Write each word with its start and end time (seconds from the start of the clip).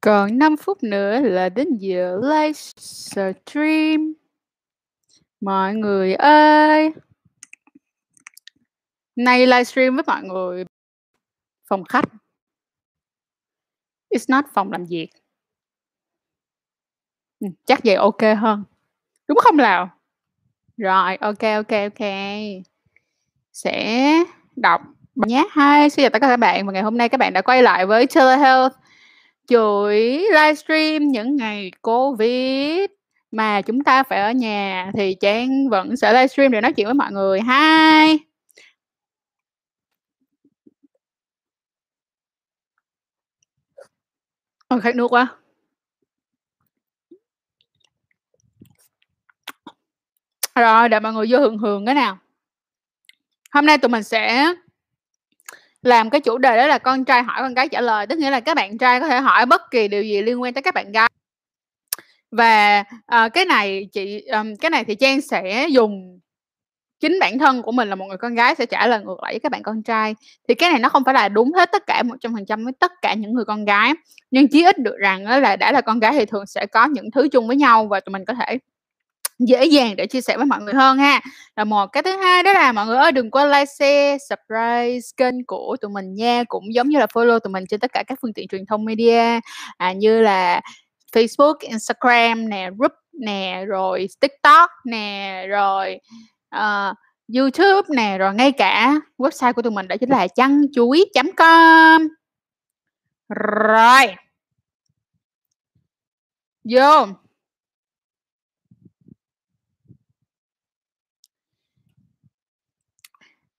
Còn 0.00 0.38
5 0.38 0.56
phút 0.56 0.82
nữa 0.82 1.20
là 1.20 1.48
đến 1.48 1.68
giờ 1.78 2.20
livestream. 2.22 4.12
Mọi 5.40 5.74
người 5.74 6.14
ơi! 6.14 6.92
Nay 9.16 9.46
livestream 9.46 9.94
với 9.94 10.04
mọi 10.06 10.22
người 10.22 10.64
phòng 11.68 11.84
khách. 11.84 12.04
It's 14.10 14.24
not 14.28 14.44
phòng 14.54 14.72
làm 14.72 14.84
việc. 14.84 15.08
Ừ, 17.40 17.46
chắc 17.66 17.80
vậy 17.84 17.94
ok 17.94 18.22
hơn. 18.38 18.64
Đúng 19.28 19.38
không 19.38 19.56
nào? 19.56 19.90
Rồi, 20.76 21.16
ok 21.16 21.40
ok 21.40 21.70
ok. 21.70 22.08
Sẽ 23.52 24.12
đọc 24.56 24.80
bài 25.14 25.28
nhé. 25.28 25.44
Hi, 25.56 25.88
xin 25.90 26.02
chào 26.02 26.10
tất 26.10 26.18
cả 26.20 26.28
các 26.28 26.36
bạn 26.36 26.66
và 26.66 26.72
ngày 26.72 26.82
hôm 26.82 26.98
nay 26.98 27.08
các 27.08 27.18
bạn 27.18 27.32
đã 27.32 27.42
quay 27.42 27.62
lại 27.62 27.86
với 27.86 28.06
Telehealth, 28.06 28.72
chuỗi 29.48 30.00
livestream 30.34 31.08
những 31.08 31.36
ngày 31.36 31.70
Covid 31.82 32.90
mà 33.30 33.62
chúng 33.62 33.84
ta 33.84 34.02
phải 34.02 34.20
ở 34.20 34.32
nhà 34.32 34.90
thì 34.94 35.16
Trang 35.20 35.68
vẫn 35.70 35.96
sẽ 35.96 36.12
livestream 36.12 36.52
để 36.52 36.60
nói 36.60 36.72
chuyện 36.72 36.86
với 36.86 36.94
mọi 36.94 37.12
người. 37.12 37.40
Hi! 37.40 38.18
Ôi, 44.68 44.80
khát 44.80 44.96
nước 44.96 45.08
quá. 45.12 45.26
Rồi, 50.54 50.88
để 50.88 51.00
mọi 51.00 51.12
người 51.12 51.26
vô 51.30 51.38
hường 51.38 51.58
hường 51.58 51.86
cái 51.86 51.94
nào. 51.94 52.18
Hôm 53.50 53.66
nay 53.66 53.78
tụi 53.78 53.88
mình 53.88 54.02
sẽ 54.02 54.54
làm 55.82 56.10
cái 56.10 56.20
chủ 56.20 56.38
đề 56.38 56.56
đó 56.56 56.66
là 56.66 56.78
con 56.78 57.04
trai 57.04 57.22
hỏi 57.22 57.36
con 57.42 57.54
gái 57.54 57.68
trả 57.68 57.80
lời, 57.80 58.06
tức 58.06 58.18
nghĩa 58.18 58.30
là 58.30 58.40
các 58.40 58.56
bạn 58.56 58.78
trai 58.78 59.00
có 59.00 59.08
thể 59.08 59.20
hỏi 59.20 59.46
bất 59.46 59.70
kỳ 59.70 59.88
điều 59.88 60.02
gì 60.02 60.22
liên 60.22 60.42
quan 60.42 60.54
tới 60.54 60.62
các 60.62 60.74
bạn 60.74 60.92
gái. 60.92 61.08
Và, 62.30 62.84
uh, 63.26 63.32
cái 63.34 63.44
này 63.44 63.88
chị 63.92 64.26
um, 64.26 64.56
cái 64.56 64.70
này 64.70 64.84
thì 64.84 64.94
Trang 64.94 65.20
sẽ 65.20 65.68
dùng 65.70 66.20
chính 67.00 67.18
bản 67.20 67.38
thân 67.38 67.62
của 67.62 67.72
mình 67.72 67.88
là 67.88 67.94
một 67.94 68.06
người 68.06 68.16
con 68.16 68.34
gái 68.34 68.54
sẽ 68.54 68.66
trả 68.66 68.86
lời 68.86 69.00
ngược 69.04 69.22
lại 69.22 69.32
với 69.32 69.40
các 69.40 69.52
bạn 69.52 69.62
con 69.62 69.82
trai. 69.82 70.14
Thì 70.48 70.54
cái 70.54 70.70
này 70.70 70.80
nó 70.80 70.88
không 70.88 71.04
phải 71.04 71.14
là 71.14 71.28
đúng 71.28 71.52
hết 71.52 71.72
tất 71.72 71.86
cả 71.86 72.02
100% 72.06 72.64
với 72.64 72.72
tất 72.80 72.92
cả 73.02 73.14
những 73.14 73.34
người 73.34 73.44
con 73.44 73.64
gái, 73.64 73.92
nhưng 74.30 74.48
chí 74.48 74.64
ít 74.64 74.78
được 74.78 74.96
rằng 74.98 75.26
là 75.26 75.56
đã 75.56 75.72
là 75.72 75.80
con 75.80 76.00
gái 76.00 76.12
thì 76.12 76.24
thường 76.26 76.46
sẽ 76.46 76.66
có 76.66 76.86
những 76.86 77.10
thứ 77.10 77.28
chung 77.32 77.46
với 77.46 77.56
nhau 77.56 77.86
và 77.86 78.00
tụi 78.00 78.12
mình 78.12 78.24
có 78.24 78.34
thể 78.34 78.58
dễ 79.38 79.64
dàng 79.64 79.96
để 79.96 80.06
chia 80.06 80.20
sẻ 80.20 80.36
với 80.36 80.46
mọi 80.46 80.60
người 80.62 80.74
hơn 80.74 80.98
ha. 80.98 81.20
Là 81.56 81.64
một, 81.64 81.86
cái 81.86 82.02
thứ 82.02 82.16
hai 82.16 82.42
đó 82.42 82.52
là 82.52 82.72
mọi 82.72 82.86
người 82.86 82.96
ơi 82.96 83.12
đừng 83.12 83.30
quên 83.30 83.50
like, 83.50 83.66
share, 83.66 84.18
subscribe 84.18 84.98
kênh 85.16 85.46
của 85.46 85.76
tụi 85.80 85.90
mình 85.90 86.14
nha, 86.14 86.44
cũng 86.48 86.74
giống 86.74 86.88
như 86.88 86.98
là 86.98 87.06
follow 87.06 87.38
tụi 87.38 87.52
mình 87.52 87.64
trên 87.68 87.80
tất 87.80 87.92
cả 87.92 88.02
các 88.06 88.18
phương 88.22 88.32
tiện 88.32 88.48
truyền 88.48 88.66
thông 88.66 88.84
media, 88.84 89.40
à, 89.76 89.92
như 89.92 90.20
là 90.20 90.60
Facebook, 91.12 91.54
Instagram 91.60 92.48
nè, 92.48 92.70
group 92.78 92.92
nè, 93.12 93.64
rồi 93.68 94.06
TikTok 94.20 94.70
nè, 94.86 95.46
rồi, 95.48 96.00
uh, 96.56 96.96
YouTube 97.36 97.88
nè, 97.96 98.18
rồi 98.18 98.34
ngay 98.34 98.52
cả 98.52 98.94
website 99.18 99.52
của 99.52 99.62
tụi 99.62 99.72
mình 99.72 99.88
đó 99.88 99.96
chính 100.00 100.10
là 100.10 100.26
chăn 100.28 100.62
chuối.com. 100.74 102.08
Rồi. 103.28 104.14
Vô. 106.64 107.06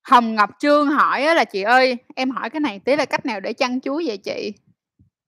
Hồng 0.09 0.35
Ngọc 0.35 0.49
Trương 0.59 0.87
hỏi 0.87 1.21
là 1.35 1.43
"Chị 1.45 1.61
ơi, 1.61 1.97
em 2.15 2.29
hỏi 2.31 2.49
cái 2.49 2.59
này 2.59 2.79
tí 2.85 2.95
là 2.95 3.05
cách 3.05 3.25
nào 3.25 3.39
để 3.39 3.53
chăn 3.53 3.81
chuối 3.81 4.03
vậy 4.07 4.17
chị?" 4.17 4.53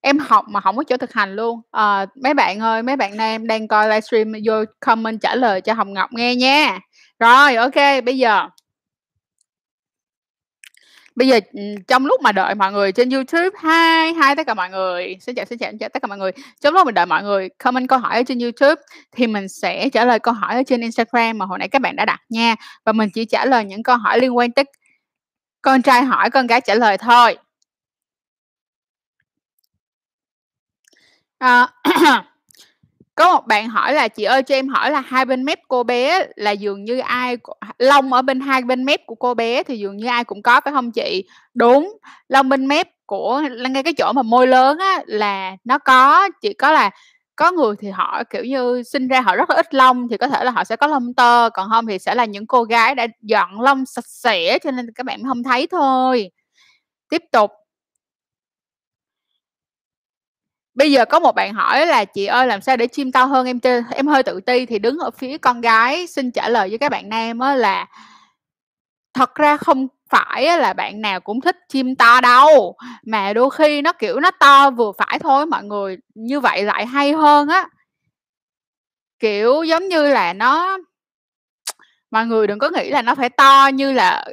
Em 0.02 0.18
học 0.18 0.44
mà 0.48 0.60
không 0.60 0.76
có 0.76 0.84
chỗ 0.84 0.96
thực 0.96 1.12
hành 1.14 1.36
luôn. 1.36 1.60
à, 1.70 2.06
mấy 2.24 2.34
bạn 2.34 2.60
ơi, 2.60 2.82
mấy 2.82 2.96
bạn 2.96 3.16
nam 3.16 3.46
đang 3.46 3.68
coi 3.68 3.88
livestream 3.88 4.32
vô 4.44 4.54
comment 4.80 5.20
trả 5.22 5.34
lời 5.34 5.60
cho 5.60 5.74
Hồng 5.74 5.92
Ngọc 5.92 6.10
nghe 6.12 6.36
nha. 6.36 6.80
Rồi, 7.20 7.56
ok, 7.56 8.04
bây 8.04 8.18
giờ 8.18 8.48
Bây 11.14 11.28
giờ, 11.28 11.40
ừ, 11.52 11.60
trong 11.88 12.06
lúc 12.06 12.20
mà 12.20 12.32
đợi 12.32 12.54
mọi 12.54 12.72
người 12.72 12.92
trên 12.92 13.10
YouTube 13.10 13.50
hai 13.58 14.12
hai 14.12 14.36
tất 14.36 14.46
cả 14.46 14.54
mọi 14.54 14.70
người, 14.70 15.16
xin 15.20 15.34
chào, 15.34 15.44
xin 15.44 15.58
chào, 15.58 15.70
xin 15.70 15.78
chào 15.78 15.88
tất 15.88 16.02
cả 16.02 16.08
mọi 16.08 16.18
người. 16.18 16.32
Trong 16.60 16.74
lúc 16.74 16.86
mình 16.86 16.94
đợi 16.94 17.06
mọi 17.06 17.22
người 17.22 17.48
comment 17.48 17.88
câu 17.88 17.98
hỏi 17.98 18.16
ở 18.16 18.22
trên 18.22 18.38
YouTube 18.38 18.82
thì 19.12 19.26
mình 19.26 19.48
sẽ 19.48 19.88
trả 19.88 20.04
lời 20.04 20.18
câu 20.18 20.34
hỏi 20.34 20.54
ở 20.54 20.62
trên 20.66 20.80
Instagram 20.80 21.38
mà 21.38 21.46
hồi 21.46 21.58
nãy 21.58 21.68
các 21.68 21.82
bạn 21.82 21.96
đã 21.96 22.04
đặt 22.04 22.20
nha. 22.28 22.56
Và 22.84 22.92
mình 22.92 23.10
chỉ 23.14 23.24
trả 23.24 23.44
lời 23.44 23.64
những 23.64 23.82
câu 23.82 23.96
hỏi 23.96 24.18
liên 24.20 24.36
quan 24.36 24.52
tới 24.52 24.64
con 25.62 25.82
trai 25.82 26.02
hỏi, 26.02 26.30
con 26.30 26.46
gái 26.46 26.60
trả 26.60 26.74
lời 26.74 26.98
thôi. 26.98 27.36
à, 31.38 31.68
dạ 32.04 32.31
có 33.14 33.32
một 33.34 33.46
bạn 33.46 33.68
hỏi 33.68 33.94
là 33.94 34.08
"Chị 34.08 34.24
ơi 34.24 34.42
cho 34.42 34.54
em 34.54 34.68
hỏi 34.68 34.90
là 34.90 35.00
hai 35.06 35.24
bên 35.24 35.44
mép 35.44 35.58
cô 35.68 35.82
bé 35.82 36.26
là 36.36 36.50
dường 36.50 36.84
như 36.84 36.98
ai 36.98 37.36
lông 37.78 38.12
ở 38.12 38.22
bên 38.22 38.40
hai 38.40 38.62
bên 38.62 38.84
mép 38.84 39.00
của 39.06 39.14
cô 39.14 39.34
bé 39.34 39.62
thì 39.62 39.78
dường 39.78 39.96
như 39.96 40.06
ai 40.06 40.24
cũng 40.24 40.42
có 40.42 40.60
phải 40.64 40.72
không 40.72 40.92
chị?" 40.92 41.24
Đúng, 41.54 41.98
lông 42.28 42.48
bên 42.48 42.68
mép 42.68 42.88
của 43.06 43.42
ngay 43.70 43.82
cái 43.82 43.92
chỗ 43.98 44.12
mà 44.12 44.22
môi 44.22 44.46
lớn 44.46 44.78
á 44.78 45.02
là 45.06 45.56
nó 45.64 45.78
có, 45.78 46.28
chỉ 46.42 46.52
có 46.52 46.72
là 46.72 46.90
có 47.36 47.50
người 47.52 47.74
thì 47.80 47.90
họ, 47.90 48.22
kiểu 48.30 48.44
như, 48.44 48.82
sinh 48.82 49.08
ra 49.08 49.20
họ 49.20 49.36
rất 49.36 49.50
là 49.50 49.56
ít 49.56 49.74
lông 49.74 50.08
thì 50.08 50.16
có 50.16 50.28
thể 50.28 50.44
là 50.44 50.50
họ 50.50 50.64
sẽ 50.64 50.76
có 50.76 50.86
lông 50.86 51.14
tơ, 51.14 51.50
còn 51.54 51.68
không 51.70 51.86
thì 51.86 51.98
sẽ 51.98 52.14
là 52.14 52.24
những 52.24 52.46
cô 52.46 52.62
gái 52.64 52.94
đã 52.94 53.06
dọn 53.22 53.60
lông 53.60 53.86
sạch 53.86 54.06
sẽ 54.06 54.58
cho 54.64 54.70
nên 54.70 54.86
các 54.94 55.06
bạn 55.06 55.22
không 55.28 55.42
thấy 55.42 55.66
thôi. 55.66 56.30
Tiếp 57.10 57.22
tục. 57.32 57.50
Bây 60.74 60.92
giờ 60.92 61.04
có 61.04 61.18
một 61.20 61.32
bạn 61.34 61.54
hỏi 61.54 61.86
là 61.86 62.04
"Chị 62.04 62.26
ơi 62.26 62.46
làm 62.46 62.60
sao 62.60 62.76
để 62.76 62.86
chim 62.86 63.12
to 63.12 63.24
hơn? 63.24 63.46
Em 63.46 63.60
chơi 63.60 63.82
em 63.90 64.06
hơi 64.06 64.22
tự 64.22 64.40
ti." 64.40 64.66
Thì 64.66 64.78
đứng 64.78 64.98
ở 64.98 65.10
phía 65.10 65.38
con 65.38 65.60
gái 65.60 66.06
xin 66.06 66.30
trả 66.30 66.48
lời 66.48 66.68
với 66.68 66.78
các 66.78 66.88
bạn 66.88 67.08
nam 67.08 67.38
á 67.38 67.54
là 67.54 67.86
thật 69.14 69.34
ra 69.34 69.56
không 69.56 69.88
phải 70.10 70.58
là 70.58 70.72
bạn 70.72 71.00
nào 71.00 71.20
cũng 71.20 71.40
thích 71.40 71.56
chim 71.68 71.96
to 71.96 72.20
đâu, 72.20 72.76
mà 73.06 73.32
đôi 73.32 73.50
khi 73.50 73.82
nó, 73.82 73.92
kiểu, 73.92 74.20
nó 74.20 74.30
to 74.30 74.70
vừa 74.70 74.92
phải 74.98 75.18
thôi 75.18 75.46
mọi 75.46 75.64
người, 75.64 75.96
như 76.14 76.40
vậy 76.40 76.62
lại 76.62 76.86
hay 76.86 77.12
hơn 77.12 77.48
á. 77.48 77.68
Kiểu, 79.20 79.62
giống 79.62 79.88
như 79.88 80.06
là 80.08 80.32
nó 80.32 80.78
mọi 82.10 82.26
người 82.26 82.46
đừng 82.46 82.58
có 82.58 82.70
nghĩ 82.70 82.90
là 82.90 83.02
nó 83.02 83.14
phải 83.14 83.28
to 83.28 83.70
như 83.74 83.92
là 83.92 84.24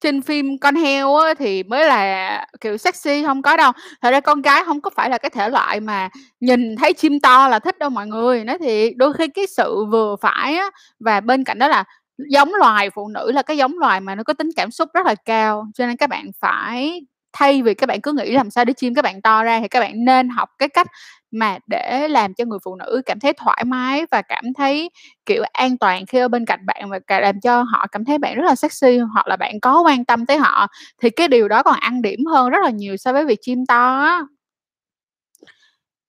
trên 0.00 0.22
phim 0.22 0.58
con 0.58 0.74
heo 0.74 1.14
á 1.16 1.34
thì 1.34 1.62
mới 1.62 1.86
là, 1.86 2.46
kiểu, 2.60 2.76
sexy, 2.76 3.22
hông 3.22 3.42
có 3.42 3.56
đâu. 3.56 3.72
Thật 4.02 4.10
ra 4.10 4.20
con 4.20 4.42
gái 4.42 4.62
hông 4.64 4.80
có 4.80 4.90
phải 4.96 5.10
là 5.10 5.18
cái 5.18 5.30
thể 5.30 5.48
loại 5.48 5.80
mà 5.80 6.08
nhìn 6.40 6.76
thấy 6.76 6.92
chim 6.92 7.20
to 7.20 7.48
là 7.48 7.58
thích 7.58 7.78
đâu 7.78 7.90
mọi 7.90 8.06
người, 8.06 8.44
nói 8.44 8.58
thiệt. 8.58 8.92
Đôi 8.96 9.12
khi 9.12 9.28
cái 9.28 9.46
sự 9.46 9.84
vừa 9.92 10.16
phải 10.20 10.56
á, 10.56 10.70
và 11.00 11.20
bên 11.20 11.44
cạnh 11.44 11.58
đó 11.58 11.68
là 11.68 11.84
giống 12.30 12.54
loài 12.54 12.90
phụ 12.90 13.08
nữ 13.08 13.32
là 13.32 13.42
cái 13.42 13.56
giống 13.56 13.78
loài 13.78 14.00
mà 14.00 14.14
nó 14.14 14.22
có 14.22 14.32
tính 14.32 14.48
cảm 14.56 14.70
xúc 14.70 14.88
rất 14.94 15.06
là 15.06 15.14
cao, 15.24 15.66
cho 15.74 15.86
nên 15.86 15.96
các 15.96 16.10
bạn 16.10 16.30
phải 16.40 17.00
thay 17.32 17.62
vì 17.62 17.74
các 17.74 17.86
bạn 17.88 18.00
cứ 18.00 18.12
nghĩ 18.12 18.30
làm 18.32 18.50
sao 18.50 18.64
để 18.64 18.72
chim 18.72 18.94
các 18.94 19.02
bạn 19.02 19.22
to 19.22 19.44
ra 19.44 19.60
thì 19.60 19.68
các 19.68 19.80
bạn 19.80 20.04
nên 20.04 20.28
học 20.28 20.48
cái 20.58 20.68
cách 20.68 20.86
mà 21.30 21.58
để 21.66 22.08
làm 22.08 22.34
cho 22.34 22.44
người 22.44 22.58
phụ 22.64 22.74
nữ 22.76 23.02
cảm 23.06 23.20
thấy 23.20 23.32
thoải 23.32 23.64
mái 23.66 24.06
và 24.10 24.22
cảm 24.22 24.44
thấy, 24.58 24.90
kiểu, 25.26 25.42
an 25.52 25.78
toàn 25.78 26.06
khi 26.06 26.18
ở 26.18 26.28
bên 26.28 26.44
cạnh 26.46 26.66
bạn 26.66 26.90
và 26.90 26.98
cả 27.06 27.20
làm 27.20 27.40
cho 27.40 27.62
họ 27.62 27.86
cảm 27.92 28.04
thấy 28.04 28.18
bạn 28.18 28.34
rất 28.36 28.44
là 28.46 28.54
sexy 28.54 28.98
hoặc 28.98 29.28
là 29.28 29.36
bạn 29.36 29.60
có 29.60 29.82
quan 29.82 30.04
tâm 30.04 30.26
tới 30.26 30.36
họ, 30.38 30.66
thì 31.02 31.10
cái 31.10 31.28
điều 31.28 31.48
đó 31.48 31.62
còn 31.62 31.76
ăn 31.80 32.02
điểm 32.02 32.24
hơn 32.26 32.50
rất 32.50 32.58
là 32.64 32.70
nhiều 32.70 32.96
so 32.96 33.12
với 33.12 33.24
việc 33.24 33.38
chim 33.42 33.66
to 33.66 34.00
á. 34.04 34.22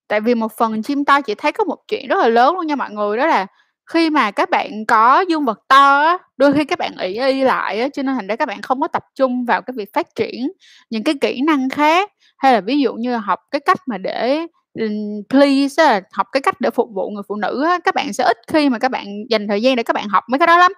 Tại 0.08 0.19
vì 0.22 0.35
một 0.35 0.52
phần 0.58 0.84
chim 0.84 1.06
to 1.06 1.22
chị 1.22 1.35
thấy 1.35 1.52
có 1.52 1.63
một 1.63 1.78
chuyện 1.88 2.08
rất 2.08 2.18
là 2.19 2.28
lớn 2.28 2.56
luôn 2.56 2.68
nha 2.68 2.75
mọi 2.75 2.91
người, 2.91 3.18
đó 3.18 3.25
là 3.28 3.47
khi 3.94 4.09
mà 4.09 4.31
các 4.31 4.50
bạn 4.50 4.85
có 4.88 5.19
dương 5.29 5.46
vật 5.46 5.59
to 5.68 6.02
á, 6.02 6.18
đôi 6.38 6.53
khi 6.53 6.66
các 6.66 6.79
bạn 6.79 6.91
ỷ 6.97 7.13
y 7.19 7.41
lại 7.44 7.79
á, 7.81 7.88
cho 7.94 8.03
nên 8.03 8.16
thành 8.16 8.28
ra 8.28 8.35
các 8.35 8.47
bạn 8.47 8.62
không 8.62 8.81
có 8.81 8.88
tập 8.88 9.03
trung 9.16 9.46
vào 9.46 9.62
cái 9.62 9.74
việc 9.78 9.90
phát 9.94 10.08
triển 10.16 10.52
những 10.90 11.03
cái 11.03 11.16
kỹ 11.22 11.41
năng 11.41 11.70
khác. 11.70 12.11
Hay 12.38 12.53
là 12.53 12.61
ví 12.61 12.79
dụ 12.79 12.93
như 12.93 13.11
là 13.11 13.17
học 13.20 13.40
cái 13.52 13.59
cách 13.59 13.78
mà 13.88 13.97
để, 13.97 14.47
please 15.29 15.84
á, 15.84 16.02
học 16.14 16.28
cái 16.31 16.41
cách 16.41 16.61
để 16.61 16.70
phục 16.70 16.90
vụ 16.93 17.09
người 17.09 17.23
phụ 17.28 17.35
nữ 17.35 17.64
á, 17.66 17.79
các 17.84 17.96
bạn 17.96 18.14
sẽ 18.14 18.23
ít 18.23 18.37
khi 18.47 18.70
mà 18.70 18.79
các 18.79 18.91
bạn 18.91 19.05
dành 19.29 19.47
thời 19.47 19.61
gian 19.61 19.76
để 19.76 19.84
các 19.84 19.93
bạn 19.93 20.09
học 20.09 20.23
mấy 20.29 20.40
cái 20.40 20.47
đó 20.47 20.58
lắm. 20.58 20.72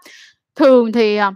Thường 0.55 0.91
thì, 0.91 1.15
ờ, 1.17 1.31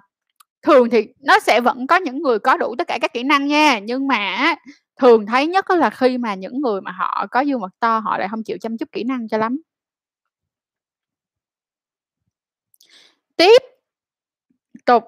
thường 0.63 0.89
thì 0.91 1.07
nó 1.23 1.39
sẽ 1.39 1.61
vẫn 1.61 1.87
có 1.87 1.95
những 1.97 2.21
người 2.23 2.39
có 2.39 2.57
đủ 2.57 2.75
tất 2.77 2.87
cả 2.87 2.97
các 3.01 3.13
kỹ 3.13 3.23
năng 3.23 3.47
nha, 3.47 3.79
nhưng 3.79 4.07
mà 4.07 4.55
thường 5.01 5.25
thấy 5.25 5.47
nhất 5.47 5.71
là 5.71 5.89
khi 5.89 6.17
mà 6.17 6.35
những 6.35 6.61
người 6.61 6.81
mà 6.81 6.91
họ 6.91 7.27
có 7.31 7.39
dương 7.41 7.61
vật 7.61 7.71
to 7.79 7.99
họ 7.99 8.17
lại 8.17 8.27
không 8.31 8.43
chịu 8.43 8.57
chăm 8.61 8.77
chút 8.77 8.89
kỹ 8.91 9.03
năng 9.03 9.27
cho 9.29 9.37
lắm. 9.37 9.59
Tiếp 13.37 13.61
tục. 14.85 15.03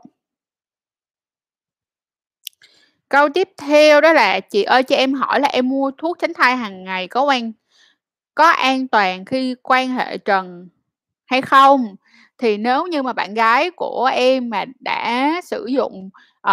Câu 3.10 3.30
tiếp 3.30 3.50
theo 3.58 4.02
đó 4.02 4.14
là 4.14 4.40
"Chị 4.40 4.64
ơi 4.64 4.84
cho 4.84 4.96
em 4.96 5.14
hỏi 5.14 5.40
là 5.40 5.48
em 5.48 5.70
mua 5.70 5.92
thuốc 5.98 6.18
tránh 6.20 6.34
thai 6.34 6.56
hàng 6.58 6.84
ngày 6.84 7.08
có 7.08 7.22
quan 7.24 7.52
có 8.36 8.48
an 8.50 8.88
toàn 8.88 9.26
khi 9.26 9.56
quan 9.64 9.90
hệ 9.90 10.18
trần 10.18 10.70
hay 11.28 11.42
không? 11.42 11.96
Thì 12.40 12.58
nếu 12.58 12.88
như 12.88 13.04
mà 13.04 13.14
bạn 13.14 13.34
gái 13.34 13.72
của 13.72 14.06
em 14.14 14.50
mà 14.52 14.66
đã 14.82 15.32
sử 15.46 15.66
dụng, 15.68 16.10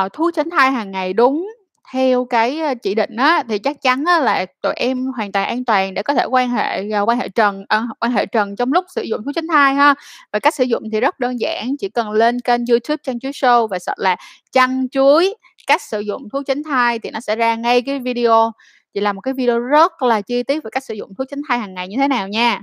uh, 0.06 0.12
thuốc 0.12 0.35
tránh 0.37 0.51
thai 0.51 0.71
hàng 0.73 0.91
ngày 0.93 1.12
đúng 1.12 1.49
theo 1.94 2.25
cái, 2.25 2.61
chỉ 2.82 2.94
định 2.94 3.17
á, 3.17 3.44
thì 3.49 3.58
chắc 3.58 3.82
chắn 3.82 4.05
á 4.06 4.20
là 4.20 4.46
tụi 4.62 4.75
em 4.76 5.06
hoàn 5.17 5.32
toàn 5.32 5.49
an 5.49 5.64
toàn 5.64 5.94
để 5.94 6.02
có 6.02 6.14
thể 6.14 6.25
quan 6.25 6.50
hệ, 6.50 6.91
à, 6.93 7.00
quan 7.00 7.19
hệ 7.19 7.29
trần 7.29 7.64
à, 7.69 7.82
quan 8.00 8.12
hệ 8.12 8.26
trần 8.26 8.56
trong 8.56 8.73
lúc 8.73 8.85
sử 8.94 9.02
dụng 9.02 9.23
thuốc 9.25 9.35
tránh 9.37 9.49
thai 9.49 9.75
ha. 9.75 9.94
Và 10.32 10.38
cách 10.41 10.55
sử 10.55 10.64
dụng 10.64 10.82
thì 10.93 11.00
rất 11.00 11.20
đơn 11.20 11.41
giản, 11.41 11.76
chỉ 11.79 11.88
cần 11.88 12.11
lên 12.11 12.41
kênh 12.41 12.67
YouTube 12.70 12.96
Chăn 13.05 13.20
Chuối 13.20 13.32
Show 13.32 13.67
và 13.69 13.79
sợ 13.79 13.94
là 13.99 14.17
chăn 14.52 14.88
chuối, 14.93 15.35
cách 15.67 15.82
sử 15.82 16.00
dụng 16.00 16.23
thuốc 16.32 16.43
tránh 16.46 16.62
thai 16.62 16.99
thì 16.99 17.11
nó 17.11 17.20
sẽ 17.20 17.37
ra 17.37 17.55
ngay 17.55 17.82
cái 17.82 17.99
video. 17.99 18.52
Chị 18.94 19.00
làm 19.00 19.17
một 19.17 19.20
cái 19.23 19.35
video 19.35 19.58
rất 19.58 20.02
là 20.02 20.20
chi 20.20 20.43
tiết 20.43 20.64
về 20.64 20.70
cách 20.73 20.85
sử 20.85 20.94
dụng 20.94 21.11
thuốc 21.19 21.26
tránh 21.31 21.41
thai 21.49 21.58
hàng 21.58 21.75
ngày 21.75 21.88
như 21.88 21.96
thế 21.99 22.08
nào 22.08 22.29
nha. 22.29 22.62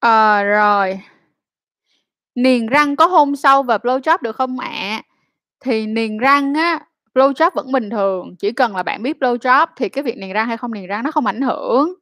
Ờ, 0.00 0.42
rồi 0.44 1.00
niền 2.34 2.66
răng 2.66 2.96
có 2.96 3.06
hôn 3.06 3.36
sâu 3.36 3.62
và 3.62 3.76
blowjob 3.78 4.18
được 4.22 4.36
không 4.36 4.58
ạ? 4.60 5.02
Thì 5.60 5.86
niền 5.86 6.18
răng 6.18 6.54
á, 6.54 6.80
blowjob 7.14 7.50
vẫn 7.54 7.72
bình 7.72 7.90
thường, 7.90 8.36
chỉ 8.38 8.52
cần 8.52 8.76
là 8.76 8.82
bạn 8.82 9.02
biết 9.02 9.16
blowjob 9.20 9.66
thì 9.76 9.88
cái 9.88 10.04
việc 10.04 10.16
niền 10.18 10.32
răng 10.32 10.48
hay 10.48 10.56
không 10.56 10.72
niền 10.74 10.86
răng 10.86 11.04
nó 11.04 11.10
không 11.10 11.26
ảnh 11.26 11.40
hưởng. 11.42 11.94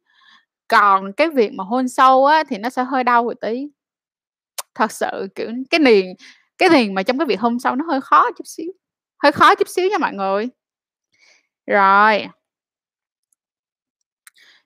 Còn 0.69 1.13
cái 1.13 1.29
việc 1.29 1.53
mà 1.53 1.63
hôn 1.63 1.89
sâu 1.89 2.25
á 2.25 2.43
thì 2.49 2.57
nó 2.57 2.69
sẽ 2.69 2.83
hơi 2.83 3.03
đau 3.03 3.23
một 3.23 3.33
tí. 3.41 3.69
Thật 4.75 4.91
sự, 4.91 5.27
kiểu, 5.35 5.49
cái 5.69 5.79
niền 5.79 6.05
cái 6.57 6.69
niền 6.69 6.95
mà 6.95 7.03
trong 7.03 7.19
cái 7.19 7.25
việc 7.27 7.39
hôn 7.41 7.59
sâu 7.59 7.75
nó 7.75 7.85
hơi 7.89 8.01
khó 8.01 8.31
chút 8.37 8.45
xíu, 8.47 8.71
hơi 9.23 9.31
khó 9.31 9.55
chút 9.55 9.69
xíu 9.69 9.89
nha 9.89 9.97
mọi 9.99 10.13
người. 10.13 10.49
Rồi. 11.67 12.27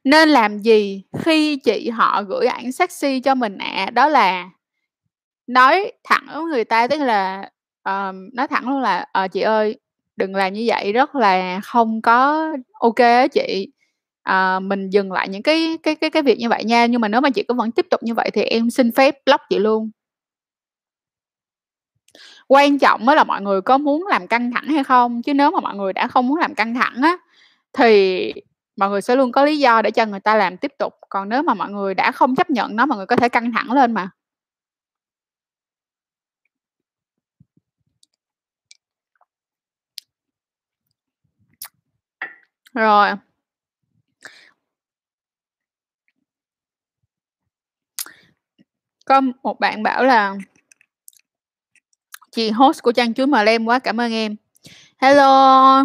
Nên 0.04 0.30
làm 0.30 0.58
gì 0.60 1.04
khi 1.20 1.56
chị 1.58 1.90
họ 1.90 2.24
gửi 2.24 2.46
ảnh 2.48 2.72
sexy 2.72 3.20
cho 3.20 3.36
mình 3.36 3.58
ạ? 3.58 3.90
Đó 3.94 4.08
là 4.08 4.50
nói 5.48 5.92
thẳng 6.04 6.26
với 6.34 6.44
người 6.46 6.64
ta, 6.64 6.88
tức 6.88 6.98
là, 7.00 7.50
ờm, 7.84 8.30
nói 8.34 8.48
thẳng 8.48 8.70
luôn 8.70 8.82
là 8.82 9.06
"Ờ, 9.12 9.28
chị 9.28 9.42
ơi, 9.42 9.80
đừng 10.16 10.36
làm 10.36 10.54
như 10.54 10.64
vậy, 10.68 10.94
rất 10.94 11.16
là 11.16 11.60
không 11.64 12.02
có 12.02 12.48
ok 12.80 12.96
á 12.98 13.28
chị. 13.28 13.68
Ờ, 14.24 14.60
mình 14.60 14.90
dừng 14.90 15.12
lại 15.12 15.30
những 15.30 15.44
cái 15.44 15.78
cái 15.84 15.96
cái 15.96 16.10
cái 16.10 16.24
việc 16.24 16.38
như 16.40 16.50
vậy 16.50 16.64
nha, 16.64 16.86
nhưng 16.86 17.02
mà 17.02 17.08
nếu 17.08 17.22
mà 17.22 17.30
chị 17.30 17.44
cứ 17.48 17.54
vẫn 17.54 17.72
tiếp 17.72 17.86
tục 17.92 18.04
như 18.04 18.14
vậy 18.14 18.30
thì 18.34 18.42
em 18.44 18.70
xin 18.70 18.92
phép 18.92 19.16
block 19.26 19.42
chị 19.50 19.60
luôn." 19.60 19.90
Quan 22.50 22.80
trọng 22.80 23.06
mới 23.06 23.16
là 23.16 23.24
mọi 23.24 23.42
người 23.42 23.62
có 23.62 23.78
muốn 23.78 24.08
làm 24.08 24.28
căng 24.28 24.52
thẳng 24.52 24.68
hay 24.68 24.84
không, 24.84 25.22
chứ 25.22 25.34
nếu 25.34 25.52
mà 25.52 25.60
mọi 25.60 25.76
người 25.76 25.94
đã 25.94 26.08
không 26.08 26.28
muốn 26.28 26.38
làm 26.38 26.56
căng 26.56 26.76
thẳng 26.76 27.02
á, 27.02 27.18
thì 27.74 28.34
mọi 28.78 28.90
người 28.90 29.02
sẽ 29.02 29.16
luôn 29.16 29.32
có 29.32 29.46
lý 29.46 29.60
do 29.60 29.82
để 29.82 29.92
cho 29.92 30.06
người 30.06 30.20
ta 30.20 30.36
làm 30.36 30.58
tiếp 30.58 30.72
tục, 30.80 30.94
còn 31.10 31.30
nếu 31.30 31.44
mà 31.44 31.54
mọi 31.54 31.70
người 31.72 31.94
đã 31.94 32.12
không 32.12 32.36
chấp 32.36 32.50
nhận 32.50 32.76
nó, 32.76 32.86
mọi 32.86 32.98
người 32.98 33.06
có 33.06 33.16
thể 33.16 33.30
căng 33.30 33.52
thẳng 33.52 33.72
lên 33.72 33.94
mà. 33.94 34.10
Rồi. 42.76 43.16
Có 49.06 49.22
một 49.44 49.60
bạn 49.60 49.84
bảo 49.84 50.04
là 50.04 50.36
"Chị 52.32 52.52
host 52.52 52.84
của 52.84 52.92
trang 52.92 53.14
Chuối 53.14 53.28
Mlem 53.28 53.66
quá, 53.66 53.80
cảm 53.80 54.02
ơn 54.02 54.12
em." 54.14 54.36
Hello. 54.98 55.84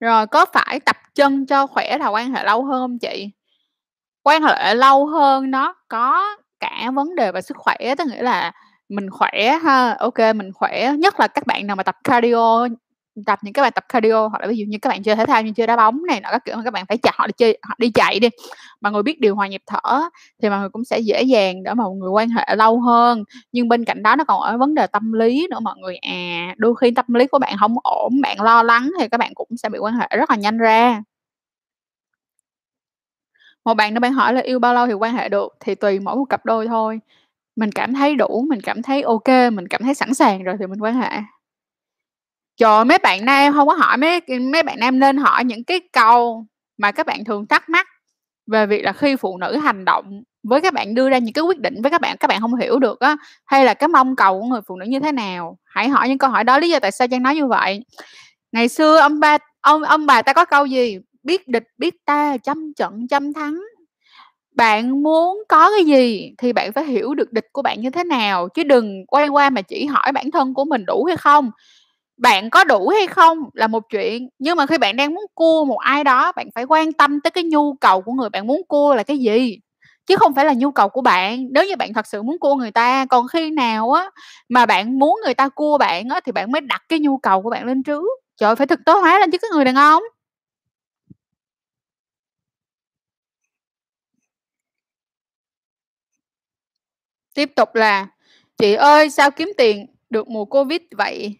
Rồi 0.00 0.26
có 0.26 0.46
phải 0.54 0.80
tập 0.80 0.96
chân 1.14 1.46
cho 1.46 1.66
khỏe 1.66 1.98
là 1.98 2.08
quan 2.08 2.32
hệ 2.34 2.44
lâu 2.44 2.64
hơn 2.64 2.82
không 2.82 2.98
chị? 2.98 3.30
Quan 4.22 4.42
hệ 4.42 4.74
lâu 4.74 5.06
hơn 5.06 5.50
nó 5.50 5.74
có 5.88 6.36
cả 6.60 6.90
vấn 6.94 7.16
đề 7.16 7.32
về 7.32 7.42
sức 7.42 7.56
khỏe, 7.56 7.76
tức 7.98 8.08
nghĩa 8.08 8.22
là 8.22 8.52
mình 8.88 9.10
khỏe 9.10 9.58
ha, 9.64 9.96
ok 10.00 10.18
mình 10.36 10.52
khỏe, 10.54 10.92
nhất 10.98 11.20
là 11.20 11.28
các 11.28 11.46
bạn 11.46 11.66
nào 11.66 11.76
mà 11.76 11.82
tập 11.82 11.96
cardio, 12.04 12.68
tập 13.26 13.38
những 13.42 13.52
cái 13.52 13.62
bài 13.62 13.70
tập 13.70 13.84
cardio 13.88 14.26
hoặc 14.28 14.40
là 14.42 14.46
ví 14.48 14.56
dụ 14.56 14.64
như 14.68 14.78
các 14.82 14.88
bạn 14.88 15.02
chơi 15.02 15.16
thể 15.16 15.26
thao 15.26 15.42
như 15.42 15.52
chơi 15.56 15.66
đá 15.66 15.76
bóng 15.76 16.02
này 16.06 16.20
nọ 16.20 16.28
các 16.32 16.44
kiểu, 16.44 16.56
mà 16.56 16.62
các 16.64 16.72
bạn 16.72 16.86
phải 16.86 16.98
chạy 16.98 17.12
họ 17.16 17.26
đi 17.26 17.32
chơi 17.36 17.58
họ 17.62 17.74
đi 17.78 17.90
chạy 17.90 18.20
đi, 18.20 18.28
mọi 18.80 18.92
người 18.92 19.02
biết 19.02 19.20
điều 19.20 19.34
hòa 19.34 19.48
nhịp 19.48 19.62
thở 19.66 20.00
thì 20.42 20.48
mọi 20.48 20.58
người 20.60 20.68
cũng 20.68 20.84
sẽ 20.84 20.98
dễ 20.98 21.22
dàng 21.22 21.62
để 21.62 21.74
mà 21.74 21.84
mọi 21.84 21.94
người 21.96 22.10
quan 22.10 22.28
hệ 22.28 22.56
lâu 22.56 22.80
hơn. 22.80 23.24
Nhưng 23.52 23.68
bên 23.68 23.84
cạnh 23.84 24.02
đó 24.02 24.16
nó 24.16 24.24
còn 24.24 24.40
ở 24.40 24.58
vấn 24.58 24.74
đề 24.74 24.86
tâm 24.86 25.12
lý 25.12 25.46
nữa 25.50 25.58
mọi 25.62 25.74
người 25.78 25.96
à, 25.96 26.54
đôi 26.56 26.74
khi 26.80 26.90
tâm 26.90 27.06
lý 27.08 27.26
của 27.26 27.38
bạn 27.38 27.56
không 27.60 27.74
ổn, 27.82 28.20
bạn 28.22 28.40
lo 28.40 28.62
lắng 28.62 28.90
thì 29.00 29.08
các 29.08 29.18
bạn 29.18 29.32
cũng 29.34 29.48
sẽ 29.56 29.68
bị 29.68 29.78
quan 29.78 29.94
hệ 29.94 30.06
rất 30.16 30.30
là 30.30 30.36
nhanh 30.36 30.58
ra. 30.58 31.02
Một 33.64 33.74
bạn 33.74 33.94
nữa 33.94 34.00
bạn 34.00 34.12
hỏi 34.12 34.32
là 34.34 34.40
yêu 34.40 34.58
bao 34.58 34.74
lâu 34.74 34.86
thì 34.86 34.92
quan 34.92 35.14
hệ 35.14 35.28
được, 35.28 35.56
thì 35.60 35.74
tùy 35.74 36.00
mỗi 36.00 36.16
một 36.16 36.24
cặp 36.24 36.44
đôi 36.46 36.66
thôi. 36.66 37.00
Mình 37.56 37.72
cảm 37.72 37.94
thấy 37.94 38.14
đủ, 38.16 38.46
mình 38.50 38.60
cảm 38.62 38.82
thấy 38.82 39.02
ok 39.02 39.28
mình 39.52 39.68
cảm 39.68 39.82
thấy 39.82 39.94
sẵn 39.94 40.14
sàng 40.14 40.42
rồi 40.44 40.56
thì 40.60 40.66
mình 40.66 40.80
quan 40.82 40.94
hệ. 40.94 41.10
Trời 42.56 42.70
ơi, 42.70 42.84
mấy 42.84 42.98
bạn 42.98 43.24
nam 43.24 43.52
hông 43.52 43.68
có 43.68 43.74
hỏi 43.74 43.96
mấy 43.96 44.20
mấy 44.52 44.62
bạn 44.62 44.78
nam 44.80 44.98
nên 44.98 45.16
hỏi 45.16 45.44
những 45.44 45.64
cái 45.64 45.80
câu 45.92 46.46
mà 46.78 46.92
các 46.92 47.06
bạn 47.06 47.24
thường 47.24 47.46
thắc 47.46 47.68
mắc 47.68 47.86
về 48.52 48.66
việc 48.66 48.82
là 48.84 48.92
khi 48.92 49.16
phụ 49.16 49.38
nữ 49.38 49.56
hành 49.58 49.84
động 49.84 50.22
với 50.48 50.60
các 50.60 50.74
bạn, 50.74 50.94
đưa 50.94 51.10
ra 51.10 51.18
những 51.18 51.32
cái 51.34 51.42
quyết 51.44 51.60
định 51.60 51.82
với 51.82 51.90
các 51.90 52.00
bạn, 52.00 52.16
các 52.20 52.28
bạn 52.28 52.40
hông 52.40 52.54
hiểu 52.56 52.78
được 52.78 53.00
á, 53.00 53.16
hay 53.46 53.64
là 53.64 53.74
cái 53.74 53.88
mong 53.88 54.16
cầu 54.16 54.40
của 54.40 54.46
người 54.46 54.60
phụ 54.68 54.76
nữ 54.76 54.86
như 54.88 55.00
thế 55.00 55.12
nào. 55.12 55.58
Hãy 55.64 55.88
hỏi 55.88 56.08
những 56.08 56.18
câu 56.18 56.30
hỏi 56.30 56.44
đó, 56.44 56.58
lý 56.58 56.70
do 56.70 56.78
tại 56.80 56.92
sao 56.92 57.08
Trang 57.08 57.22
nói 57.22 57.34
như 57.34 57.46
vậy. 57.46 57.84
Ngày 58.52 58.68
xưa 58.68 58.98
ông 58.98 59.20
ba 59.20 59.38
ông 59.60 59.82
ông 59.84 60.06
bà 60.06 60.22
ta 60.22 60.32
có 60.32 60.44
câu 60.44 60.66
gì? 60.66 60.98
"Biết 61.22 61.48
địch 61.48 61.64
biết 61.78 61.94
ta, 62.06 62.36
trăm 62.44 62.72
trận 62.76 63.06
trăm 63.10 63.32
thắng." 63.32 63.60
Bạn 64.56 65.02
muốn 65.04 65.38
có 65.48 65.70
cái 65.76 65.84
gì 65.86 66.32
thì 66.38 66.52
bạn 66.54 66.72
phải 66.72 66.84
hiểu 66.86 67.14
được 67.14 67.32
địch 67.32 67.46
của 67.52 67.62
bạn 67.62 67.80
như 67.80 67.90
thế 67.90 68.04
nào, 68.04 68.48
chứ 68.54 68.64
đừng 68.64 69.06
quay 69.08 69.28
qua 69.28 69.50
mà 69.50 69.62
chỉ 69.62 69.86
hỏi 69.86 70.12
bản 70.12 70.32
thân 70.32 70.54
của 70.54 70.64
mình 70.64 70.84
đủ 70.86 71.04
hay 71.04 71.16
không. 71.18 71.50
Bạn 72.24 72.50
có 72.50 72.64
đủ 72.64 72.88
hay 72.88 73.06
không 73.06 73.38
là 73.54 73.66
một 73.66 73.82
chuyện, 73.90 74.28
nhưng 74.38 74.56
mà 74.56 74.66
khi 74.66 74.78
bạn 74.78 74.96
đang 74.96 75.14
muốn 75.14 75.26
cua 75.34 75.64
một 75.64 75.78
ai 75.78 76.04
đó, 76.04 76.32
bạn 76.36 76.48
phải 76.54 76.64
quan 76.64 76.92
tâm 76.92 77.20
tới 77.20 77.30
cái 77.30 77.44
nhu 77.44 77.74
cầu 77.74 78.02
của 78.02 78.12
người 78.12 78.30
bạn 78.30 78.46
muốn 78.46 78.62
cua 78.68 78.94
là 78.94 79.02
cái 79.02 79.18
gì, 79.18 79.58
chứ 80.06 80.16
không 80.16 80.34
phải 80.34 80.44
là 80.44 80.54
nhu 80.56 80.70
cầu 80.70 80.88
của 80.88 81.00
bạn. 81.02 81.46
Nếu 81.52 81.64
như 81.66 81.76
bạn 81.76 81.92
thật 81.94 82.06
sự 82.06 82.22
muốn 82.22 82.38
cua 82.40 82.54
người 82.54 82.70
ta, 82.70 83.06
còn 83.10 83.28
khi 83.28 83.50
nào 83.50 83.92
á 83.92 84.10
mà 84.48 84.66
bạn 84.66 84.98
muốn 84.98 85.20
người 85.24 85.34
ta 85.34 85.48
cua 85.48 85.78
bạn 85.78 86.08
á 86.08 86.20
thì 86.26 86.32
bạn 86.32 86.52
mới 86.52 86.60
đặt 86.60 86.82
cái 86.88 86.98
nhu 87.00 87.16
cầu 87.18 87.42
của 87.42 87.50
bạn 87.50 87.66
lên 87.66 87.82
trước. 87.82 88.04
Trời 88.40 88.48
ơi, 88.50 88.56
phải 88.56 88.66
thực 88.66 88.80
tế 88.86 88.92
hóa 88.92 89.18
lên 89.20 89.30
chứ 89.30 89.38
cái 89.42 89.50
người 89.54 89.64
đàn 89.64 89.74
ông. 89.76 90.02
Tiếp 97.34 97.50
tục 97.56 97.74
là 97.74 98.06
"Chị 98.58 98.74
ơi, 98.74 99.10
sao 99.10 99.30
kiếm 99.30 99.52
tiền 99.58 99.86
được 100.10 100.28
mùa 100.28 100.44
Covid 100.44 100.80
vậy?" 100.98 101.36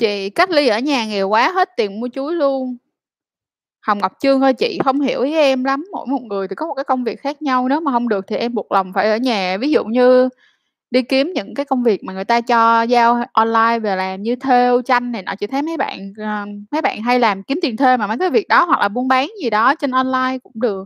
"Chị 0.00 0.30
cách 0.30 0.50
ly 0.50 0.68
ở 0.68 0.80
nhà 0.80 1.06
nghèo 1.06 1.28
quá, 1.30 1.52
hết 1.52 1.70
tiền 1.78 2.00
mua 2.00 2.08
chuối 2.14 2.36
luôn." 2.36 2.78
Hồng 3.86 3.98
Ngọc 3.98 4.12
Trương 4.20 4.40
thôi 4.40 4.52
chị 4.54 4.78
không 4.84 5.00
hiểu 5.00 5.22
ý 5.22 5.34
em 5.34 5.64
lắm, 5.64 5.84
mỗi 5.92 6.06
một 6.06 6.22
người 6.22 6.48
thì 6.48 6.54
có 6.54 6.66
một 6.66 6.74
cái 6.74 6.84
công 6.84 7.04
việc 7.04 7.20
khác 7.22 7.42
nhau, 7.42 7.68
nếu 7.68 7.80
mà 7.80 7.92
không 7.92 8.08
được 8.08 8.26
thì 8.28 8.36
em 8.36 8.54
buộc 8.54 8.72
lòng 8.72 8.92
phải 8.94 9.10
ở 9.10 9.16
nhà. 9.16 9.56
Ví 9.60 9.70
dụ 9.70 9.84
như 9.84 10.28
đi 10.92 11.02
kiếm 11.02 11.32
những 11.34 11.54
cái 11.54 11.66
công 11.66 11.82
việc 11.84 12.04
mà 12.04 12.12
người 12.14 12.24
ta 12.24 12.42
cho 12.42 12.82
giao 12.82 13.22
online 13.32 13.80
về 13.80 13.96
làm 13.96 14.22
như 14.22 14.36
thêu 14.36 14.82
tranh 14.82 15.12
này 15.12 15.22
nọ, 15.22 15.34
chị 15.40 15.48
thấy 15.48 15.62
mấy 15.62 15.78
bạn, 15.78 16.12
ờ, 16.18 16.46
mấy 16.72 16.82
bạn 16.82 17.02
hay 17.02 17.20
làm 17.20 17.44
kiếm 17.44 17.60
tiền 17.62 17.78
thêm 17.78 18.00
mà 18.00 18.08
mấy 18.08 18.18
cái 18.18 18.30
việc 18.30 18.48
đó, 18.48 18.64
hoặc 18.66 18.80
là 18.80 18.88
buôn 18.88 19.08
bán 19.08 19.28
gì 19.42 19.50
đó 19.50 19.74
trên 19.76 19.92
online 19.92 20.38
cũng 20.44 20.52
được. 20.56 20.84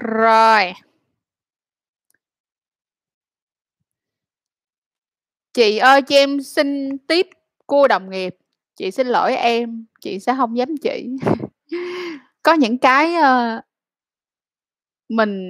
Rồi. 0.00 0.74
"Chị 5.54 5.78
ơi, 5.78 6.02
cho 6.02 6.16
em 6.16 6.42
xin 6.42 6.98
tip 6.98 7.26
cua 7.66 7.88
đồng 7.88 8.10
nghiệp. 8.10 8.36
Chị 8.76 8.90
xin 8.90 9.06
lỗi 9.06 9.36
em, 9.36 9.84
chị 10.00 10.20
sẽ 10.20 10.32
hông 10.32 10.56
dám 10.56 10.76
chỉ." 10.76 11.10
Có 12.42 12.52
những 12.52 12.78
cái, 12.78 13.14
ơ 13.14 13.60
mình 15.08 15.42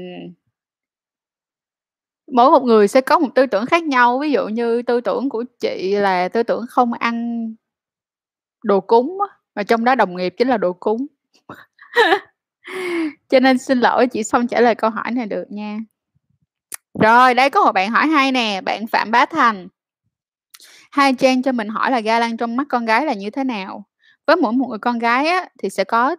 mỗi 2.32 2.50
một 2.50 2.64
người 2.64 2.88
sẽ 2.88 3.00
có 3.00 3.18
một 3.18 3.28
tư 3.34 3.46
tưởng 3.46 3.66
khác 3.66 3.82
nhau, 3.82 4.18
ví 4.18 4.32
dụ 4.32 4.48
như 4.48 4.82
tư 4.82 5.00
tưởng 5.00 5.28
của 5.28 5.44
chị 5.60 5.94
là 5.94 6.28
tư 6.28 6.42
tưởng 6.42 6.66
không 6.68 6.92
ăn 6.92 7.46
đồ 8.64 8.80
cúng 8.80 9.18
á, 9.30 9.36
và 9.54 9.62
trong 9.62 9.84
đó 9.84 9.94
đồng 9.94 10.16
nghiệp 10.16 10.34
chính 10.38 10.48
là 10.48 10.56
đồ 10.56 10.72
cúng. 10.72 11.06
Cho 13.28 13.40
nên 13.40 13.58
xin 13.58 13.80
lỗi, 13.80 14.06
chị 14.06 14.22
không 14.32 14.48
trả 14.48 14.60
lời 14.60 14.74
câu 14.74 14.90
hỏi 14.90 15.10
này 15.10 15.26
được 15.26 15.44
nha. 15.50 15.78
Rồi, 17.00 17.34
đây 17.34 17.50
có 17.50 17.64
một 17.64 17.72
bạn 17.72 17.90
hỏi 17.90 18.06
hay 18.06 18.32
nè, 18.32 18.60
bạn 18.60 18.86
Phạm 18.86 19.10
Bá 19.10 19.26
Thành. 19.26 19.68
"Hai 20.90 21.12
Trang 21.14 21.42
cho 21.42 21.52
mình 21.52 21.68
hỏi 21.68 21.90
là 21.90 22.00
ga 22.00 22.18
lăng 22.18 22.36
trong 22.36 22.56
mắt 22.56 22.66
con 22.70 22.84
gái 22.84 23.06
là 23.06 23.12
như 23.14 23.30
thế 23.30 23.44
nào? 23.44 23.84
Với 24.26 24.36
mỗi 24.36 24.52
một 24.52 24.66
người 24.68 24.78
con 24.78 24.98
gái 24.98 25.26
á, 25.28 25.46
thì 25.62 25.70
sẽ 25.70 25.84
có 25.84 26.16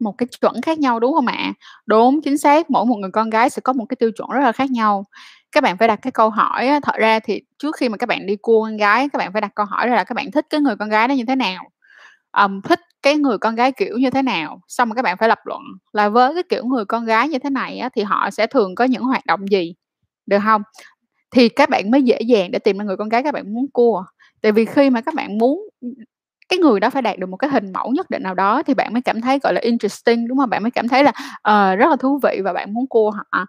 một 0.00 0.12
cái 0.18 0.26
chuẩn 0.40 0.62
khác 0.62 0.78
nhau, 0.78 1.00
đúng 1.00 1.12
không 1.14 1.26
ạ?" 1.26 1.52
Đúng, 1.86 2.20
chính 2.22 2.38
xác, 2.38 2.70
mỗi 2.70 2.86
một 2.86 2.96
người 2.96 3.10
con 3.12 3.30
gái 3.30 3.50
sẽ 3.50 3.60
có 3.64 3.72
một 3.72 3.84
cái 3.88 3.96
tiêu 3.96 4.10
chuẩn 4.18 4.30
rất 4.30 4.40
là 4.40 4.52
khác 4.52 4.70
nhau. 4.70 5.04
Các 5.52 5.62
bạn 5.62 5.78
phải 5.78 5.88
đặt 5.88 5.96
cái 6.02 6.10
câu 6.12 6.30
hỏi 6.30 6.66
á 6.68 6.80
thật 6.82 6.94
ra 6.98 7.18
thì 7.20 7.42
trước 7.58 7.76
khi 7.76 7.88
mà 7.88 7.96
các 7.96 8.08
bạn 8.08 8.26
đi 8.26 8.36
cua 8.36 8.62
con 8.64 8.76
gái, 8.76 9.08
các 9.12 9.18
bạn 9.18 9.32
phải 9.32 9.40
đặt 9.40 9.52
câu 9.54 9.66
hỏi 9.66 9.86
ra 9.88 9.96
là 9.96 10.04
các 10.04 10.14
bạn 10.14 10.30
thích 10.30 10.46
cái 10.50 10.60
người 10.60 10.76
con 10.76 10.88
gái 10.88 11.08
đó 11.08 11.12
như 11.14 11.24
thế 11.28 11.36
nào. 11.36 11.64
Um, 12.32 12.60
thích 12.62 12.80
cái 13.02 13.16
người 13.16 13.38
con 13.38 13.54
gái 13.54 13.72
kiểu 13.72 13.98
như 13.98 14.10
thế 14.10 14.22
nào, 14.22 14.60
xong 14.68 14.88
rồi 14.88 14.94
các 14.96 15.02
bạn 15.02 15.16
phải 15.18 15.28
lập 15.28 15.38
luận 15.44 15.62
là 15.92 16.08
với 16.08 16.34
cái 16.34 16.42
kiểu 16.48 16.64
người 16.66 16.84
con 16.84 17.04
gái 17.04 17.28
như 17.28 17.38
thế 17.38 17.50
này 17.50 17.78
á, 17.78 17.88
thì 17.96 18.02
họ 18.02 18.30
sẽ 18.30 18.46
thường 18.46 18.74
có 18.74 18.84
những 18.84 19.02
hoạt 19.02 19.26
động 19.26 19.40
gì, 19.50 19.74
được 20.26 20.38
không 20.44 20.62
Thì 21.30 21.48
các 21.48 21.70
bạn 21.70 21.90
mới 21.90 22.02
dễ 22.02 22.20
dàng 22.20 22.50
để 22.50 22.58
tìm 22.58 22.78
ra 22.78 22.84
người 22.84 22.96
con 22.96 23.08
gái 23.08 23.22
các 23.22 23.34
bạn 23.34 23.54
muốn 23.54 23.66
cua. 23.72 24.04
Tại 24.44 24.52
vì 24.52 24.64
khi 24.64 24.90
mà 24.90 25.00
các 25.00 25.14
bạn 25.14 25.38
muốn 25.38 25.60
cái 26.48 26.58
người 26.58 26.80
đó 26.80 26.90
phải 26.90 27.02
đạt 27.02 27.18
được 27.18 27.28
một 27.28 27.36
cái 27.36 27.50
hình 27.50 27.72
mẫu 27.72 27.90
nhất 27.92 28.10
định 28.10 28.22
nào 28.22 28.34
đó 28.34 28.62
thì 28.62 28.74
bạn 28.74 28.92
mới 28.92 29.02
cảm 29.02 29.20
thấy, 29.20 29.38
gọi 29.42 29.54
là, 29.54 29.60
interesting, 29.60 30.28
đúng 30.28 30.38
không? 30.38 30.50
Bạn 30.50 30.62
mới 30.62 30.70
cảm 30.70 30.88
thấy 30.88 31.04
là, 31.04 31.10
uh, 31.48 31.78
rất 31.78 31.90
là 31.90 31.96
thú 32.00 32.20
vị 32.22 32.40
và 32.44 32.52
bạn 32.52 32.74
muốn 32.74 32.86
cua 32.86 33.10
họ. 33.10 33.46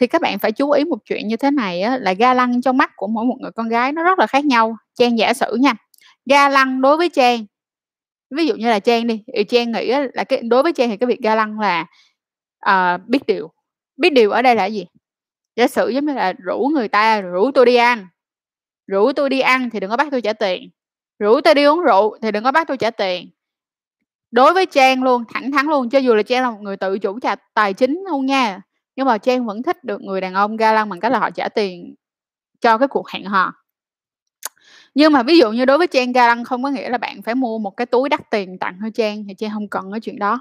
Thì 0.00 0.06
các 0.06 0.22
bạn 0.22 0.38
phải 0.38 0.52
chú 0.52 0.70
ý 0.70 0.84
một 0.84 0.98
chuyện 1.04 1.28
như 1.28 1.36
thế 1.36 1.50
này 1.50 1.82
á, 1.82 1.98
là 1.98 2.12
ga 2.12 2.34
lăng 2.34 2.62
trong 2.62 2.76
mắt 2.78 2.90
của 2.96 3.06
mỗi 3.06 3.24
một 3.24 3.36
người 3.40 3.50
con 3.56 3.68
gái 3.68 3.92
nó 3.92 4.02
rất 4.04 4.18
là 4.18 4.26
khác 4.26 4.44
nhau. 4.44 4.76
Trang 4.98 5.18
giả 5.18 5.34
sử 5.34 5.56
nha, 5.60 5.74
ga 6.30 6.48
lăng 6.48 6.80
đối 6.80 6.96
với 6.96 7.08
Trang 7.08 7.46
ví 8.36 8.46
dụ 8.46 8.56
như 8.56 8.68
là 8.70 8.80
Trang 8.80 9.06
đi, 9.06 9.24
thì 9.36 9.44
Trang 9.44 9.72
nghĩ 9.72 9.92
là 10.14 10.24
cái 10.24 10.42
đối 10.42 10.62
với 10.62 10.72
Trang 10.72 10.90
thì 10.90 10.96
cái 10.96 11.06
việc 11.06 11.20
ga 11.22 11.34
lăng 11.34 11.60
là, 11.60 11.86
uh, 12.70 13.00
biết 13.08 13.20
điều. 13.26 13.50
Biết 13.96 14.10
điều 14.10 14.30
ở 14.30 14.42
đây 14.42 14.54
là 14.54 14.66
gì? 14.66 14.86
Giả 15.56 15.68
sử 15.68 15.88
giống 15.88 16.06
như 16.06 16.14
là 16.14 16.32
rủ 16.38 16.70
người 16.74 16.88
ta 16.88 17.20
"Rủ 17.20 17.50
tôi 17.54 17.66
đi 17.66 17.76
ăn, 17.76 18.06
rủ 18.86 19.12
tôi 19.12 19.30
đi 19.30 19.40
ăn 19.40 19.70
thì 19.70 19.80
đừng 19.80 19.90
có 19.90 19.96
bắt 19.96 20.08
tôi 20.10 20.22
trả 20.22 20.32
tiền, 20.32 20.70
rủ 21.18 21.40
tôi 21.40 21.54
đi 21.54 21.64
uống 21.64 21.80
rượu 21.80 22.18
thì 22.22 22.32
đừng 22.32 22.44
có 22.44 22.52
bắt 22.52 22.68
tôi 22.68 22.76
trả 22.76 22.90
tiền." 22.90 23.30
Đối 24.30 24.54
với 24.54 24.66
Trang 24.66 25.02
luôn, 25.02 25.24
thẳng 25.34 25.52
thắn 25.52 25.66
luôn, 25.66 25.90
cho 25.90 25.98
dù 25.98 26.14
là 26.14 26.22
Trang 26.22 26.42
là 26.42 26.50
một 26.50 26.60
người 26.60 26.76
tự 26.76 26.98
chủ 26.98 27.20
trả 27.20 27.34
tài 27.54 27.74
chính 27.74 28.04
luôn 28.10 28.26
nha, 28.26 28.60
nhưng 28.96 29.06
mà 29.06 29.18
Trang 29.18 29.46
vẫn 29.46 29.62
thích 29.62 29.84
được 29.84 30.00
người 30.02 30.20
đàn 30.20 30.34
ông 30.34 30.56
ga 30.56 30.72
lăng 30.72 30.88
bằng 30.88 31.00
cách 31.00 31.12
là 31.12 31.18
họ 31.18 31.30
trả 31.30 31.48
tiền 31.48 31.94
cho 32.60 32.78
cái 32.78 32.88
cuộc 32.88 33.08
hẹn 33.10 33.24
hò. 33.24 33.52
Nhưng 34.94 35.12
mà 35.12 35.22
ví 35.22 35.38
dụ 35.38 35.52
như 35.52 35.64
đối 35.64 35.78
với 35.78 35.86
Trang 35.86 36.12
ga 36.12 36.26
lăng 36.26 36.44
không 36.44 36.62
có 36.62 36.68
nghĩa 36.70 36.88
là 36.88 36.98
bạn 36.98 37.22
phải 37.22 37.34
mua 37.34 37.58
một 37.58 37.70
cái 37.76 37.86
túi 37.86 38.08
đắt 38.08 38.30
tiền 38.30 38.58
tặng 38.58 38.78
cho 38.82 38.90
Trang, 38.94 39.24
thì 39.28 39.34
Trang 39.34 39.50
không 39.54 39.68
cần 39.68 39.90
cái 39.92 40.00
chuyện 40.00 40.18
đó. 40.18 40.40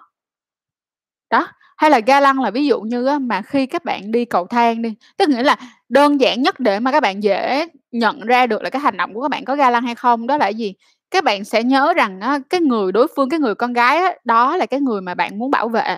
Đó, 1.29 1.47
hay 1.77 1.89
là 1.89 1.99
ga 1.99 2.19
lăng 2.19 2.39
là 2.41 2.51
ví 2.51 2.67
dụ 2.67 2.81
như 2.81 3.05
á, 3.05 3.19
mà 3.19 3.41
khi 3.41 3.65
các 3.65 3.85
bạn 3.85 4.11
đi 4.11 4.25
cầu 4.25 4.47
thang 4.47 4.81
đi, 4.81 4.93
tức 5.17 5.29
nghĩa 5.29 5.43
là 5.43 5.57
đơn 5.89 6.21
giản 6.21 6.41
nhất 6.41 6.59
để 6.59 6.79
mà 6.79 6.91
các 6.91 6.99
bạn 7.03 7.23
dễ 7.23 7.65
nhận 7.91 8.21
ra 8.21 8.47
được 8.47 8.61
là 8.63 8.69
cái 8.69 8.79
hành 8.81 8.97
động 8.97 9.13
của 9.13 9.21
các 9.21 9.29
bạn 9.31 9.45
có 9.45 9.55
ga 9.55 9.69
lăng 9.69 9.83
hay 9.83 9.95
không 9.95 10.27
đó 10.27 10.37
là 10.37 10.47
gì? 10.47 10.73
Các 11.11 11.23
bạn 11.23 11.43
sẽ 11.45 11.63
nhớ 11.63 11.93
rằng 11.93 12.19
á, 12.21 12.39
cái 12.49 12.61
người 12.61 12.91
đối 12.91 13.07
phương, 13.15 13.29
cái 13.29 13.39
người 13.39 13.55
con 13.55 13.73
gái 13.73 13.97
á, 13.97 14.13
đó 14.23 14.57
là 14.57 14.65
cái 14.65 14.79
người 14.79 15.01
mà 15.01 15.13
bạn 15.15 15.39
muốn 15.39 15.51
bảo 15.51 15.69
vệ. 15.69 15.97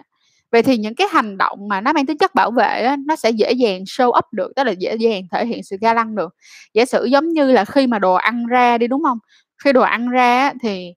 Vậy 0.51 0.63
thì 0.63 0.77
những 0.77 0.95
cái 0.95 1.07
hành 1.11 1.37
động 1.37 1.67
mà 1.69 1.81
nó 1.81 1.93
mang 1.93 2.05
tính 2.05 2.17
chất 2.17 2.35
bảo 2.35 2.51
vệ 2.51 2.83
á, 2.83 2.95
nó 3.07 3.15
sẽ 3.15 3.29
dễ 3.29 3.51
dàng 3.51 3.83
show 3.83 4.07
up 4.17 4.25
được, 4.31 4.51
tức 4.55 4.63
là 4.63 4.71
dễ 4.71 4.95
dàng 4.95 5.21
thể 5.31 5.45
hiện 5.45 5.63
sự 5.63 5.77
ga 5.81 5.93
lăng 5.93 6.15
được. 6.15 6.35
Giả 6.73 6.85
sử 6.85 7.05
giống 7.05 7.29
như 7.29 7.51
là 7.51 7.65
khi 7.65 7.87
mà 7.87 7.99
đồ 7.99 8.13
ăn 8.13 8.45
ra 8.47 8.77
đi, 8.77 8.87
đúng 8.87 9.03
không? 9.03 9.17
Khi 9.63 9.73
đồ 9.73 9.81
ăn 9.81 10.09
ra 10.09 10.53
thì 10.63 10.93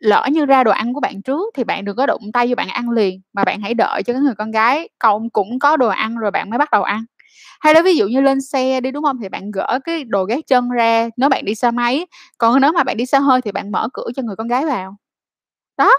lỡ 0.00 0.26
như 0.32 0.46
ra 0.46 0.64
đồ 0.64 0.70
ăn 0.70 0.94
của 0.94 1.00
bạn 1.00 1.22
trước 1.22 1.54
thì 1.56 1.64
bạn 1.64 1.84
đừng 1.84 1.96
có 1.96 2.06
đụng 2.06 2.22
tay 2.32 2.46
vô 2.48 2.54
bạn 2.54 2.68
ăn 2.68 2.90
liền, 2.90 3.20
mà 3.32 3.44
bạn 3.44 3.60
hãy 3.60 3.74
đợi 3.74 4.02
cho 4.02 4.12
cái 4.12 4.22
người 4.22 4.34
con 4.38 4.50
gái 4.50 4.88
công 4.98 5.30
cũng 5.30 5.58
có 5.58 5.76
đồ 5.76 5.88
ăn 5.88 6.16
rồi 6.18 6.30
bạn 6.30 6.50
mới 6.50 6.58
bắt 6.58 6.70
đầu 6.72 6.82
ăn. 6.82 7.04
Hay 7.64 7.74
là 7.74 7.82
ví 7.82 7.96
dụ 7.96 8.08
như 8.08 8.22
lên 8.22 8.42
xe 8.42 8.82
đi, 8.82 8.92
đúng 8.92 9.04
không 9.04 9.18
Thì 9.22 9.30
bạn 9.30 9.52
gỡ 9.52 9.80
cái 9.84 10.04
đồ 10.04 10.24
gác 10.24 10.48
chân 10.48 10.70
ra 10.70 11.10
nếu 11.18 11.30
bạn 11.30 11.46
đi 11.46 11.56
xe 11.56 11.72
máy, 11.72 12.06
còn 12.38 12.62
nếu 12.62 12.72
mà 12.72 12.84
bạn 12.84 12.98
đi 12.98 13.06
xe 13.06 13.20
hơi 13.20 13.42
thì 13.42 13.52
bạn 13.52 13.72
mở 13.72 13.88
cửa 13.94 14.06
cho 14.16 14.24
người 14.24 14.36
con 14.36 14.48
gái 14.48 14.66
vào. 14.66 14.96
Đó. 15.78 15.90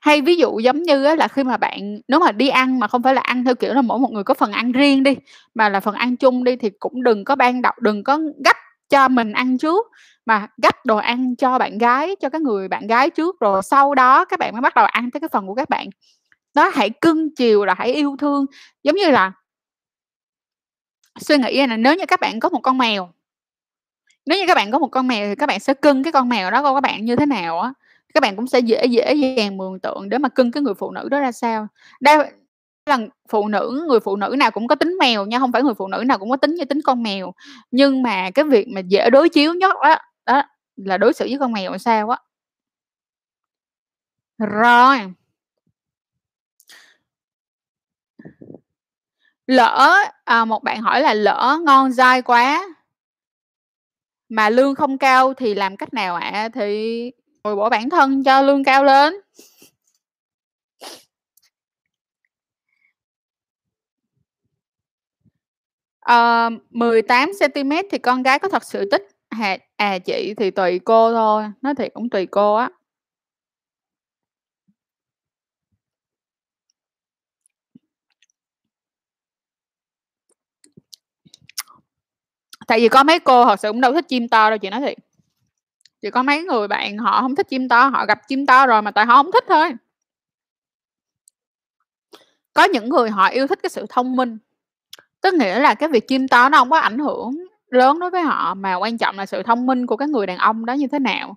Hay 0.00 0.20
ví 0.22 0.36
dụ 0.36 0.58
giống 0.58 0.82
như 0.82 1.04
á, 1.04 1.14
là 1.16 1.28
khi 1.28 1.44
mà 1.44 1.56
bạn 1.56 2.00
nếu 2.08 2.20
mà 2.20 2.32
đi 2.32 2.48
ăn 2.48 2.78
mà 2.80 2.88
không 2.88 3.02
phải 3.02 3.14
là 3.14 3.20
ăn 3.20 3.44
theo 3.44 3.54
kiểu 3.54 3.74
là 3.74 3.82
mỗi 3.82 3.98
một 3.98 4.12
người 4.12 4.24
có 4.24 4.34
phần 4.34 4.52
ăn 4.52 4.72
riêng 4.72 5.02
đi, 5.02 5.16
mà 5.54 5.68
là 5.68 5.80
phần 5.80 5.94
ăn 5.94 6.16
chung 6.16 6.44
đi 6.44 6.56
thì 6.56 6.70
cũng 6.78 7.02
đừng 7.02 7.24
có 7.24 7.36
ban 7.36 7.62
đầu 7.62 7.72
đừng 7.80 8.04
có 8.04 8.18
gấp 8.44 8.56
cho 8.90 9.08
mình 9.08 9.32
ăn 9.32 9.58
trước, 9.58 9.86
mà 10.26 10.46
gấp 10.62 10.74
đồ 10.86 10.96
ăn 10.96 11.36
cho 11.36 11.58
bạn 11.58 11.78
gái, 11.78 12.16
cho 12.20 12.28
cái 12.28 12.40
người 12.40 12.68
bạn 12.68 12.86
gái 12.86 13.10
trước, 13.10 13.40
rồi 13.40 13.62
sau 13.62 13.94
đó 13.94 14.24
các 14.24 14.38
bạn 14.38 14.52
mới 14.52 14.60
bắt 14.60 14.74
đầu 14.76 14.84
ăn 14.86 15.10
tới 15.10 15.20
cái 15.20 15.28
phần 15.32 15.46
của 15.46 15.54
các 15.54 15.68
bạn. 15.68 15.86
Đó, 16.56 16.70
hãy 16.74 16.90
cưng 17.02 17.36
chiều 17.36 17.64
là 17.64 17.74
hãy 17.78 17.92
yêu 17.94 18.16
thương, 18.20 18.46
giống 18.84 18.96
như 18.96 19.10
là 19.10 19.32
suy 21.20 21.38
nghĩ 21.38 21.66
là 21.66 21.76
nếu 21.76 21.94
như 21.96 22.06
các 22.08 22.20
bạn 22.20 22.40
có 22.40 22.48
một 22.48 22.60
con 22.62 22.78
mèo 22.78 23.10
nếu 24.26 24.38
như 24.38 24.44
các 24.46 24.54
bạn 24.54 24.70
có 24.70 24.78
một 24.78 24.88
con 24.88 25.06
mèo 25.08 25.28
thì 25.28 25.34
các 25.34 25.46
bạn 25.46 25.60
sẽ 25.60 25.74
cưng 25.74 26.02
cái 26.02 26.12
con 26.12 26.28
mèo 26.28 26.50
đó 26.50 26.62
của 26.62 26.74
các 26.74 26.80
bạn 26.80 27.04
như 27.04 27.16
thế 27.16 27.26
nào 27.26 27.60
á, 27.60 27.72
các 28.14 28.20
bạn 28.22 28.36
cũng 28.36 28.46
sẽ 28.46 28.58
dễ 28.60 28.86
dễ 28.86 29.14
dàng 29.14 29.56
mường 29.56 29.80
tượng 29.80 30.08
để 30.08 30.18
mà 30.18 30.28
cưng 30.28 30.52
cái 30.52 30.62
người 30.62 30.74
phụ 30.74 30.90
nữ 30.90 31.08
đó 31.08 31.20
ra 31.20 31.32
sao. 31.32 31.66
Đa 32.00 32.30
là 32.86 32.98
phụ 33.30 33.48
nữ 33.48 33.84
người 33.88 34.00
phụ 34.00 34.16
nữ 34.16 34.34
nào 34.38 34.50
cũng 34.50 34.68
có 34.68 34.74
tính 34.74 34.96
mèo 35.00 35.26
nha, 35.26 35.38
không 35.38 35.52
phải 35.52 35.62
người 35.62 35.74
phụ 35.74 35.88
nữ 35.88 36.04
nào 36.06 36.18
cũng 36.18 36.30
có 36.30 36.36
tính 36.36 36.54
như 36.54 36.64
tính 36.64 36.80
con 36.84 37.02
mèo, 37.02 37.32
nhưng 37.70 38.02
mà 38.02 38.30
cái 38.30 38.44
việc 38.44 38.68
mà 38.68 38.80
dễ 38.80 39.10
đối 39.10 39.28
chiếu 39.28 39.54
nhất 39.54 39.76
á, 39.80 40.00
đó, 40.26 40.42
là 40.76 40.98
đối 40.98 41.12
xử 41.12 41.24
với 41.28 41.38
con 41.40 41.52
mèo 41.52 41.78
sao 41.78 42.10
á. 42.10 42.18
Rồi. 44.38 45.14
Lỡ 49.48 49.94
à, 50.24 50.44
một 50.44 50.62
bạn 50.64 50.80
hỏi 50.82 51.00
là 51.00 51.14
"Lỡ 51.14 51.58
ngon 51.64 51.92
dai 51.92 52.22
quá" 52.22 52.68
"mà 54.28 54.50
lương 54.50 54.74
không 54.74 54.98
cao 54.98 55.34
thì 55.34 55.54
làm 55.54 55.76
cách 55.76 55.94
nào 55.94 56.14
ạ?" 56.14 56.48
Thì 56.54 57.10
bồi 57.42 57.56
bổ 57.56 57.68
bản 57.70 57.90
thân 57.90 58.24
cho 58.24 58.42
lương 58.42 58.64
cao 58.64 58.84
lên. 58.84 59.14
à, 66.00 66.50
18 66.70 67.30
cm 67.40 67.70
thì 67.90 67.98
con 67.98 68.22
gái 68.22 68.38
có 68.38 68.48
thật 68.48 68.64
sự 68.64 68.88
thích 68.90 69.02
hà 69.30 69.58
à, 69.76 69.98
chị 69.98 70.34
thì 70.36 70.50
tùy 70.50 70.78
cô 70.78 71.12
thôi, 71.12 71.44
nói 71.62 71.74
thiệt 71.74 71.94
cũng 71.94 72.10
tùy 72.10 72.26
cô 72.26 72.54
á. 72.54 72.68
Tại 82.68 82.80
vì 82.80 82.88
có 82.88 83.02
mấy 83.02 83.20
cô 83.20 83.44
thật 83.44 83.60
sự 83.60 83.68
cũng 83.68 83.80
đâu 83.80 83.92
thích 83.92 84.08
chim 84.08 84.28
to 84.28 84.50
đâu, 84.50 84.58
chị 84.58 84.70
nói 84.70 84.80
thiệt. 84.80 84.98
Chỉ 86.02 86.10
có 86.10 86.22
mấy 86.22 86.42
người 86.42 86.68
bạn 86.68 86.98
họ 86.98 87.22
không 87.22 87.34
thích 87.34 87.48
chim 87.48 87.68
to, 87.68 87.88
họ 87.88 88.06
gặp 88.06 88.28
chim 88.28 88.46
to 88.46 88.66
rồi 88.66 88.82
mà 88.82 88.90
tại 88.90 89.06
họ 89.06 89.14
không 89.14 89.32
thích 89.32 89.44
thôi. 89.48 89.72
Có 92.54 92.64
những 92.64 92.88
người 92.88 93.10
họ 93.10 93.28
yêu 93.28 93.46
thích 93.46 93.58
cái 93.62 93.70
sự 93.70 93.86
thông 93.88 94.16
minh, 94.16 94.38
tức 95.20 95.34
nghĩa 95.34 95.60
là 95.60 95.74
cái 95.74 95.88
việc 95.88 96.08
chim 96.08 96.28
to 96.28 96.48
nó 96.48 96.58
không 96.58 96.70
có 96.70 96.78
ảnh 96.78 96.98
hưởng 96.98 97.46
lớn 97.68 97.98
đối 97.98 98.10
với 98.10 98.22
họ, 98.22 98.54
mà 98.54 98.74
quan 98.74 98.98
trọng 98.98 99.18
là 99.18 99.26
sự 99.26 99.42
thông 99.42 99.66
minh 99.66 99.86
của 99.86 99.96
cái 99.96 100.08
người 100.08 100.26
đàn 100.26 100.38
ông 100.38 100.66
đó 100.66 100.72
như 100.72 100.86
thế 100.86 100.98
nào. 100.98 101.36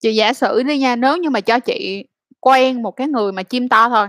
Chị 0.00 0.14
giả 0.14 0.32
sử 0.32 0.62
đi 0.62 0.78
nha, 0.78 0.96
nếu 0.96 1.16
như 1.16 1.30
mà 1.30 1.40
cho 1.40 1.60
chị 1.60 2.04
quen 2.40 2.82
một 2.82 2.90
cái 2.90 3.08
người 3.08 3.32
mà 3.32 3.42
chim 3.42 3.68
to 3.68 3.88
thôi 3.88 4.08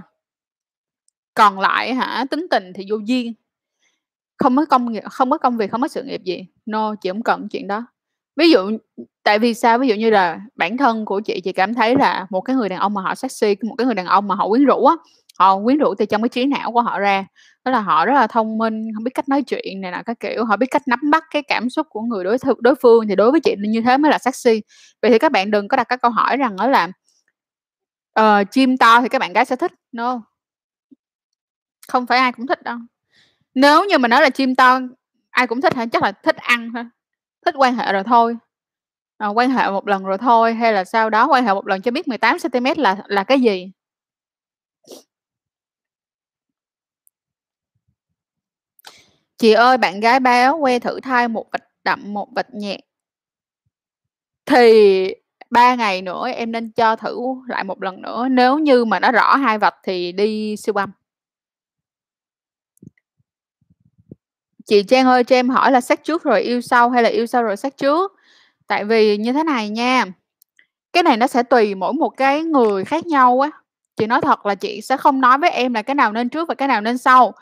còn 1.33 1.59
lại 1.59 1.93
hả, 1.93 2.25
tính 2.31 2.47
tình 2.49 2.73
thì 2.73 2.85
vô 2.89 2.97
duyên. 3.05 3.33
Không 4.43 4.55
có 4.55 4.65
công 4.65 4.91
nghiệp 4.91 5.03
không 5.11 5.29
có 5.29 5.37
công 5.37 5.57
việc, 5.57 5.71
không 5.71 5.81
có 5.81 5.87
sự 5.87 6.03
nghiệp 6.03 6.21
gì, 6.23 6.47
no, 6.65 6.95
chị 6.95 7.09
không 7.09 7.23
cần 7.23 7.47
chuyện 7.51 7.67
đó. 7.67 7.85
Ví 8.35 8.51
dụ 8.51 8.77
tại 9.23 9.39
vì 9.39 9.53
sao? 9.53 9.77
Ví 9.79 9.87
dụ 9.87 9.95
như 9.95 10.09
là 10.09 10.39
bản 10.55 10.77
thân 10.77 11.05
của 11.05 11.19
chị, 11.19 11.41
chị 11.43 11.51
cảm 11.51 11.73
thấy 11.73 11.95
là 11.95 12.27
một 12.29 12.41
cái 12.41 12.55
người 12.55 12.69
đàn 12.69 12.79
ông 12.79 12.93
mà 12.93 13.01
họ 13.01 13.15
sexy, 13.15 13.55
một 13.63 13.75
cái 13.77 13.85
người 13.85 13.95
đàn 13.95 14.05
ông 14.05 14.27
mà 14.27 14.35
họ 14.35 14.49
quyến 14.49 14.65
rũ 14.65 14.85
á, 14.85 14.95
họ 15.39 15.59
quyến 15.63 15.77
rũ 15.77 15.93
từ 15.97 16.05
trong 16.05 16.21
cái 16.21 16.29
trí 16.29 16.45
não 16.45 16.71
của 16.71 16.81
họ 16.81 16.99
ra, 16.99 17.25
đó 17.65 17.71
là 17.71 17.79
họ 17.79 18.05
rất 18.05 18.13
là 18.13 18.27
thông 18.27 18.57
minh, 18.57 18.87
không 18.95 19.03
biết 19.03 19.11
cách 19.13 19.29
nói 19.29 19.41
chuyện 19.41 19.81
này 19.81 19.91
là 19.91 20.03
các 20.03 20.19
kiểu, 20.19 20.45
họ 20.45 20.57
biết 20.57 20.67
cách 20.71 20.87
nắm 20.87 20.99
bắt 21.11 21.23
cái 21.31 21.43
cảm 21.47 21.69
xúc 21.69 21.87
của 21.89 22.01
người 22.01 22.23
đối 22.23 22.37
th- 22.37 22.55
đối 22.59 22.75
phương, 22.81 23.07
thì 23.07 23.15
đối 23.15 23.31
với 23.31 23.39
chị 23.39 23.55
như 23.59 23.81
thế 23.81 23.97
mới 23.97 24.11
là 24.11 24.17
sexy. 24.17 24.61
Vậy 25.01 25.11
thì 25.11 25.19
các 25.19 25.31
bạn 25.31 25.51
đừng 25.51 25.67
có 25.67 25.77
đặt 25.77 25.83
các 25.89 26.01
câu 26.01 26.11
hỏi 26.11 26.37
rằng 26.37 26.55
đó 26.55 26.67
là, 26.67 26.89
uh, 28.19 28.51
chim 28.51 28.77
to 28.77 29.01
thì 29.01 29.09
các 29.09 29.19
bạn 29.19 29.33
gái 29.33 29.45
sẽ 29.45 29.55
thích, 29.55 29.71
no. 29.91 30.21
Không 31.87 32.05
phải 32.05 32.19
ai 32.19 32.31
cũng 32.31 32.47
thích 32.47 32.63
đâu. 32.63 32.77
Nếu 33.55 33.85
như 33.85 33.97
mà 33.97 34.07
nói 34.07 34.21
là 34.21 34.29
chim 34.29 34.55
to 34.55 34.79
ai 35.29 35.47
cũng 35.47 35.61
thích 35.61 35.73
hả? 35.75 35.85
Chắc 35.91 36.03
là 36.03 36.11
thích 36.11 36.35
ăn 36.37 36.71
thôi, 36.73 36.83
thích 37.45 37.55
quan 37.57 37.75
hệ 37.75 37.93
rồi 37.93 38.03
thôi. 38.03 38.37
Ờ, 39.17 39.29
quan 39.35 39.49
hệ 39.51 39.71
một 39.71 39.87
lần 39.87 40.03
rồi 40.05 40.17
thôi, 40.17 40.53
hay 40.53 40.73
là 40.73 40.83
sau 40.85 41.09
đó, 41.09 41.27
quan 41.31 41.45
hệ 41.45 41.53
một 41.53 41.67
lần 41.67 41.81
cho 41.81 41.91
biết 41.91 42.07
18 42.07 42.37
centimet 42.39 42.77
là 42.79 42.97
là 43.07 43.23
cái 43.23 43.41
gì. 43.41 43.71
Chị 49.37 49.51
ơi, 49.53 49.77
bạn 49.77 49.99
gái 49.99 50.19
báo 50.19 50.59
que 50.61 50.79
thử 50.79 50.99
thai 50.99 51.27
một 51.27 51.45
vạch 51.51 51.63
đậm, 51.83 52.13
một 52.13 52.27
vạch 52.35 52.53
nhạt. 52.53 52.79
Thì 54.45 55.15
3 55.49 55.75
ngày 55.75 56.01
nữa 56.01 56.27
em 56.35 56.51
nên 56.51 56.71
cho 56.71 56.95
thử 56.95 57.19
lại 57.47 57.63
một 57.63 57.83
lần 57.83 58.01
nữa, 58.01 58.27
nếu 58.31 58.59
như 58.59 58.85
mà 58.85 58.99
nó 58.99 59.11
rõ 59.11 59.35
hai 59.35 59.57
vạch 59.57 59.75
thì 59.83 60.11
đi 60.11 60.57
siêu 60.57 60.73
âm. 60.75 60.91
Chị 64.65 64.83
Trang 64.83 65.07
ơi, 65.07 65.23
cho 65.23 65.35
em 65.35 65.49
hỏi 65.49 65.71
là 65.71 65.81
sách 65.81 66.03
trước 66.03 66.23
rồi 66.23 66.41
yêu 66.41 66.61
sau 66.61 66.89
hay 66.89 67.03
là 67.03 67.09
yêu 67.09 67.25
sau 67.25 67.43
rồi 67.43 67.57
sách 67.57 67.77
trước? 67.77 68.11
Tại 68.67 68.85
vì 68.85 69.17
như 69.17 69.33
thế 69.33 69.43
này 69.43 69.69
nha, 69.69 70.05
cái 70.93 71.03
này 71.03 71.17
nó 71.17 71.27
sẽ 71.27 71.43
tùy 71.43 71.75
mỗi 71.75 71.93
một 71.93 72.09
cái 72.09 72.43
người 72.43 72.85
khác 72.85 73.05
nhau 73.05 73.39
á. 73.39 73.49
Chị 73.95 74.07
nói 74.07 74.21
thật 74.21 74.45
là 74.45 74.55
chị 74.55 74.81
sẽ 74.81 74.97
không 74.97 75.21
nói 75.21 75.37
với 75.37 75.49
em 75.49 75.73
là 75.73 75.81
cái 75.81 75.95
nào 75.95 76.11
nên 76.11 76.29
trước 76.29 76.47
và 76.47 76.55
cái 76.55 76.67
nào 76.67 76.81
nên 76.81 76.97
sau. 76.97 77.33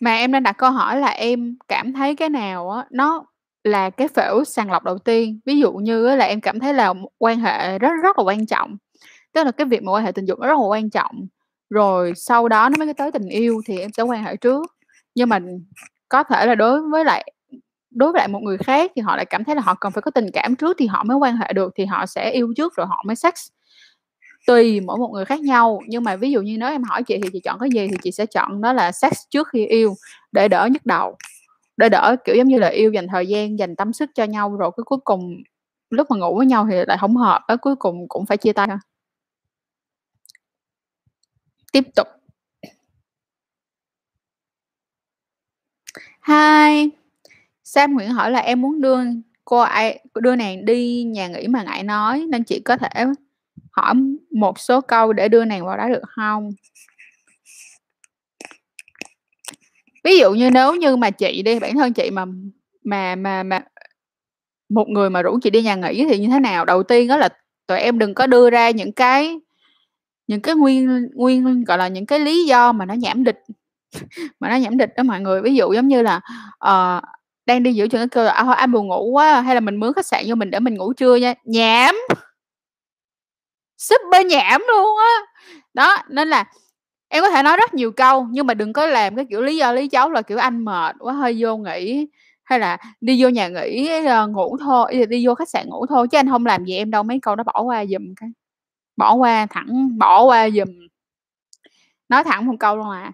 Mà 0.00 0.14
em 0.14 0.32
đang 0.32 0.42
đặt 0.42 0.52
câu 0.52 0.70
hỏi 0.70 1.00
là 1.00 1.08
em 1.08 1.56
cảm 1.68 1.92
thấy 1.92 2.16
cái 2.16 2.28
nào 2.28 2.70
á, 2.70 2.84
nó 2.90 3.24
là 3.64 3.90
cái 3.90 4.08
phễu 4.08 4.44
sàng 4.44 4.70
lọc 4.70 4.84
đầu 4.84 4.98
tiên. 4.98 5.40
Ví 5.46 5.58
dụ 5.58 5.72
như 5.72 6.16
là 6.16 6.24
em 6.24 6.40
cảm 6.40 6.60
thấy 6.60 6.74
là 6.74 6.94
quan 7.18 7.40
hệ 7.40 7.78
rất 7.78 7.90
rất 8.02 8.18
là 8.18 8.24
quan 8.24 8.46
trọng, 8.46 8.76
tức 9.32 9.44
là 9.44 9.52
cái 9.52 9.66
việc 9.66 9.82
mà 9.82 9.92
quan 9.92 10.04
hệ 10.04 10.12
tình 10.12 10.24
dục 10.24 10.38
nó 10.38 10.46
rất 10.46 10.58
là 10.58 10.66
quan 10.66 10.90
trọng, 10.90 11.26
rồi 11.72 12.12
sau 12.16 12.48
đó 12.48 12.68
nó 12.68 12.76
mới 12.84 12.94
tới 12.94 13.12
tình 13.12 13.28
yêu 13.28 13.60
thì 13.66 13.78
em 13.78 13.90
sẽ 13.92 14.02
quan 14.02 14.24
hệ 14.24 14.36
trước. 14.36 14.66
Nhưng 15.14 15.28
mà 15.28 15.38
có 16.08 16.24
thể 16.24 16.46
là 16.46 16.54
đối 16.54 16.82
với 16.90 17.04
lại 17.04 17.32
đối 17.90 18.12
với 18.12 18.18
lại 18.18 18.28
một 18.28 18.40
người 18.42 18.58
khác 18.58 18.92
thì 18.96 19.02
họ 19.02 19.16
lại 19.16 19.26
cảm 19.26 19.44
thấy 19.44 19.54
là 19.56 19.62
họ 19.62 19.74
cần 19.74 19.92
phải 19.92 20.02
có 20.02 20.10
tình 20.10 20.26
cảm 20.32 20.56
trước 20.56 20.76
thì 20.80 20.86
họ 20.86 21.04
mới 21.04 21.16
quan 21.16 21.36
hệ 21.36 21.52
được, 21.52 21.72
thì 21.76 21.86
họ 21.86 22.06
sẽ 22.06 22.30
yêu 22.30 22.52
trước 22.56 22.76
rồi 22.76 22.86
họ 22.86 23.02
mới 23.06 23.16
sex. 23.16 23.34
Tùy 24.46 24.80
mỗi 24.80 24.98
một 24.98 25.10
người 25.12 25.24
khác 25.24 25.40
nhau, 25.40 25.80
nhưng 25.88 26.04
mà 26.04 26.16
ví 26.16 26.30
dụ 26.30 26.42
như 26.42 26.56
nếu 26.58 26.68
em 26.70 26.82
hỏi 26.82 27.02
chị 27.02 27.18
thì 27.22 27.28
chị 27.32 27.40
chọn 27.40 27.58
cái 27.60 27.68
gì 27.74 27.88
thì 27.88 27.96
chị 28.02 28.12
sẽ 28.12 28.26
chọn 28.26 28.62
đó 28.62 28.72
là 28.72 28.92
sex 28.92 29.12
trước 29.30 29.48
khi 29.48 29.66
yêu 29.66 29.94
để 30.32 30.48
đỡ 30.48 30.68
nhức 30.72 30.86
đầu, 30.86 31.16
để 31.76 31.88
đỡ, 31.88 32.16
kiểu, 32.24 32.36
giống 32.36 32.48
như 32.48 32.58
là, 32.58 32.68
yêu 32.68 32.92
dành 32.92 33.08
thời 33.08 33.26
gian, 33.26 33.58
dành 33.58 33.76
tâm 33.76 33.92
sức 33.92 34.10
cho 34.14 34.24
nhau 34.24 34.56
rồi 34.56 34.70
cái 34.76 34.84
cuối 34.86 34.98
cùng 35.04 35.36
lúc 35.90 36.10
mà 36.10 36.16
ngủ 36.16 36.36
với 36.38 36.46
nhau 36.46 36.66
thì 36.70 36.76
lại 36.86 36.98
không 37.00 37.16
hợp 37.16 37.42
á, 37.46 37.56
cuối 37.56 37.76
cùng 37.76 38.08
cũng 38.08 38.26
phải 38.26 38.36
chia 38.36 38.52
tay. 38.52 38.68
Tiếp 41.72 41.84
tục. 41.96 42.08
hai 46.20 46.90
Sam 47.64 47.94
Nguyễn 47.94 48.10
hỏi 48.10 48.30
là 48.30 48.38
"Em 48.40 48.60
muốn 48.62 48.80
đưa 48.80 48.98
cô 49.44 49.58
ai 49.60 50.00
đưa 50.22 50.36
nàng 50.36 50.64
đi 50.64 51.04
nhà 51.04 51.28
nghỉ 51.28 51.48
mà 51.48 51.62
ngại 51.62 51.82
nói, 51.82 52.26
nên 52.30 52.44
chị 52.44 52.60
có 52.60 52.76
thể 52.76 52.88
hỏi 53.72 53.94
một 54.32 54.60
số 54.60 54.80
câu 54.80 55.12
để 55.12 55.28
đưa 55.28 55.44
nàng 55.44 55.66
vào 55.66 55.76
đó 55.76 55.88
được 55.88 56.02
không 56.08 56.50
Ví 60.04 60.18
dụ 60.18 60.32
như 60.34 60.50
nếu 60.50 60.74
như 60.76 60.96
mà 60.96 61.10
chị 61.10 61.42
đi, 61.42 61.58
bản 61.60 61.74
thân 61.76 61.92
chị 61.92 62.10
mà 62.10 62.24
mà 62.84 63.14
mà 63.16 63.42
mà 63.42 63.62
một 64.68 64.88
người 64.88 65.10
mà 65.10 65.22
rủ 65.22 65.38
chị 65.42 65.50
đi 65.50 65.62
nhà 65.62 65.74
nghỉ 65.76 66.06
thì 66.10 66.18
như 66.18 66.28
thế 66.28 66.40
nào? 66.40 66.64
Đầu 66.64 66.82
tiên 66.82 67.08
đó 67.08 67.16
là 67.16 67.28
tụi 67.66 67.78
em 67.78 67.98
đừng 67.98 68.14
có 68.14 68.26
đưa 68.26 68.50
ra 68.50 68.70
những 68.70 68.92
cái 68.92 69.40
những 70.26 70.40
cái 70.42 70.54
nguyên 70.54 71.08
nguyên 71.14 71.64
gọi 71.64 71.78
là, 71.78 71.88
những 71.88 72.06
cái 72.06 72.18
lý 72.20 72.44
do 72.46 72.72
mà 72.72 72.86
nó 72.86 72.94
nhảm 72.94 73.24
địch 73.24 73.38
mà 74.40 74.48
nó 74.50 74.56
nhảm 74.56 74.78
địch 74.78 74.90
đó 74.96 75.02
mọi 75.02 75.20
người. 75.20 75.42
Ví 75.42 75.54
dụ 75.56 75.72
giống 75.74 75.88
như 75.88 76.02
là, 76.02 76.20
uh, 76.68 77.04
đang 77.46 77.62
đi 77.62 77.74
giữa 77.74 77.88
chừng 77.88 78.00
cái 78.00 78.08
kêu 78.08 78.24
là 78.24 78.32
"À, 78.32 78.44
thôi 78.44 78.54
anh 78.56 78.72
buồn 78.72 78.88
ngủ 78.88 79.10
quá, 79.12 79.42
hay 79.42 79.54
là 79.56 79.60
mình 79.60 79.76
mướn 79.80 79.94
khách 79.94 80.06
sạn 80.06 80.24
vô 80.28 80.34
mình 80.34 80.50
để 80.52 80.60
mình 80.60 80.74
ngủ 80.76 80.92
trưa 80.94 81.16
nha." 81.16 81.34
Nhảm! 81.44 81.96
Super 83.78 84.26
nhảm 84.26 84.62
luôn 84.68 84.96
á! 84.98 85.20
Đó, 85.74 85.96
nên 86.10 86.28
là 86.28 86.44
em 87.08 87.22
có 87.22 87.30
thể 87.30 87.42
nói 87.42 87.56
rất 87.56 87.74
nhiều 87.74 87.92
câu, 87.92 88.26
nhưng 88.30 88.46
mà 88.46 88.54
đừng 88.54 88.72
có 88.72 88.86
làm 88.86 89.16
cái 89.16 89.24
kiểu 89.30 89.42
lý 89.42 89.56
do 89.56 89.72
lý 89.72 89.88
cháu 89.88 90.10
là, 90.10 90.22
kiểu, 90.22 90.38
"Anh 90.38 90.64
mệt 90.64 90.96
quá 91.00 91.12
hơi 91.14 91.36
vô 91.40 91.56
nghỉ", 91.56 92.08
hay 92.44 92.58
là 92.58 92.78
"Đi 93.00 93.22
vô 93.24 93.28
nhà 93.28 93.48
nghỉ, 93.48 93.90
uh, 94.24 94.30
ngủ 94.30 94.56
thôi 94.60 95.06
đi 95.08 95.26
vô 95.26 95.34
khách 95.34 95.48
sạn 95.48 95.68
ngủ 95.68 95.86
thôi 95.86 96.08
chứ 96.12 96.18
anh 96.18 96.28
không 96.30 96.46
làm 96.46 96.64
gì 96.64 96.76
em 96.76 96.90
đâu." 96.90 97.02
Mấy 97.02 97.18
câu 97.22 97.36
đó 97.36 97.44
bỏ 97.44 97.62
qua 97.62 97.84
giùm 97.86 98.14
cái. 98.20 98.30
Bỏ 98.96 99.14
qua, 99.14 99.46
thẳng 99.50 99.98
bỏ 99.98 100.24
qua 100.24 100.50
giùm. 100.50 100.68
Nói 102.08 102.24
thẳng 102.24 102.46
một 102.46 102.54
câu 102.60 102.76
luôn 102.76 102.90
à. 102.90 103.12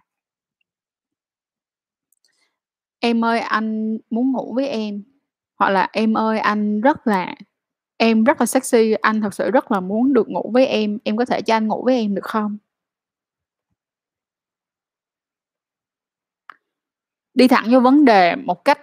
"Em 3.01 3.25
ơi, 3.25 3.41
anh 3.41 3.99
muốn 4.11 4.33
ngủ 4.33 4.53
với 4.55 4.69
em." 4.69 5.03
Hoặc 5.59 5.71
là 5.71 5.89
"Em 5.93 6.15
ơi, 6.15 6.39
anh 6.39 6.81
rất 6.81 7.07
là 7.07 7.35
em 7.97 8.25
rất 8.25 8.41
là 8.41 8.47
sexy, 8.47 8.93
anh 9.03 9.21
thật 9.21 9.35
sự 9.35 9.51
rất 9.51 9.71
là 9.73 9.81
muốn 9.81 10.13
được 10.13 10.29
ngủ 10.29 10.51
với 10.55 10.67
em, 10.67 10.99
em 11.05 11.17
có 11.17 11.25
thể 11.25 11.43
cho 11.43 11.57
anh 11.57 11.69
ngủ 11.69 11.83
với 11.85 11.97
em 11.97 12.15
được 12.15 12.25
không?" 12.25 12.59
Đi 17.35 17.49
thẳng 17.49 17.65
vô 17.71 17.81
vấn 17.81 18.05
đề 18.05 18.37
một 18.37 18.65
cách 18.65 18.79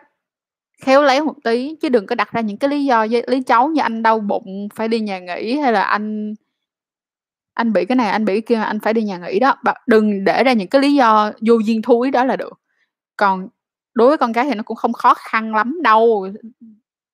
khéo 0.84 1.04
léo 1.04 1.26
một 1.26 1.36
tí, 1.44 1.76
chứ 1.82 1.90
đừng 1.90 2.06
có 2.06 2.16
đặt 2.16 2.32
ra 2.34 2.42
những 2.42 2.58
cái 2.58 2.70
lý 2.70 2.86
do 2.86 3.06
lý 3.28 3.44
chấu 3.44 3.70
như 3.70 3.82
anh 3.82 4.04
đau 4.04 4.20
bụng 4.20 4.70
phải 4.76 4.88
đi 4.88 5.00
nhà 5.00 5.20
nghỉ, 5.20 5.58
hay 5.60 5.74
là 5.74 5.82
anh 5.84 6.34
anh 7.56 7.74
bị 7.74 7.86
cái 7.86 7.96
này, 7.96 8.10
anh 8.10 8.26
bị 8.26 8.34
cái 8.34 8.42
kia, 8.42 8.64
anh 8.64 8.80
phải 8.80 8.94
đi 8.94 9.04
nhà 9.04 9.18
nghỉ 9.18 9.40
đó. 9.40 9.56
bạn 9.64 9.82
đừng 9.88 10.24
để 10.24 10.44
ra 10.44 10.54
những 10.54 10.68
cái 10.70 10.82
lý 10.82 10.96
do 10.96 11.32
vô 11.48 11.60
duyên 11.66 11.82
thúi 11.82 12.12
đó 12.12 12.26
là 12.26 12.36
được. 12.36 12.60
Còn 13.18 13.48
đối 13.96 14.10
với 14.10 14.18
con 14.18 14.32
gái 14.32 14.46
thì 14.46 14.56
nó 14.56 14.64
cũng 14.64 14.78
không 14.78 14.94
khó 14.94 15.14
khăn 15.14 15.56
lắm 15.56 15.80
đâu, 15.84 16.30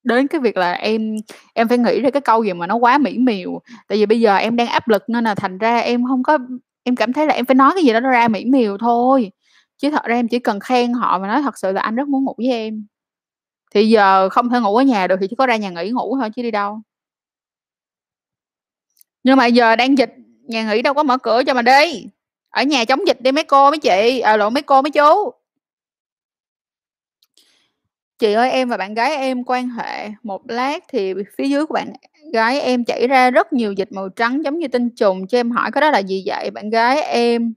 đến 0.04 0.28
cái 0.28 0.42
việc 0.42 0.58
là 0.58 0.74
em 0.74 1.16
em 1.54 1.68
phải 1.68 1.78
nghĩ 1.78 2.02
ra 2.02 2.10
cái 2.12 2.22
câu 2.22 2.44
gì 2.44 2.54
mà 2.54 2.68
nó 2.68 2.76
quá 2.76 2.98
mỹ 2.98 3.18
miều. 3.18 3.62
Tại 3.88 3.98
vì 3.98 4.06
bây 4.06 4.22
giờ 4.22 4.36
em 4.36 4.56
đang 4.56 4.68
áp 4.68 4.88
lực 4.90 5.04
nên 5.10 5.24
là 5.24 5.36
thành 5.36 5.58
ra 5.58 5.80
em 5.80 6.06
không 6.08 6.24
có 6.24 6.38
em 6.84 6.96
cảm 6.96 7.14
thấy 7.14 7.28
là 7.28 7.34
em 7.34 7.46
phải 7.46 7.56
nói 7.56 7.72
cái 7.76 7.84
gì 7.84 7.94
đó 7.94 8.00
nó 8.00 8.12
ra 8.12 8.28
mỹ 8.28 8.46
miều 8.46 8.78
thôi, 8.78 9.32
chứ 9.78 9.92
thật 9.92 10.04
ra 10.06 10.16
em 10.16 10.28
chỉ 10.28 10.40
cần 10.40 10.60
khen 10.60 10.94
họ 10.94 11.20
mà 11.20 11.28
nói 11.28 11.42
thật 11.42 11.58
sự 11.58 11.72
là 11.72 11.82
"Anh 11.82 11.96
rất 11.96 12.08
muốn 12.08 12.24
ngủ 12.24 12.36
với 12.38 12.48
em." 12.52 12.86
Thì 13.76 13.90
giờ 13.90 14.30
không 14.30 14.50
thể 14.50 14.60
ngủ 14.62 14.76
ở 14.78 14.84
nhà 14.84 15.08
được 15.08 15.16
thì 15.22 15.28
chỉ 15.30 15.36
có 15.36 15.48
ra 15.48 15.56
nhà 15.58 15.70
nghỉ 15.70 15.90
ngủ 15.92 16.18
thôi 16.22 16.30
chứ 16.36 16.44
đi 16.44 16.52
đâu. 16.52 16.82
Nhưng 19.24 19.38
mà 19.38 19.46
giờ 19.46 19.76
đang 19.76 19.98
dịch, 19.98 20.16
nhà 20.48 20.64
nghỉ 20.64 20.82
đâu 20.82 20.94
có 20.94 21.04
mở 21.04 21.18
cửa 21.18 21.44
cho 21.48 21.54
mà 21.54 21.62
đi, 21.62 22.06
ở 22.50 22.64
nhà 22.64 22.86
chống 22.86 23.08
dịch 23.08 23.22
đi 23.22 23.32
mấy 23.32 23.44
cô 23.44 23.70
mấy 23.72 23.80
chị, 23.80 24.20
à, 24.20 24.38
lộn, 24.38 24.54
mấy 24.54 24.62
cô 24.64 24.82
mấy 24.82 24.92
chú. 24.92 25.32
"Chị 28.20 28.34
ơi, 28.34 28.52
em 28.52 28.70
và 28.70 28.78
bạn 28.78 28.94
gái 28.94 29.16
em 29.16 29.44
quan 29.44 29.70
hệ 29.70 30.10
một 30.24 30.42
lát 30.48 30.84
thì 30.90 31.14
phía 31.38 31.46
dưới 31.48 31.66
của 31.66 31.74
bạn 31.74 31.94
gái 32.34 32.62
em 32.62 32.84
chảy 32.86 33.08
ra 33.08 33.30
rất 33.32 33.54
nhiều 33.54 33.74
dịch 33.74 33.92
màu 33.92 34.10
trắng 34.10 34.44
giống 34.46 34.60
như 34.60 34.68
tinh 34.68 34.90
trùng, 34.96 35.28
cho 35.28 35.38
em 35.40 35.52
hỏi 35.52 35.72
cái 35.72 35.82
đó 35.82 35.92
là 35.92 36.00
gì 36.00 36.24
vậy?" 36.26 36.52
Bạn 36.52 36.70
gái 36.70 37.02
em 37.02 37.54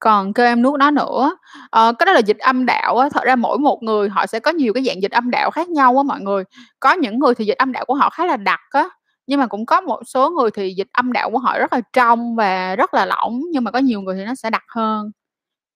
còn 0.00 0.32
kêu 0.34 0.46
em 0.46 0.62
nuốt 0.62 0.78
nó 0.80 0.90
nữa. 0.90 1.36
à, 1.70 1.92
cái 1.98 2.06
đó 2.06 2.12
là 2.12 2.20
dịch 2.20 2.38
âm 2.38 2.66
đạo 2.66 2.98
á, 2.98 3.08
thật 3.12 3.24
ra 3.24 3.36
mỗi 3.36 3.58
một 3.58 3.82
người 3.82 4.08
họ 4.08 4.26
sẽ 4.26 4.40
có 4.40 4.50
nhiều 4.52 4.72
cái 4.74 4.84
dạng 4.84 5.02
dịch 5.02 5.12
âm 5.12 5.30
đạo 5.30 5.50
khác 5.50 5.68
nhau 5.68 5.96
á 5.96 6.02
mọi 6.02 6.20
người. 6.20 6.44
Có 6.80 6.92
những 6.92 7.18
người 7.18 7.34
thì 7.34 7.44
dịch 7.44 7.58
âm 7.58 7.72
đạo 7.72 7.84
của 7.86 7.94
họ 7.94 8.10
khá 8.10 8.26
là 8.26 8.36
đặc 8.36 8.60
á, 8.70 8.88
nhưng 9.28 9.40
mà 9.40 9.48
cũng 9.48 9.66
có 9.66 9.82
một 9.82 10.02
số 10.06 10.30
người 10.30 10.50
thì 10.52 10.74
dịch 10.74 10.88
âm 10.92 11.12
đạo 11.12 11.30
của 11.32 11.38
họ 11.38 11.60
rất 11.60 11.74
là 11.74 11.82
trong 11.94 12.36
và 12.36 12.76
rất 12.76 12.94
là 12.94 13.06
lỏng, 13.06 13.42
nhưng 13.52 13.64
mà 13.64 13.72
có 13.72 13.80
nhiều 13.80 14.02
người 14.02 14.16
thì 14.16 14.24
nó 14.26 14.36
sẽ 14.36 14.50
đặc 14.50 14.64
hơn. 14.68 15.12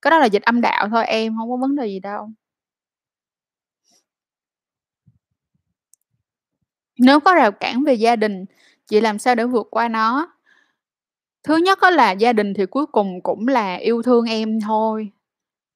Cái 0.02 0.12
đó 0.12 0.18
là 0.18 0.26
dịch 0.26 0.42
âm 0.42 0.62
đạo 0.62 0.88
thôi 0.90 1.06
em, 1.06 1.34
không 1.38 1.50
có 1.50 1.56
vấn 1.58 1.76
đề 1.76 1.86
gì 1.88 2.00
đâu. 2.00 2.30
Nếu 6.98 7.20
có 7.20 7.34
rào 7.34 7.52
cản 7.52 7.84
về 7.84 7.94
gia 7.94 8.16
đình, 8.16 8.44
chị 8.86 9.00
làm 9.00 9.18
sao 9.18 9.34
để 9.34 9.44
vượt 9.46 9.66
qua 9.70 9.88
nó? 9.88 10.28
Thứ 11.44 11.56
nhất 11.56 11.78
đó 11.82 11.90
là 11.90 12.12
gia 12.12 12.32
đình 12.32 12.54
thì 12.54 12.66
cuối 12.66 12.86
cùng 12.86 13.20
cũng 13.22 13.48
là 13.48 13.74
yêu 13.74 14.02
thương 14.02 14.24
em 14.26 14.60
thôi, 14.60 15.10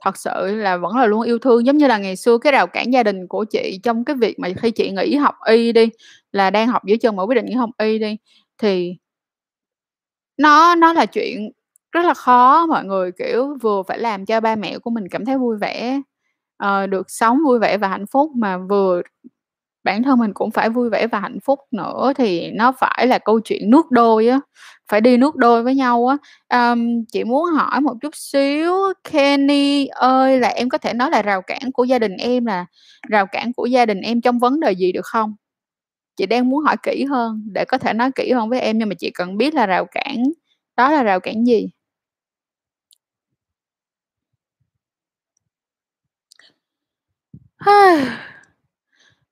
thật 0.07 0.16
sự 0.16 0.57
là 0.57 0.77
vẫn 0.77 0.97
là 0.97 1.07
luôn 1.07 1.23
yêu 1.23 1.38
thương. 1.38 1.66
Giống 1.66 1.77
như 1.77 1.87
là 1.87 1.99
ngày 1.99 2.16
xưa 2.16 2.38
cái 2.38 2.53
rào 2.53 2.66
cản 2.66 2.92
gia 2.92 3.03
đình 3.03 3.27
của 3.29 3.45
chị 3.45 3.81
trong 3.83 4.05
cái 4.05 4.16
việc 4.16 4.38
mà 4.38 4.49
khi 4.57 4.71
chị 4.71 4.90
nghỉ 4.90 5.16
học 5.16 5.35
y 5.47 5.73
đi, 5.73 5.88
là 6.33 6.51
đang 6.51 6.69
học 6.69 6.83
giữa 6.87 6.97
chân 6.97 7.16
mà 7.16 7.23
quyết 7.27 7.35
định 7.35 7.47
nghỉ 7.47 7.55
học 7.55 7.71
y 7.79 7.99
đi, 7.99 8.16
thì 8.59 8.97
nó 10.37 10.75
nó 10.75 10.92
là 10.92 11.07
chuyện 11.07 11.51
rất 11.92 12.03
là 12.07 12.14
khó 12.14 12.66
mọi 12.66 12.85
người, 12.85 13.12
kiểu, 13.12 13.57
vừa 13.62 13.83
phải 13.88 13.99
làm 13.99 14.27
cho 14.27 14.40
ba 14.40 14.57
mẹ 14.57 14.79
của 14.79 14.90
mình 14.90 15.09
cảm 15.11 15.25
thấy 15.25 15.38
vui 15.38 15.57
vẻ, 15.59 16.01
uh, 16.64 16.90
được 16.90 17.11
sống 17.11 17.38
vui 17.47 17.59
vẻ 17.59 17.79
và 17.79 17.88
hạnh 17.88 18.07
phúc, 18.07 18.33
mà 18.37 18.59
vừa 18.59 19.03
bản 19.87 20.03
thân 20.03 20.18
mình 20.18 20.33
cũng 20.35 20.51
phải 20.51 20.70
vui 20.70 20.90
vẻ 20.90 21.07
và 21.07 21.20
hạnh 21.20 21.38
phúc 21.44 21.59
nữa 21.72 22.12
thì 22.16 22.51
nó 22.51 22.72
phải 22.72 23.07
là 23.07 23.18
câu 23.18 23.40
chuyện 23.44 23.70
nước 23.70 23.90
đôi 23.90 24.29
á, 24.29 24.40
phải 24.88 25.01
đi 25.01 25.16
nước 25.16 25.37
đôi 25.37 25.62
với 25.62 25.75
nhau 25.75 26.07
á. 26.09 26.16
um, 26.72 27.05
chị 27.12 27.25
muốn 27.25 27.44
hỏi 27.46 27.81
một 27.81 27.94
chút 28.03 28.16
xíu, 28.16 28.75
Kenny 29.12 29.87
ơi, 29.87 30.38
là 30.40 30.49
em 30.49 30.68
có 30.68 30.79
thể 30.79 30.92
nói 30.94 31.11
là 31.11 31.22
rào 31.22 31.42
cản 31.42 31.72
của 31.75 31.85
gia 31.85 31.99
đình 31.99 32.16
em 32.16 32.46
là 32.46 32.66
rào 33.11 33.27
cản 33.27 33.53
của 33.53 33.66
gia 33.66 33.87
đình 33.87 34.01
em 34.01 34.20
trong 34.20 34.38
vấn 34.38 34.61
đề 34.61 34.72
gì 34.72 34.92
được 34.92 35.07
không? 35.07 35.35
Chị 36.16 36.27
đang 36.27 36.51
muốn 36.51 36.64
hỏi 36.64 36.77
kỹ 36.83 37.05
hơn 37.11 37.42
để 37.53 37.64
có 37.64 37.79
thể 37.79 37.92
nói 37.94 38.11
kỹ 38.16 38.33
hơn 38.33 38.49
với 38.51 38.61
em, 38.61 38.79
nhưng 38.79 38.88
mà 38.88 38.94
chị 38.99 39.11
cần 39.14 39.37
biết 39.38 39.55
là 39.55 39.66
rào 39.66 39.87
cản 39.92 40.16
đó 40.77 40.90
là 40.92 41.03
rào 41.03 41.20
cản 41.20 41.46
gì? 41.46 41.68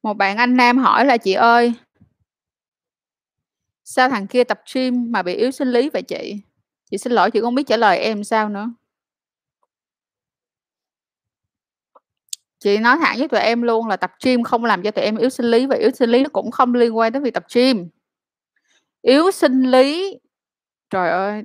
Một 0.05 0.15
bạn 0.15 0.37
anh 0.37 0.57
nam 0.57 0.79
hỏi 0.79 1.05
là 1.05 1.17
"Chị 1.17 1.33
ơi" 1.33 1.73
"sao 3.85 4.09
thằng 4.09 4.27
kia 4.27 4.45
tập 4.45 4.61
gym 4.75 5.13
mà 5.13 5.23
bị 5.23 5.35
yếu 5.35 5.51
sinh 5.51 5.69
lý 5.69 5.89
vậy 5.89 6.03
chị?" 6.03 6.37
Chị 6.91 6.99
xin 6.99 7.13
lỗi 7.13 7.31
chị 7.31 7.41
không 7.41 7.55
biết 7.55 7.67
trả 7.67 7.77
lời 7.77 7.99
em 7.99 8.25
sao 8.25 8.49
nữa. 8.49 8.71
Chị 12.61 12.79
nói 12.79 12.97
thẳng 13.01 13.19
với 13.19 13.29
tụi 13.29 13.41
em 13.41 13.63
luôn 13.63 13.89
là 13.89 13.97
tập 13.97 14.13
gym 14.25 14.43
không 14.43 14.65
làm 14.65 14.83
cho 14.83 14.91
tụi 14.91 15.05
em 15.05 15.17
yếu 15.17 15.31
sinh 15.31 15.47
lý 15.47 15.67
và 15.67 15.77
yếu 15.77 15.91
sinh 15.91 16.11
lý 16.11 16.23
nó 16.23 16.29
cũng 16.33 16.51
không 16.51 16.75
liên 16.75 16.97
quan 16.97 17.13
tới 17.13 17.23
việc 17.23 17.35
tập 17.35 17.45
gym. 17.55 17.89
Yếu 19.03 19.31
sinh 19.31 19.63
lý 19.63 20.19
trời 20.91 21.11
ơi! 21.11 21.43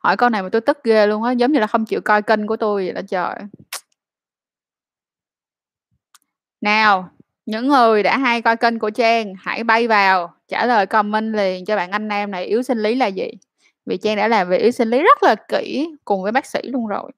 Hỏi 0.00 0.16
câu 0.16 0.28
này 0.30 0.42
mà 0.42 0.48
tôi 0.48 0.60
tức 0.60 0.78
ghê 0.84 1.06
luôn 1.06 1.22
á, 1.22 1.32
giống 1.32 1.52
như 1.52 1.60
là 1.60 1.66
không 1.66 1.84
chịu 1.84 2.00
coi 2.00 2.22
kênh 2.22 2.46
của 2.46 2.56
tôi 2.56 2.84
vậy 2.84 2.92
đó 2.92 3.00
trời. 3.08 3.36
Nào, 6.62 7.10
những 7.46 7.68
người 7.68 8.02
đã 8.02 8.18
hay 8.18 8.42
coi 8.42 8.56
kênh 8.56 8.78
của 8.78 8.90
Trang 8.90 9.34
hãy 9.38 9.64
bay 9.64 9.88
vào 9.88 10.34
trả 10.48 10.66
lời 10.66 10.86
comment 10.86 11.34
liền 11.34 11.64
cho 11.64 11.76
bạn 11.76 11.90
anh 11.90 12.08
em 12.08 12.30
này 12.30 12.44
yếu 12.44 12.62
sinh 12.62 12.78
lý 12.78 12.94
là 12.94 13.06
gì. 13.06 13.30
Vì 13.86 13.96
Trang 13.96 14.16
đã 14.16 14.28
làm 14.28 14.48
về 14.48 14.58
yếu 14.58 14.70
sinh 14.70 14.90
lý 14.90 15.02
rất 15.02 15.22
là 15.22 15.34
kỹ 15.48 15.90
cùng 16.04 16.22
với 16.22 16.32
bác 16.32 16.46
sĩ 16.46 16.60
luôn 16.62 16.86
rồi. 16.86 17.12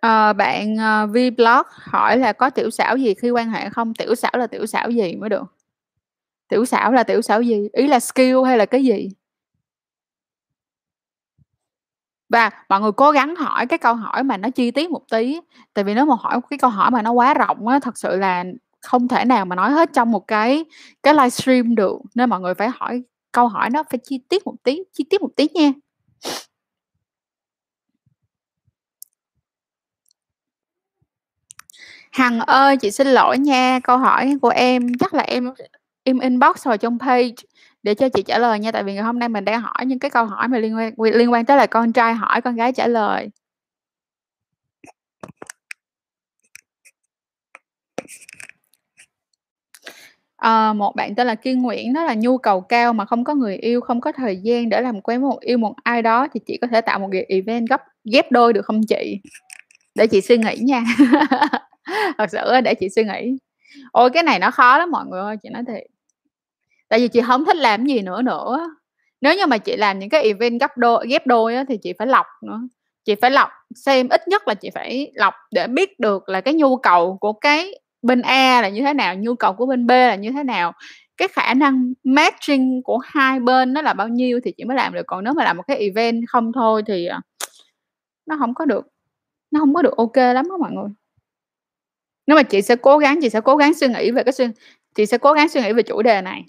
À, 0.00 0.32
bạn 0.32 0.76
ờ, 0.76 1.02
uh, 1.04 1.10
vblog 1.10 1.66
hỏi 1.70 2.18
là 2.18 2.32
có 2.32 2.50
tiểu 2.50 2.70
xảo 2.70 2.96
gì 2.96 3.14
khi 3.14 3.30
quan 3.30 3.50
hệ 3.50 3.70
không 3.70 3.94
tiểu 3.94 4.14
xảo 4.14 4.32
là 4.34 4.46
tiểu 4.46 4.66
xảo 4.66 4.90
gì 4.90 5.16
mới 5.16 5.28
được 5.28 5.44
tiểu 6.48 6.64
xảo 6.64 6.92
là 6.92 7.02
tiểu 7.04 7.22
xảo 7.22 7.42
gì 7.42 7.68
ý 7.72 7.86
là 7.88 8.00
skill 8.00 8.44
hay 8.46 8.58
là 8.58 8.66
cái 8.66 8.84
gì 8.84 9.08
và 12.28 12.50
mọi 12.68 12.80
người 12.80 12.92
cố 12.92 13.10
gắng 13.10 13.36
hỏi 13.36 13.66
cái 13.66 13.78
câu 13.78 13.94
hỏi 13.94 14.22
mà 14.22 14.36
nó 14.36 14.50
chi 14.50 14.70
tiết 14.70 14.90
một 14.90 15.02
tí, 15.10 15.40
tại 15.74 15.84
vì 15.84 15.94
nếu 15.94 16.04
mà 16.06 16.14
hỏi 16.20 16.40
cái 16.50 16.58
câu 16.58 16.70
hỏi 16.70 16.90
mà 16.90 17.02
nó 17.02 17.12
quá 17.12 17.34
rộng 17.34 17.68
á, 17.68 17.78
thật 17.82 17.98
sự 17.98 18.16
là 18.16 18.44
không 18.80 19.08
thể 19.08 19.24
nào 19.24 19.44
mà 19.44 19.56
nói 19.56 19.70
hết 19.70 19.90
trong 19.94 20.10
một 20.12 20.26
cái 20.28 20.64
cái 21.02 21.14
livestream 21.14 21.74
được, 21.74 21.98
nên 22.14 22.30
mọi 22.30 22.40
người 22.40 22.54
phải 22.54 22.68
hỏi 22.74 23.02
câu 23.32 23.48
hỏi 23.48 23.70
nó 23.70 23.82
phải 23.90 23.98
chi 24.04 24.20
tiết 24.28 24.46
một 24.46 24.54
tí, 24.62 24.82
chi 24.92 25.04
tiết 25.10 25.20
một 25.22 25.30
tí 25.36 25.48
nha. 25.54 25.72
Hằng 32.12 32.40
ơi, 32.40 32.76
chị 32.76 32.90
xin 32.90 33.06
lỗi 33.06 33.38
nha, 33.38 33.80
câu 33.84 33.98
hỏi 33.98 34.34
của 34.42 34.48
em 34.48 34.94
chắc 35.00 35.14
là 35.14 35.22
em 35.22 35.50
em 36.04 36.18
inbox 36.18 36.66
vào 36.66 36.76
trong 36.76 36.98
page 36.98 37.34
để 37.82 37.94
cho 37.94 38.08
chị 38.08 38.22
trả 38.22 38.38
lời 38.38 38.58
nha, 38.58 38.72
tại 38.72 38.84
vì 38.84 38.94
ngày 38.94 39.02
hôm 39.02 39.18
nay 39.18 39.28
mình 39.28 39.44
đang 39.44 39.60
hỏi 39.60 39.86
những 39.86 39.98
cái 39.98 40.10
câu 40.10 40.24
hỏi 40.24 40.48
mà 40.48 40.58
liên 40.58 40.76
quan 40.76 40.92
liên 40.98 41.32
quan 41.32 41.44
tới 41.44 41.56
là 41.56 41.66
con 41.66 41.92
trai 41.92 42.14
hỏi, 42.14 42.40
con 42.40 42.56
gái 42.56 42.72
trả 42.72 42.86
lời. 42.86 43.30
À, 50.36 50.72
một 50.72 50.96
bạn 50.96 51.14
tên 51.14 51.26
là 51.26 51.34
Kiên 51.34 51.62
Nguyễn 51.62 51.92
đó 51.92 52.04
là 52.04 52.14
nhu 52.14 52.38
cầu 52.38 52.60
cao 52.60 52.92
mà 52.92 53.04
không 53.04 53.24
có 53.24 53.34
người 53.34 53.56
yêu, 53.56 53.80
không 53.80 54.00
có 54.00 54.12
thời 54.12 54.36
gian 54.36 54.68
để 54.68 54.80
làm 54.80 55.00
quen 55.00 55.20
một 55.20 55.40
yêu 55.40 55.58
một 55.58 55.74
ai 55.84 56.02
đó 56.02 56.28
thì 56.34 56.40
chị 56.46 56.58
có 56.60 56.66
thể 56.66 56.80
tạo 56.80 56.98
một 56.98 57.08
cái 57.12 57.26
event 57.28 57.68
gấp 57.68 57.82
ghép 58.12 58.32
đôi 58.32 58.52
được 58.52 58.64
không 58.64 58.80
chị? 58.88 59.20
Để 59.94 60.06
chị 60.06 60.20
suy 60.20 60.38
nghĩ 60.38 60.56
nha. 60.60 60.84
Thật 62.18 62.26
sự 62.32 62.60
để 62.64 62.74
chị 62.74 62.88
suy 62.88 63.04
nghĩ. 63.04 63.38
Ôi, 63.92 64.10
cái 64.10 64.22
này 64.22 64.38
nó 64.38 64.50
khó 64.50 64.78
lắm 64.78 64.90
mọi 64.90 65.06
người 65.06 65.20
ơi, 65.20 65.36
chị 65.42 65.48
nói 65.48 65.62
thiệt. 65.68 65.97
Tại 66.88 67.00
vì 67.00 67.08
chị 67.08 67.20
không 67.26 67.44
thích 67.44 67.56
làm 67.56 67.86
gì 67.86 68.00
nữa 68.00 68.22
nữa. 68.22 68.70
Nếu 69.20 69.34
như 69.36 69.46
mà 69.46 69.58
chị 69.58 69.76
làm 69.76 69.98
những 69.98 70.08
cái 70.08 70.22
event 70.22 70.60
gấp 70.60 70.76
đôi 70.76 71.06
ghép 71.08 71.26
đôi 71.26 71.54
á, 71.56 71.64
thì 71.68 71.76
chị 71.82 71.92
phải 71.98 72.06
lọc 72.06 72.26
nữa, 72.42 72.60
chị 73.04 73.14
phải 73.14 73.30
lọc 73.30 73.48
xem 73.74 74.08
ít 74.08 74.28
nhất 74.28 74.48
là 74.48 74.54
chị 74.54 74.70
phải 74.74 75.12
lọc 75.14 75.34
để 75.52 75.66
biết 75.66 76.00
được 76.00 76.28
là 76.28 76.40
cái 76.40 76.54
nhu 76.54 76.76
cầu 76.76 77.18
của 77.20 77.32
cái 77.32 77.74
bên 78.02 78.22
A 78.22 78.62
là 78.62 78.68
như 78.68 78.82
thế 78.82 78.94
nào, 78.94 79.14
nhu 79.14 79.34
cầu 79.34 79.52
của 79.52 79.66
bên 79.66 79.86
B 79.86 79.90
là 79.90 80.14
như 80.14 80.32
thế 80.32 80.44
nào, 80.44 80.72
cái 81.16 81.28
khả 81.28 81.54
năng 81.54 81.92
matching 82.04 82.82
của 82.82 82.98
hai 82.98 83.40
bên 83.40 83.72
nó 83.72 83.82
là 83.82 83.92
bao 83.94 84.08
nhiêu 84.08 84.40
thì 84.44 84.52
chị 84.56 84.64
mới 84.64 84.76
làm 84.76 84.94
được, 84.94 85.02
còn 85.06 85.24
nếu 85.24 85.34
mà 85.34 85.44
làm 85.44 85.56
một 85.56 85.62
cái 85.66 85.76
event 85.76 86.22
không 86.28 86.52
thôi 86.52 86.82
thì, 86.86 87.06
à, 87.06 87.20
nó 88.26 88.36
không 88.38 88.54
có 88.54 88.64
được 88.64 88.86
nó 89.50 89.60
không 89.60 89.74
có 89.74 89.82
được 89.82 89.96
ok 89.96 90.16
lắm 90.16 90.48
đó 90.48 90.56
mọi 90.60 90.72
người. 90.72 90.88
nếu 92.26 92.36
mà 92.36 92.42
chị 92.42 92.62
sẽ 92.62 92.76
cố 92.76 92.98
gắng 92.98 93.18
chị 93.22 93.28
sẽ 93.30 93.40
cố 93.40 93.56
gắng 93.56 93.74
suy 93.74 93.88
nghĩ 93.88 94.10
về 94.10 94.22
cái 94.24 94.32
suy 94.32 94.46
chị 94.94 95.06
sẽ 95.06 95.18
cố 95.18 95.32
gắng 95.32 95.48
suy 95.48 95.62
nghĩ 95.62 95.72
về 95.72 95.82
chủ 95.82 96.02
đề 96.02 96.22
này, 96.22 96.44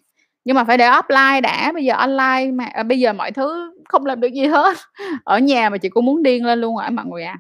nhưng 0.46 0.56
mà 0.56 0.64
phải 0.64 0.78
để 0.78 0.90
offline 0.90 1.42
đã, 1.42 1.72
bây 1.74 1.86
giờ 1.86 1.94
online 1.96 2.52
mà 2.52 2.66
à, 2.66 2.84
bây 2.84 3.00
giờ 3.00 3.14
mọi 3.14 3.32
thứ 3.32 3.74
không 3.90 4.06
làm 4.06 4.20
được 4.22 4.28
gì 4.34 4.46
hết, 4.46 4.78
ở 5.24 5.40
nhà 5.40 5.70
mà 5.70 5.78
chị 5.78 5.90
cũng 5.90 6.06
muốn 6.06 6.24
điên 6.24 6.46
lên 6.46 6.62
luôn 6.62 6.78
rồi 6.78 6.90
mọi 6.92 7.06
người 7.06 7.24
à. 7.24 7.38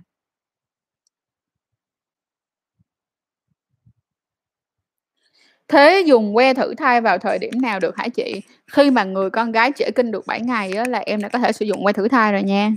Thế 5.67 6.03
dùng 6.07 6.35
que 6.35 6.53
thử 6.53 6.73
thai 6.75 7.01
vào 7.01 7.17
thời 7.17 7.39
điểm 7.39 7.62
nào 7.62 7.79
được 7.79 7.97
hả 7.97 8.07
chị? 8.07 8.41
Khi 8.71 8.91
mà 8.91 9.03
người 9.03 9.29
con 9.29 9.51
gái 9.51 9.71
trễ 9.75 9.91
kinh 9.91 10.12
được 10.12 10.27
7 10.27 10.41
ngày 10.41 10.71
á 10.73 10.83
là 10.88 10.99
em 10.99 11.21
đã 11.21 11.29
có 11.29 11.39
thể 11.39 11.51
sử 11.51 11.65
dụng 11.65 11.83
que 11.83 11.93
thử 11.93 12.07
thai 12.07 12.31
rồi 12.31 12.43
nha. 12.43 12.71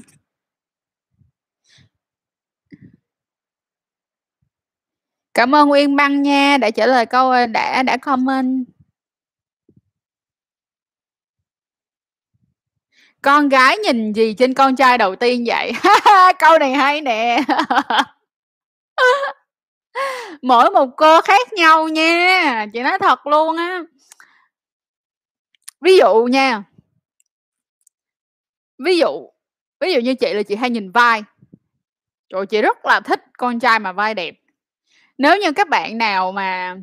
Cảm 5.34 5.54
ơn 5.54 5.68
Nguyên 5.68 5.96
Băng 5.96 6.22
nha, 6.22 6.58
đã 6.60 6.70
trả 6.70 6.86
lời 6.86 7.06
câu 7.06 7.30
à, 7.30 7.46
đã 7.46 7.82
đã 7.82 7.96
comment. 7.96 8.64
Con 13.22 13.48
gái 13.48 13.78
nhìn 13.78 14.12
gì 14.12 14.34
trên 14.34 14.54
con 14.54 14.76
trai 14.76 14.98
đầu 14.98 15.16
tiên 15.16 15.44
vậy? 15.46 15.72
Câu 16.38 16.58
này 16.58 16.72
hay 16.72 17.00
nè. 17.00 17.40
Mỗi 20.42 20.70
một 20.70 20.88
cô 20.96 21.20
khác 21.20 21.52
nhau 21.52 21.88
nha, 21.88 22.66
chị 22.72 22.82
nói 22.82 22.98
thật 22.98 23.26
luôn 23.26 23.56
á. 23.56 23.82
Ví 25.80 25.96
dụ 25.96 26.24
nha 26.24 26.62
ví 28.84 28.98
dụ 28.98 29.28
ví 29.80 29.92
dụ 29.92 30.00
như 30.00 30.14
chị 30.14 30.34
là 30.34 30.42
chị 30.42 30.54
hay 30.54 30.70
nhìn 30.70 30.90
vai. 30.90 31.22
Trời 32.28 32.46
chị 32.46 32.62
rất 32.62 32.86
là 32.86 33.00
thích 33.00 33.24
con 33.38 33.60
trai 33.60 33.78
mà 33.78 33.92
vai 33.92 34.14
đẹp. 34.14 34.34
Nếu 35.18 35.38
như 35.38 35.52
các 35.52 35.68
bạn 35.68 35.98
nào 35.98 36.32
mà 36.32 36.76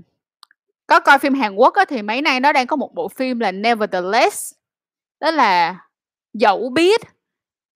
có 0.88 1.00
coi 1.00 1.20
phim 1.20 1.34
Hàn 1.34 1.56
Quốc 1.56 1.74
á, 1.74 1.86
thì 1.86 2.02
mấy 2.02 2.22
nay 2.22 2.40
nó 2.40 2.54
đang 2.54 2.68
có 2.68 2.76
một 2.76 2.94
bộ 2.96 3.08
phim 3.08 3.40
là 3.40 3.52
Nevertheless, 3.52 4.54
đó 5.20 5.32
là 5.32 5.76
Dẫu 6.34 6.70
Biết, 6.70 7.02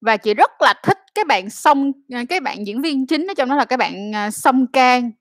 và 0.01 0.17
chị 0.17 0.33
rất 0.33 0.51
là 0.61 0.73
thích 0.83 0.97
cái 1.15 1.25
bạn 1.25 1.49
Song 1.49 1.91
à, 2.13 2.23
cái 2.29 2.39
bạn 2.41 2.67
diễn 2.67 2.81
viên 2.81 3.07
chính 3.07 3.27
ở 3.27 3.33
trong 3.37 3.49
đó 3.49 3.55
là 3.55 3.65
cái 3.65 3.77
bạn, 3.77 4.15
à, 4.15 4.31
Song 4.31 4.67
can 4.73 5.11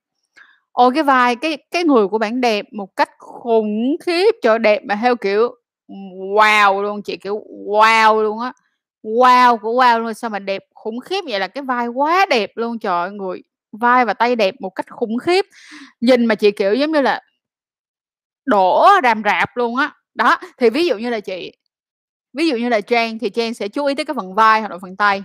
Ôi, 0.72 0.92
cái 0.94 1.04
vai 1.04 1.36
cái 1.36 1.58
cái 1.72 1.84
người 1.84 2.08
của 2.08 2.18
bạn 2.18 2.42
đẹp 2.42 2.66
một 2.72 2.96
cách 2.96 3.10
khủng 3.18 3.96
khiếp, 4.06 4.34
trời 4.42 4.60
đẹp 4.60 4.82
mà 4.88 4.96
theo 5.02 5.16
kiểu, 5.16 5.48
wow 6.36 6.82
luôn, 6.82 7.02
chị, 7.04 7.18
kiểu, 7.18 7.42
wow 7.68 8.22
luôn 8.22 8.40
á, 8.40 8.52
wow 9.04 9.58
của 9.58 9.74
wow 9.82 10.00
luôn, 10.00 10.14
sao 10.14 10.30
mà 10.30 10.40
đẹp 10.40 10.62
khủng 10.74 11.00
khiếp 11.00 11.20
vậy, 11.30 11.40
là 11.40 11.48
cái 11.48 11.64
vai 11.64 11.88
quá 11.88 12.26
đẹp 12.30 12.52
luôn, 12.56 12.78
trời 12.80 12.92
ơi, 13.02 13.10
người 13.12 13.42
vai 13.72 14.06
và 14.06 14.14
tay 14.14 14.36
đẹp 14.36 14.56
một 14.60 14.70
cách 14.70 14.86
khủng 14.90 15.18
khiếp, 15.18 15.46
nhìn 16.00 16.26
mà 16.26 16.34
chị, 16.36 16.50
kiểu, 16.52 16.74
giống 16.74 16.92
như 16.92 17.02
là 17.02 17.22
đổ 18.46 18.86
ràm 19.02 19.22
rạp 19.24 19.56
luôn 19.56 19.76
á. 19.76 19.90
Đó, 20.14 20.38
thì 20.58 20.70
ví 20.70 20.86
dụ 20.86 20.98
như 20.98 21.10
là 21.10 21.20
chị 21.20 21.52
ví 22.32 22.48
dụ 22.48 22.56
như 22.56 22.68
là 22.68 22.80
Trang 22.80 23.18
thì 23.18 23.30
Trang 23.30 23.54
sẽ 23.54 23.68
chú 23.68 23.86
ý 23.86 23.94
tới 23.94 24.04
cái 24.04 24.14
phần 24.14 24.34
vai 24.34 24.60
hoặc 24.60 24.72
là 24.72 24.78
phần 24.82 24.96
tay, 24.96 25.22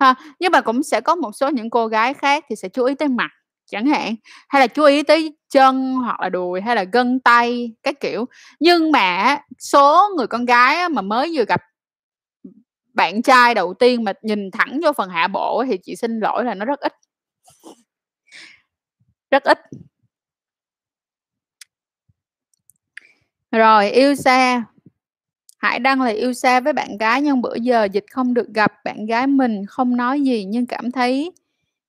ha. 0.00 0.14
Nhưng 0.40 0.52
mà 0.52 0.60
cũng 0.60 0.82
sẽ 0.82 1.00
có 1.00 1.14
một 1.14 1.32
số 1.32 1.50
những 1.50 1.70
cô 1.70 1.86
gái 1.86 2.14
khác 2.14 2.44
thì 2.50 2.56
sẽ 2.56 2.68
chú 2.68 2.84
ý 2.84 2.94
tới 2.94 3.08
mặt 3.08 3.30
chẳng 3.70 3.86
hạn, 3.86 4.14
hay 4.48 4.60
là 4.60 4.66
chú 4.66 4.84
ý 4.84 5.02
tới 5.02 5.36
chân 5.50 5.94
hoặc 5.94 6.20
là 6.20 6.28
đùi 6.28 6.60
hay 6.60 6.76
là 6.76 6.84
gân 6.92 7.20
tay, 7.20 7.72
các 7.82 8.00
kiểu. 8.00 8.26
Nhưng 8.60 8.92
mà 8.92 9.38
số 9.58 10.08
người 10.16 10.26
con 10.26 10.44
gái 10.44 10.88
mà 10.88 11.02
mới 11.02 11.32
vừa 11.34 11.44
gặp 11.44 11.60
bạn 12.94 13.22
trai 13.22 13.54
đầu 13.54 13.74
tiên 13.74 14.04
mà 14.04 14.12
nhìn 14.22 14.50
thẳng 14.50 14.80
vô 14.84 14.92
phần 14.92 15.10
hạ 15.10 15.28
bộ 15.28 15.64
thì 15.66 15.78
chị 15.82 15.96
xin 15.96 16.20
lỗi 16.20 16.44
là 16.44 16.54
nó 16.54 16.64
rất 16.64 16.80
ít. 16.80 16.92
Rất 19.30 19.42
ít. 19.42 19.58
Rồi, 23.52 23.90
yêu 23.90 24.14
xa. 24.14 24.64
Hải 25.60 25.78
Đăng 25.78 26.00
là 26.02 26.10
yêu 26.10 26.32
xa 26.32 26.60
với 26.60 26.72
bạn 26.72 26.98
gái 26.98 27.22
nhưng 27.22 27.42
bữa 27.42 27.54
giờ 27.54 27.84
dịch 27.92 28.04
không 28.10 28.34
được 28.34 28.48
gặp 28.54 28.72
bạn 28.84 29.06
gái 29.06 29.26
mình, 29.26 29.66
không 29.68 29.96
nói 29.96 30.20
gì 30.22 30.44
nhưng 30.44 30.66
cảm 30.66 30.90
thấy 30.92 31.32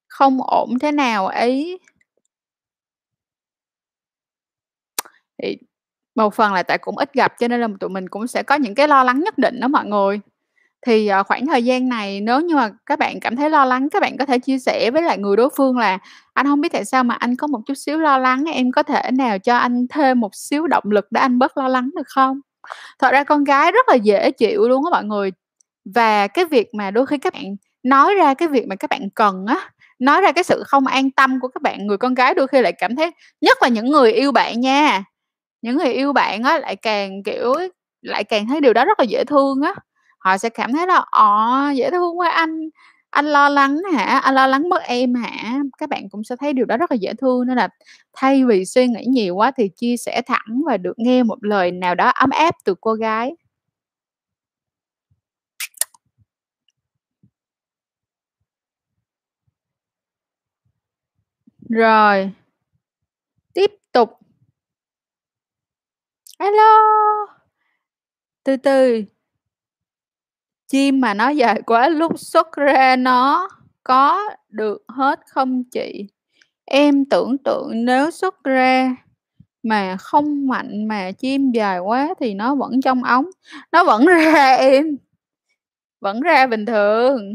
không 0.08 0.40
ổn 0.44 0.80
thế 0.82 0.92
nào 0.92 1.28
ấy. 1.28 1.80
Thì 5.44 5.58
một 6.16 6.34
phần 6.36 6.54
là 6.54 6.64
tại 6.64 6.78
cũng 6.78 6.98
ít 6.98 7.14
gặp 7.14 7.34
cho 7.40 7.48
nên 7.48 7.62
là 7.62 7.68
tụi 7.80 7.90
mình 7.90 8.10
cũng 8.10 8.28
sẽ 8.28 8.44
có 8.44 8.56
những 8.56 8.76
cái 8.76 8.88
lo 8.88 9.04
lắng 9.04 9.20
nhất 9.22 9.38
định 9.38 9.60
đó 9.60 9.68
mọi 9.68 9.86
người. 9.86 10.20
Thì, 10.88 11.08
ờ, 11.08 11.24
khoảng 11.24 11.48
thời 11.48 11.66
gian 11.66 11.90
này 11.90 12.22
nếu 12.22 12.42
như 12.42 12.56
mà 12.56 12.70
các 12.86 13.00
bạn 13.00 13.20
cảm 13.22 13.36
thấy 13.36 13.50
lo 13.50 13.66
lắng, 13.66 13.90
các 13.92 14.02
bạn 14.02 14.18
có 14.18 14.26
thể 14.26 14.40
chia 14.40 14.60
sẻ 14.60 14.92
với 14.92 15.02
lại 15.04 15.18
người 15.18 15.38
đối 15.38 15.50
phương 15.58 15.78
là 15.78 16.00
"Anh 16.34 16.46
không 16.48 16.62
biết 16.62 16.72
tại 16.74 16.86
sao 16.86 17.04
mà 17.04 17.16
anh 17.16 17.36
có 17.38 17.48
một 17.48 17.60
chút 17.68 17.76
xíu 17.76 18.00
lo 18.00 18.18
lắng, 18.18 18.46
em 18.54 18.72
có 18.72 18.84
thể 18.84 19.12
nào 19.14 19.40
cho 19.40 19.58
anh 19.58 19.88
thêm 19.90 20.20
một 20.20 20.36
xíu 20.36 20.68
động 20.68 20.84
lực 20.92 21.08
để 21.12 21.22
anh 21.22 21.40
bớt 21.40 21.58
lo 21.58 21.68
lắng 21.70 21.90
được 21.96 22.08
không?" 22.08 22.42
Thật 23.00 23.12
ra 23.12 23.24
con 23.24 23.44
gái 23.44 23.72
rất 23.72 23.90
là 23.90 23.96
dễ 23.96 24.32
chịu 24.32 24.68
luôn 24.70 24.86
á 24.86 24.90
mọi 24.92 25.04
người, 25.06 25.32
và 25.96 26.28
cái 26.28 26.46
việc 26.46 26.68
mà 26.76 26.92
đôi 26.92 27.06
khi 27.06 27.18
các 27.18 27.34
bạn 27.34 27.56
nói 27.84 28.16
ra 28.16 28.34
cái 28.34 28.48
việc 28.48 28.68
mà 28.68 28.76
các 28.76 28.90
bạn 28.90 29.10
cần 29.16 29.46
á, 29.48 29.70
nói 30.00 30.22
ra 30.22 30.32
cái 30.32 30.44
sự 30.44 30.64
không 30.68 30.88
an 30.88 31.12
tâm 31.12 31.40
của 31.42 31.48
các 31.48 31.62
bạn 31.62 31.88
người 31.88 31.98
con 31.98 32.14
gái 32.14 32.34
đôi 32.36 32.48
khi 32.48 32.62
lại 32.62 32.74
cảm 32.80 32.96
thấy 32.96 33.12
nhất 33.42 33.58
là 33.62 33.68
những 33.68 33.86
người 33.92 34.12
yêu 34.14 34.32
bạn 34.32 34.62
nha, 34.62 35.04
những 35.62 35.78
người 35.78 35.94
yêu 35.94 36.14
bạn 36.14 36.44
á 36.44 36.60
lại 36.60 36.76
càng, 36.76 37.24
kiểu, 37.26 37.56
lại 38.02 38.24
càng 38.24 38.48
thấy 38.50 38.62
điều 38.62 38.74
đó 38.74 38.86
rất 38.86 39.00
là 39.00 39.06
dễ 39.06 39.24
thương 39.26 39.62
á. 39.62 39.76
Họ 40.20 40.38
sẽ 40.38 40.50
cảm 40.50 40.74
thấy 40.74 40.88
là 40.88 41.04
ồ 41.12 41.72
dễ 41.76 41.92
thương 41.92 42.20
quá 42.20 42.30
anh, 42.30 42.62
anh 43.12 43.26
lo 43.26 43.50
lắng 43.50 43.78
hả? 43.94 44.20
Anh 44.20 44.36
lo 44.36 44.48
lắng 44.48 44.70
mất 44.70 44.82
em 44.84 45.14
hả?" 45.16 45.60
Các 45.78 45.90
bạn 45.90 46.10
cũng 46.10 46.24
sẽ 46.24 46.36
thấy 46.40 46.54
điều 46.54 46.66
đó 46.66 46.78
rất 46.78 46.92
là 46.92 46.96
dễ 46.96 47.14
thương, 47.22 47.48
nên 47.48 47.58
là 47.58 47.70
thay 48.14 48.46
vì 48.46 48.66
suy 48.66 48.88
nghĩ 48.88 49.06
nhiều 49.06 49.36
quá 49.36 49.52
thì 49.58 49.70
chia 49.76 49.98
sẻ 49.98 50.22
thẳng 50.28 50.62
và 50.68 50.78
được 50.78 50.94
nghe 51.00 51.24
một 51.24 51.38
lời 51.44 51.72
nào 51.72 51.96
đó 51.96 52.10
ấm 52.16 52.30
áp 52.30 52.56
từ 52.66 52.76
cô 52.82 52.94
gái. 52.94 53.36
Rồi. 61.70 62.32
Tiếp 63.54 63.72
tục. 63.92 64.10
hello. 66.40 67.42
Từ 68.44 68.58
từ. 68.58 69.06
Chim 70.72 71.02
mà 71.02 71.14
nó 71.14 71.30
dài 71.30 71.62
quá 71.66 71.90
lúc 71.90 72.20
xuất 72.20 72.52
ra 72.52 72.96
nó 72.96 73.50
có 73.84 74.30
được 74.50 74.84
hết 74.88 75.20
không 75.28 75.64
chị? 75.64 76.08
Em 76.66 77.06
tưởng 77.06 77.38
tượng 77.38 77.86
nếu 77.86 78.12
xuất 78.12 78.44
ra 78.44 78.96
mà 79.64 79.98
không 79.98 80.48
mạnh 80.48 80.88
mà 80.88 81.12
chim 81.12 81.52
dài 81.52 81.80
quá 81.80 82.14
thì 82.20 82.34
nó 82.34 82.56
vẫn 82.56 82.82
trong 82.82 83.04
ống, 83.04 83.26
nó 83.72 83.84
vẫn 83.84 84.06
ra 84.24 84.56
em. 84.56 84.98
Vẫn 86.02 86.22
ra 86.22 86.48
bình 86.48 86.66
thường. 86.66 87.34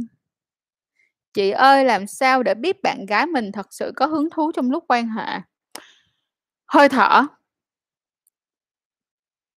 Chị 1.35 1.51
ơi, 1.51 1.85
làm 1.85 2.07
sao 2.07 2.42
để 2.42 2.55
biết 2.55 2.83
bạn 2.83 3.07
gái 3.07 3.27
mình 3.27 3.53
thật 3.53 3.66
sự 3.70 3.92
có 3.96 4.07
hứng 4.07 4.29
thú 4.31 4.53
trong 4.53 4.70
lúc 4.70 4.85
quan 4.88 5.09
hệ? 5.09 5.40
Hơi 6.66 6.88
thở. 6.88 7.27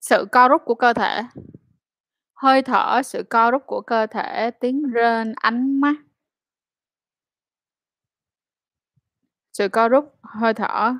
Sự 0.02 0.26
co 0.32 0.48
rút 0.48 0.62
của 0.66 0.76
cơ 0.76 0.94
thể. 0.94 1.22
Hơi 2.42 2.62
thở, 2.62 3.02
sự 3.04 3.24
co 3.30 3.52
rút 3.52 3.64
của 3.66 3.82
cơ 3.82 4.08
thể, 4.08 4.52
tiếng 4.60 4.84
rên, 4.94 5.34
ánh 5.36 5.82
mắt. 5.82 5.96
Sự 9.54 9.70
co 9.70 9.88
rút, 9.90 10.14
hơi 10.22 10.54
thở, 10.54 10.94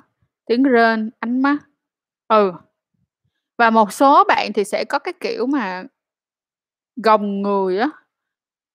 tiếng 0.46 0.62
rên, 0.62 1.10
ánh 1.20 1.42
mắt. 1.42 1.56
Ừ. 2.28 2.52
Và 3.58 3.70
một 3.70 3.92
số 3.92 4.24
bạn 4.28 4.52
thì 4.52 4.64
sẽ 4.64 4.84
có 4.84 4.98
cái 4.98 5.14
kiểu 5.20 5.46
mà 5.46 5.84
gồng 6.96 7.42
người 7.42 7.78
á, 7.78 7.88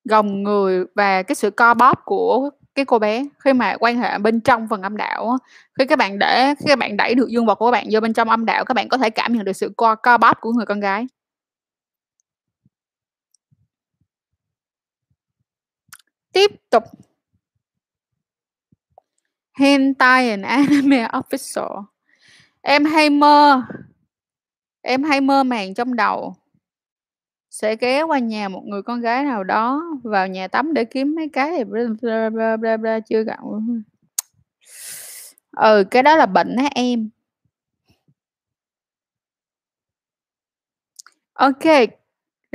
gồng 0.06 0.43
người 0.43 0.86
và 0.95 1.23
cái 1.23 1.36
sự 1.36 1.51
co 1.51 1.73
bóp 1.73 2.01
của 2.06 2.49
cái 2.75 2.86
cô 2.86 2.99
bé 2.99 3.25
khi 3.45 3.54
mà 3.54 3.78
quan 3.80 3.97
hệ 3.99 4.17
bên 4.19 4.41
trong 4.41 4.67
phần 4.69 4.82
âm 4.82 4.97
đạo 4.97 5.30
á. 5.32 5.38
Khi 5.80 5.86
các 5.86 5.99
bạn 5.99 6.19
để 6.19 6.56
khi 6.60 6.65
các 6.67 6.80
bạn 6.80 6.97
đẩy 6.97 7.15
được 7.15 7.30
dương 7.30 7.45
vật 7.45 7.56
của 7.56 7.65
các 7.67 7.71
bạn 7.71 7.88
vô 7.91 7.99
bên 7.99 8.13
trong 8.13 8.30
âm 8.30 8.45
đạo, 8.45 8.65
các 8.65 8.73
bạn 8.73 8.89
có 8.89 8.97
thể 8.97 9.10
cảm 9.10 9.34
nhận 9.34 9.45
được 9.45 9.54
sự 9.54 9.71
co 9.78 9.95
co 9.95 10.17
bóp 10.17 10.38
của 10.41 10.51
người 10.54 10.65
con 10.65 10.80
gái. 10.80 11.08
Tiếp 16.36 16.52
tục. 16.69 16.84
Hentai 19.60 20.30
and 20.30 20.43
Anime 20.45 21.08
Official. 21.12 21.84
Em 22.62 22.86
hay 22.86 23.10
mơ 23.10 23.62
em 24.82 25.04
hay 25.04 25.21
mơ 25.21 25.43
màng 25.43 25.74
trong 25.74 25.95
đầu 25.95 26.36
sẽ 27.50 27.76
ghé 27.76 28.02
qua 28.02 28.19
nhà 28.19 28.50
một 28.50 28.62
người 28.65 28.82
con 28.82 29.02
gái 29.02 29.24
nào 29.24 29.43
đó, 29.43 29.84
vào 30.04 30.28
nhà 30.28 30.48
tắm 30.48 30.74
để 30.74 30.86
kiếm 30.86 31.15
mấy 31.15 31.30
cái 31.34 31.52
thì 31.58 31.63
bla 31.63 32.30
bla 32.30 32.58
bla 32.58 32.78
bla 32.78 33.00
chưa 33.00 33.24
gặp 33.24 33.39
Ừ, 35.58 35.84
cái 35.91 36.04
đó 36.04 36.15
là 36.15 36.26
bệnh 36.26 36.56
á 36.56 36.69
em. 36.76 37.10
ok. 41.34 42.05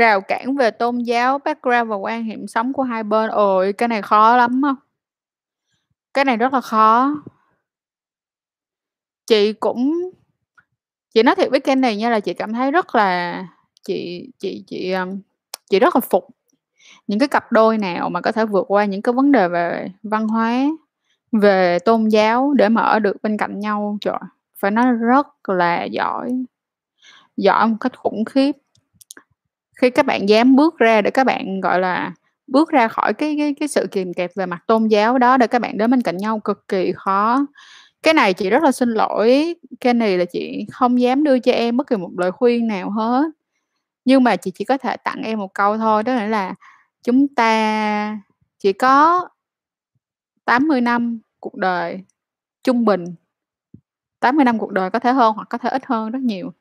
Rào 0.01 0.21
cản 0.21 0.57
về 0.57 0.71
tôn 0.71 0.99
giáo, 0.99 1.39
background 1.39 1.91
và 1.91 1.97
quan 1.97 2.29
niệm 2.29 2.47
sống 2.47 2.73
của 2.73 2.83
hai 2.83 3.03
bên. 3.03 3.31
Ôi, 3.31 3.73
cái 3.73 3.89
này 3.89 4.03
khó 4.03 4.37
lắm 4.37 4.63
không? 4.63 4.77
Cái 6.15 6.25
này 6.25 6.37
rất 6.37 6.53
là 6.53 6.61
khó. 6.61 7.15
Chị 9.27 9.53
cũng 9.53 10.11
chị 11.15 11.23
nói 11.23 11.35
thiệt 11.35 11.51
với 11.51 11.61
kênh 11.61 11.81
này 11.81 11.97
nha 11.97 12.11
là 12.11 12.21
chị 12.21 12.35
cảm 12.35 12.53
thấy 12.53 12.71
rất 12.71 12.95
là 12.95 13.47
chị 13.83 14.29
chị 14.39 14.65
chị, 14.67 14.93
um, 14.93 15.21
chị 15.71 15.79
rất 15.79 15.97
là 15.97 16.01
phục 16.01 16.29
những 17.07 17.19
cái 17.19 17.29
cặp 17.29 17.53
đôi 17.53 17.79
nào 17.79 18.11
mà 18.11 18.21
có 18.21 18.33
thể 18.33 18.45
vượt 18.45 18.65
qua 18.69 18.85
những 18.85 19.03
cái 19.03 19.13
vấn 19.13 19.33
đề 19.33 19.49
về 19.49 19.91
văn 20.03 20.29
hóa, 20.29 20.65
về 21.33 21.79
tôn 21.79 22.09
giáo 22.09 22.53
để 22.57 22.69
mà 22.69 22.83
ở 22.83 22.99
được 22.99 23.17
bên 23.23 23.37
cạnh 23.37 23.61
nhau. 23.61 23.99
Trời, 24.01 24.19
phải 24.59 24.71
nói 24.71 24.93
rất 24.93 25.49
là 25.49 25.85
giỏi. 25.85 26.45
Giỏi 27.37 27.69
một 27.69 27.77
cách 27.81 27.99
khủng 27.99 28.25
khiếp. 28.25 28.57
Khi 29.81 29.91
các 29.91 30.07
bạn 30.07 30.29
dám 30.29 30.57
bước 30.57 30.79
ra 30.79 31.03
để 31.03 31.11
các 31.11 31.25
bạn, 31.25 31.61
gọi 31.61 31.81
là, 31.81 32.13
bước 32.47 32.71
ra 32.71 32.89
khỏi 32.89 33.15
cái 33.15 33.35
cái 33.39 33.55
cái 33.61 33.69
sự 33.69 33.87
kìm 33.91 34.15
kẹp 34.15 34.31
về 34.37 34.47
mặt 34.47 34.65
tôn 34.67 34.89
giáo 34.89 35.19
đó 35.19 35.37
để 35.37 35.47
các 35.47 35.59
bạn 35.59 35.79
đến 35.79 35.91
bên 35.91 36.03
cạnh 36.03 36.17
nhau 36.17 36.41
cực 36.41 36.69
kỳ 36.69 36.93
khó. 36.97 37.47
Cái 38.03 38.15
này 38.15 38.35
chị 38.35 38.51
rất 38.51 38.63
là 38.63 38.73
xin 38.73 38.91
lỗi, 38.91 39.55
cái 39.81 39.95
này 39.95 40.19
là 40.19 40.25
chị 40.25 40.67
không 40.73 41.01
dám 41.01 41.25
đưa 41.25 41.39
cho 41.39 41.53
em 41.53 41.77
bất 41.77 41.87
kỳ 41.87 41.97
một 41.97 42.11
lời 42.19 42.33
khuyên 42.33 42.67
nào 42.67 42.91
hết. 42.91 43.25
Nhưng 44.05 44.25
mà 44.25 44.37
chị 44.37 44.51
chỉ 44.55 44.65
có 44.65 44.79
thể 44.79 44.97
tặng 44.97 45.23
em 45.25 45.39
một 45.39 45.55
câu 45.55 45.79
thôi, 45.79 46.03
đó 46.03 46.15
là 46.15 46.55
chúng 47.03 47.29
ta 47.35 48.19
chỉ 48.59 48.73
có 48.73 49.29
80 50.45 50.81
năm 50.81 51.21
cuộc 51.41 51.57
đời 51.57 52.05
trung 52.65 52.85
bình. 52.85 53.05
80 54.21 54.45
năm 54.45 54.59
cuộc 54.59 54.73
đời 54.73 54.91
có 54.91 54.99
thể 54.99 55.13
hơn 55.13 55.35
hoặc 55.35 55.49
có 55.51 55.59
thể 55.59 55.71
ít 55.71 55.83
hơn 55.87 56.11
rất 56.11 56.23
nhiều. 56.23 56.53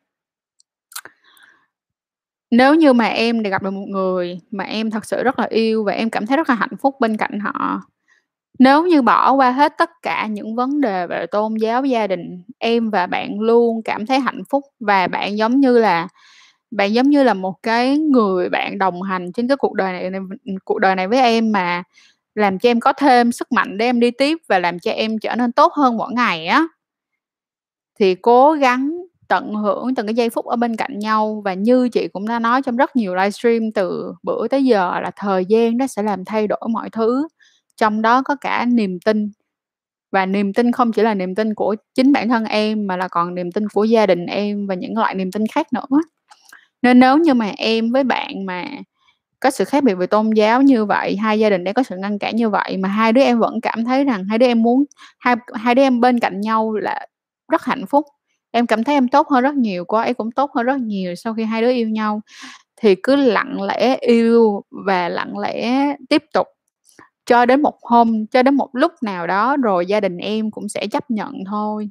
Nếu 2.51 2.75
như 2.75 2.93
mà 2.93 3.05
em 3.05 3.43
được 3.43 3.49
gặp 3.49 3.63
được 3.63 3.71
một 3.71 3.85
người 3.87 4.39
mà 4.51 4.63
em 4.63 4.91
thật 4.91 5.05
sự 5.05 5.23
rất 5.23 5.39
là 5.39 5.45
yêu 5.49 5.83
và 5.83 5.91
em 5.93 6.09
cảm 6.09 6.25
thấy 6.25 6.37
rất 6.37 6.49
là 6.49 6.55
hạnh 6.55 6.77
phúc 6.81 6.95
bên 6.99 7.17
cạnh 7.17 7.39
họ, 7.39 7.81
nếu 8.59 8.85
như 8.87 9.01
bỏ 9.01 9.33
qua 9.33 9.51
hết 9.51 9.73
tất 9.77 9.91
cả 10.03 10.27
những 10.27 10.55
vấn 10.55 10.81
đề 10.81 11.07
về 11.07 11.25
tôn 11.31 11.55
giáo, 11.55 11.85
gia 11.85 12.07
đình, 12.07 12.43
em 12.59 12.89
và 12.91 13.07
bạn 13.07 13.41
luôn 13.41 13.81
cảm 13.85 14.05
thấy 14.05 14.19
hạnh 14.19 14.43
phúc 14.51 14.63
và 14.79 15.07
bạn 15.07 15.37
giống 15.37 15.59
như 15.59 15.79
là 15.79 16.07
bạn 16.71 16.93
giống 16.93 17.09
như 17.09 17.23
là 17.23 17.35
một 17.35 17.55
cái 17.63 17.97
người 17.99 18.49
bạn 18.49 18.79
đồng 18.79 19.03
hành 19.03 19.33
trên 19.33 19.47
cái 19.47 19.57
cuộc 19.57 19.73
đời 19.75 19.93
này 20.11 20.21
cuộc 20.65 20.79
đời 20.79 20.95
này 20.95 21.09
với 21.09 21.19
em 21.21 21.51
mà 21.51 21.83
làm 22.35 22.59
cho 22.59 22.69
em 22.71 22.79
có 22.79 22.93
thêm 22.93 23.31
sức 23.31 23.51
mạnh 23.53 23.77
để 23.77 23.85
em 23.85 23.99
đi 24.01 24.11
tiếp 24.11 24.37
và 24.49 24.59
làm 24.59 24.79
cho 24.79 24.91
em 24.91 25.19
trở 25.19 25.35
nên 25.35 25.51
tốt 25.53 25.73
hơn 25.73 25.97
mỗi 25.97 26.13
ngày 26.13 26.47
á. 26.47 26.67
Thì 27.99 28.15
cố 28.15 28.53
gắng 28.53 28.91
tận 29.29 29.55
hưởng 29.55 29.95
từng 29.95 30.07
cái 30.07 30.15
giây 30.15 30.29
phút 30.29 30.45
ở 30.45 30.55
bên 30.55 30.77
cạnh 30.77 30.99
nhau 30.99 31.41
và 31.45 31.55
như 31.55 31.89
chị 31.89 32.07
cũng 32.13 32.27
đã 32.27 32.39
nói 32.39 32.61
trong 32.63 32.77
rất 32.77 32.95
nhiều 32.95 33.15
livestream 33.15 33.63
từ 33.75 34.13
bữa 34.23 34.47
tới 34.49 34.65
giờ 34.65 35.01
là 35.03 35.11
thời 35.17 35.45
gian 35.45 35.77
nó 35.77 35.87
sẽ 35.87 36.03
làm 36.03 36.25
thay 36.25 36.47
đổi 36.47 36.59
mọi 36.71 36.89
thứ, 36.91 37.27
trong 37.77 38.01
đó 38.01 38.23
có 38.23 38.35
cả 38.41 38.65
niềm 38.65 38.99
tin. 39.05 39.31
Và 40.11 40.25
niềm 40.25 40.53
tin 40.53 40.71
không 40.71 40.91
chỉ 40.91 41.01
là 41.03 41.13
niềm 41.13 41.35
tin 41.35 41.55
của 41.55 41.75
chính 41.95 42.13
bản 42.13 42.29
thân 42.29 42.45
em 42.45 42.87
mà 42.87 42.97
là 42.97 43.07
còn 43.07 43.35
niềm 43.35 43.51
tin 43.51 43.69
của 43.69 43.83
gia 43.83 44.05
đình 44.07 44.25
em 44.25 44.67
và 44.67 44.75
những 44.75 44.97
loại 44.97 45.15
niềm 45.15 45.31
tin 45.31 45.47
khác 45.47 45.67
nữa. 45.73 45.99
Nên 46.81 46.99
nếu 46.99 47.17
như 47.17 47.33
mà 47.33 47.51
em 47.57 47.91
với 47.91 48.03
bạn 48.03 48.45
mà 48.45 48.65
có 49.39 49.51
sự 49.51 49.65
khác 49.65 49.83
biệt 49.83 49.95
về 49.95 50.07
tôn 50.07 50.31
giáo 50.31 50.61
như 50.61 50.85
vậy, 50.85 51.17
hai 51.17 51.39
gia 51.39 51.49
đình 51.49 51.63
đang 51.63 51.73
có 51.73 51.83
sự 51.83 51.97
ngăn 51.97 52.19
cản 52.19 52.35
như 52.35 52.49
vậy 52.49 52.77
mà 52.77 52.89
hai 52.89 53.13
đứa 53.13 53.21
em 53.21 53.39
vẫn 53.39 53.61
cảm 53.61 53.85
thấy 53.85 54.03
rằng 54.05 54.25
hai 54.25 54.37
đứa 54.39 54.47
em 54.47 54.63
muốn 54.63 54.85
hai 55.19 55.35
hai 55.53 55.75
đứa 55.75 55.81
em 55.83 56.01
bên 56.01 56.19
cạnh 56.19 56.41
nhau 56.41 56.73
là 56.75 57.07
rất 57.51 57.63
hạnh 57.63 57.85
phúc. 57.87 58.05
Em 58.51 58.67
cảm 58.67 58.83
thấy 58.83 58.95
em 58.95 59.07
tốt 59.07 59.27
hơn 59.27 59.43
rất 59.43 59.55
nhiều, 59.55 59.85
cô 59.85 59.97
ấy 59.97 60.13
cũng 60.13 60.31
tốt 60.31 60.51
hơn 60.55 60.65
rất 60.65 60.77
nhiều 60.79 61.15
sau 61.15 61.33
khi 61.33 61.43
hai 61.43 61.61
đứa 61.61 61.71
yêu 61.71 61.89
nhau, 61.89 62.21
thì 62.75 62.95
cứ 63.03 63.15
lặng 63.15 63.61
lẽ 63.61 63.97
yêu 64.01 64.63
và 64.87 65.09
lặng 65.09 65.37
lẽ 65.37 65.85
tiếp 66.09 66.23
tục 66.33 66.47
cho 67.25 67.45
đến 67.45 67.61
một 67.61 67.79
hôm, 67.83 68.27
cho 68.27 68.43
đến 68.43 68.55
một 68.55 68.69
lúc 68.73 68.93
nào 69.03 69.27
đó 69.27 69.57
rồi 69.57 69.85
gia 69.85 69.99
đình 69.99 70.17
em 70.17 70.51
cũng 70.51 70.69
sẽ 70.69 70.87
chấp 70.87 71.11
nhận 71.11 71.33
thôi. 71.47 71.89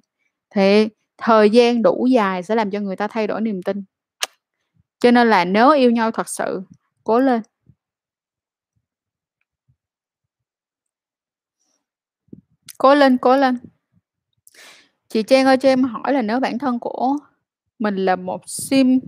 Thì 0.55 0.89
thời 1.19 1.51
gian 1.51 1.83
đủ 1.83 2.07
dài 2.07 2.43
sẽ 2.43 2.55
làm 2.55 2.71
cho 2.71 2.81
người 2.81 2.97
ta 2.97 3.09
thay 3.09 3.27
đổi 3.27 3.41
niềm 3.41 3.63
tin. 3.63 3.85
Cho 5.01 5.11
nên 5.11 5.31
là 5.31 5.45
nếu 5.45 5.71
yêu 5.73 5.91
nhau 5.91 6.11
thật 6.11 6.29
sự, 6.29 6.63
cố 7.05 7.21
lên. 7.21 7.43
Cố 12.79 12.95
lên, 12.95 13.19
cố 13.19 13.37
lên. 13.37 13.59
Chị 15.09 15.23
Trang 15.23 15.47
ơi, 15.47 15.57
cho 15.57 15.69
em 15.69 15.83
hỏi 15.85 16.13
là 16.13 16.23
nếu 16.23 16.41
bản 16.41 16.59
thân 16.59 16.79
của 16.79 17.17
mình 17.79 17.97
là 17.97 18.17
một 18.17 18.41
sim 18.47 19.01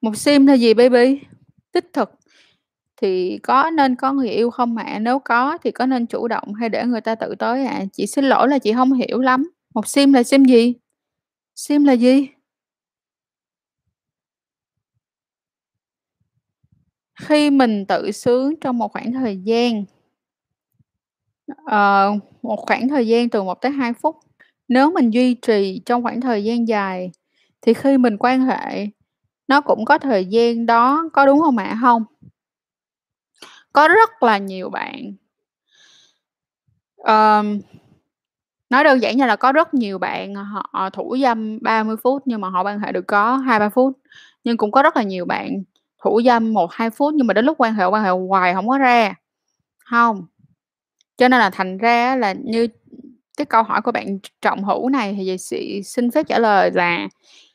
một 0.00 0.16
sim 0.16 0.46
là 0.46 0.54
gì 0.54 0.74
baby? 0.74 1.20
tích 1.72 1.90
thực 1.92 2.10
thì 2.96 3.38
có 3.38 3.70
nên 3.70 3.96
có 3.96 4.12
người 4.12 4.28
yêu 4.28 4.50
không 4.50 4.76
ạ? 4.76 4.98
Nếu 4.98 5.18
có 5.18 5.58
thì 5.64 5.70
có 5.70 5.86
nên 5.86 6.06
chủ 6.06 6.28
động 6.28 6.54
hay 6.54 6.68
để 6.68 6.84
người 6.86 7.00
ta 7.00 7.14
tự 7.14 7.34
tới 7.38 7.66
ạ? 7.66 7.84
Chị 7.92 8.06
xin 8.06 8.24
lỗi 8.24 8.48
là 8.48 8.58
chị 8.58 8.72
không 8.72 8.92
hiểu 8.92 9.20
lắm. 9.20 9.50
Một 9.74 9.86
sim 9.88 10.12
là 10.12 10.22
sim 10.22 10.44
gì? 10.44 10.74
Sim 11.56 11.84
là 11.84 11.92
gì? 11.92 12.28
Khi 17.20 17.50
mình 17.50 17.86
tự 17.86 18.10
sướng 18.12 18.56
trong 18.60 18.78
một 18.78 18.92
khoảng 18.92 19.12
thời 19.12 19.36
gian 19.36 19.84
uh, 21.52 22.22
một 22.42 22.56
khoảng 22.56 22.88
thời 22.88 23.06
gian 23.06 23.28
từ 23.28 23.42
1 23.42 23.60
tới 23.60 23.72
2 23.72 23.92
phút, 23.92 24.16
nếu 24.70 24.92
mình 24.92 25.10
duy 25.10 25.34
trì 25.34 25.82
trong 25.86 26.04
khoảng 26.04 26.22
thời 26.22 26.44
gian 26.44 26.68
dài 26.68 27.12
thì 27.62 27.74
khi 27.74 27.98
mình 27.98 28.18
quan 28.20 28.42
hệ 28.46 28.88
nó 29.48 29.62
cũng 29.62 29.86
có 29.86 29.98
thời 29.98 30.26
gian 30.26 30.66
đó, 30.66 31.04
có 31.12 31.26
đúng 31.26 31.40
hông 31.40 31.58
ạ? 31.58 31.74
Hông. 31.74 32.04
Có 33.72 33.88
rất 33.88 34.22
là 34.22 34.38
nhiều 34.38 34.70
bạn 34.70 35.14
ờm, 36.96 37.60
nói 38.70 38.84
đơn 38.84 39.02
giản 39.02 39.16
như 39.16 39.26
là 39.26 39.36
có 39.36 39.52
rất 39.52 39.74
nhiều 39.74 39.98
bạn 39.98 40.34
à, 40.36 40.42
họ 40.72 40.90
thủ 40.90 41.16
dâm 41.22 41.58
30 41.62 41.96
phút 42.02 42.22
nhưng 42.26 42.40
mà 42.40 42.48
họ 42.50 42.62
quan 42.64 42.80
hệ 42.80 42.92
được 42.92 43.06
có 43.06 43.36
2-3 43.36 43.68
phút, 43.70 43.98
nhưng 44.44 44.56
cũng 44.56 44.70
có 44.72 44.82
rất 44.82 44.96
là 44.96 45.02
nhiều 45.02 45.24
bạn 45.26 45.62
thủ 46.04 46.20
dâm 46.24 46.52
1-2 46.54 46.90
phút 46.90 47.14
nhưng 47.14 47.26
mà 47.26 47.34
đến 47.34 47.44
lúc 47.44 47.56
quan 47.60 47.74
hệ, 47.74 47.84
quan 47.84 48.04
hệ 48.04 48.10
hoài 48.10 48.54
hổng 48.54 48.68
có 48.68 48.78
ra. 48.78 49.14
Hông. 49.86 50.26
Cho 51.18 51.28
nên 51.28 51.40
là 51.40 51.50
thành 51.50 51.78
ra 51.78 52.08
á 52.10 52.16
là 52.16 52.32
như 52.32 52.68
cái 53.40 53.46
câu 53.46 53.62
hỏi 53.62 53.82
của 53.82 53.92
bạn 53.92 54.18
Trọng 54.42 54.64
Hữu 54.64 54.88
này 54.88 55.14
thì 55.18 55.36
chị 55.50 55.82
xin 55.84 56.10
phép 56.10 56.26
trả 56.28 56.38
lời 56.38 56.70
là 56.74 57.08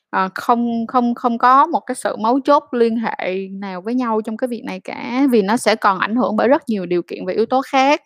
à, 0.10 0.30
không 0.36 0.88
không 0.88 1.16
không 1.16 1.38
có 1.38 1.66
một 1.68 1.80
cái 1.80 1.96
sự 1.96 2.16
mấu 2.16 2.40
chốt 2.40 2.64
liên 2.72 2.98
hệ 2.98 3.48
nào 3.52 3.82
với 3.82 3.96
nhau 3.96 4.22
trong 4.22 4.38
cái 4.38 4.48
việc 4.48 4.64
này 4.66 4.80
cả 4.80 5.28
vì 5.32 5.42
nó 5.42 5.58
sẽ 5.58 5.76
còn 5.76 6.00
ảnh 6.00 6.16
hưởng 6.16 6.36
bởi 6.36 6.48
rất 6.48 6.64
nhiều 6.70 6.86
điều 6.86 7.02
kiện 7.02 7.26
và 7.26 7.34
yếu 7.34 7.46
tố 7.46 7.62
khác. 7.62 8.02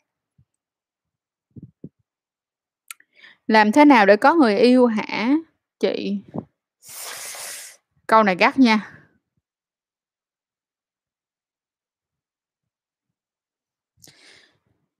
Làm 3.47 3.71
thế 3.71 3.85
nào 3.85 4.05
để 4.05 4.15
có 4.17 4.33
người 4.33 4.57
yêu 4.57 4.85
hả 4.85 5.35
chị? 5.79 6.21
Câu 8.07 8.23
này 8.23 8.35
gắt 8.35 8.59
nha. 8.59 8.93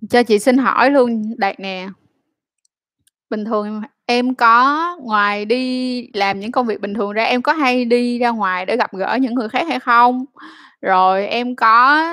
Cho 0.09 0.23
chị 0.23 0.39
xin 0.39 0.57
hỏi 0.57 0.91
luôn 0.91 1.35
đạt 1.37 1.59
nè. 1.59 1.89
Bình 3.29 3.45
thường 3.45 3.81
em 4.05 4.35
có 4.35 4.97
ngoài 5.01 5.45
đi 5.45 6.07
làm 6.13 6.39
những 6.39 6.51
công 6.51 6.67
việc 6.67 6.81
bình 6.81 6.93
thường 6.93 7.11
ra, 7.13 7.23
em 7.23 7.41
có 7.41 7.53
hay 7.53 7.85
đi 7.85 8.19
ra 8.19 8.29
ngoài 8.29 8.65
để 8.65 8.77
gặp 8.77 8.93
gỡ 8.93 9.17
những 9.21 9.35
người 9.35 9.49
khác 9.49 9.67
hay 9.67 9.79
không? 9.79 10.25
Rồi 10.81 11.27
em 11.27 11.55
có 11.55 12.05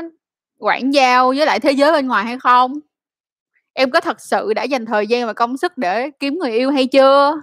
quảng 0.59 0.94
giao 0.94 1.29
với 1.29 1.46
lại 1.46 1.61
thế 1.61 1.72
giới 1.72 1.92
bên 1.92 2.07
ngoài 2.09 2.24
hay 2.24 2.38
không? 2.38 2.72
Em 3.72 3.90
có 3.90 4.00
thật 4.00 4.20
sự 4.20 4.55
đã 4.55 4.62
dành 4.62 4.87
thời 4.87 5.07
gian 5.07 5.26
và 5.26 5.33
công 5.33 5.57
sức 5.57 5.79
để 5.79 6.11
kiếm 6.20 6.38
người 6.38 6.52
yêu 6.52 6.70
hay 6.70 6.87
chưa? 6.87 7.42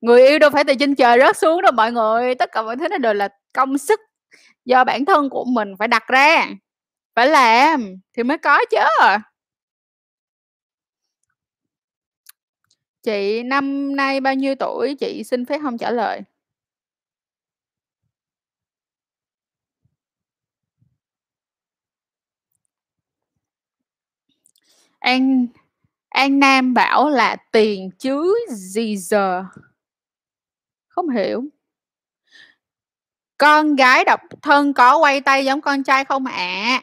Người 0.00 0.28
yêu 0.28 0.38
đâu 0.38 0.50
phải 0.50 0.64
từ 0.64 0.74
trên 0.74 0.94
trời 0.94 1.18
rớt 1.18 1.36
xuống 1.36 1.62
đâu 1.62 1.72
mọi 1.72 1.92
người, 1.92 2.34
tất 2.34 2.52
cả 2.52 2.62
mọi 2.62 2.76
thứ 2.76 2.88
nó 2.88 2.98
đều 2.98 3.14
là 3.14 3.28
công 3.52 3.78
sức 3.78 4.00
do 4.64 4.84
bản 4.84 5.04
thân 5.04 5.30
của 5.30 5.44
mình 5.44 5.74
phải 5.78 5.88
đặt 5.88 6.06
ra, 6.08 6.46
phải 7.16 7.26
làm 7.26 7.94
thì 8.16 8.22
mới 8.22 8.38
có 8.38 8.58
chứ. 8.70 8.78
Chị, 13.06 13.42
năm 13.42 13.96
nay 13.96 14.20
bao 14.20 14.34
nhiêu 14.34 14.54
tuổi? 14.54 14.94
Chị 14.94 15.24
xin 15.24 15.46
phép 15.46 15.58
hông 15.58 15.78
trả 15.78 15.90
lời. 15.90 16.20
An 25.00 25.46
An 26.08 26.38
Nam 26.38 26.74
bảo 26.74 27.10
là 27.10 27.36
"Tiền 27.52 27.90
chứ 27.98 28.34
gì 28.50 28.96
giờ?" 28.96 29.44
Không 30.88 31.08
hiểu. 31.08 31.44
Con 33.38 33.76
gái 33.76 34.04
độc 34.04 34.20
thân 34.42 34.72
có 34.74 34.98
quay 34.98 35.20
tay 35.20 35.44
giống 35.44 35.60
con 35.60 35.82
trai 35.84 36.04
không 36.04 36.26
ạ? 36.26 36.82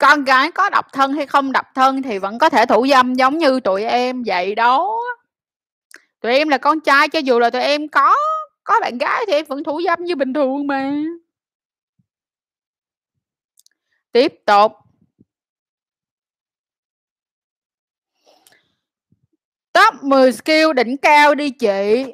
Con 0.00 0.24
gái 0.24 0.50
có 0.52 0.70
độc 0.70 0.92
thân 0.92 1.12
hay 1.12 1.26
không 1.26 1.52
độc 1.52 1.66
thân 1.74 2.02
thì 2.02 2.18
vẫn 2.18 2.38
có 2.38 2.48
thể 2.50 2.66
thủ 2.66 2.86
dâm 2.86 3.14
giống 3.14 3.38
như 3.38 3.60
tụi 3.60 3.84
em, 3.84 4.22
vậy 4.26 4.54
đó. 4.54 5.00
Tụi 6.20 6.32
em 6.32 6.48
là 6.48 6.58
con 6.58 6.80
trai 6.80 7.08
cho 7.08 7.18
dù 7.18 7.38
là 7.38 7.50
tụi 7.50 7.62
em 7.62 7.88
có 7.88 8.16
có 8.64 8.80
bạn 8.80 8.98
gái 8.98 9.24
thì 9.26 9.32
em 9.32 9.44
vẫn 9.48 9.64
thủ 9.64 9.80
dâm 9.84 10.04
như 10.04 10.16
bình 10.16 10.32
thường 10.32 10.66
mà. 10.66 10.92
Tiếp 14.12 14.34
tục. 14.46 14.72
Top 19.72 20.02
10 20.02 20.32
skill 20.32 20.72
đỉnh 20.76 20.96
cao 20.96 21.34
đi 21.34 21.50
chị. 21.50 22.04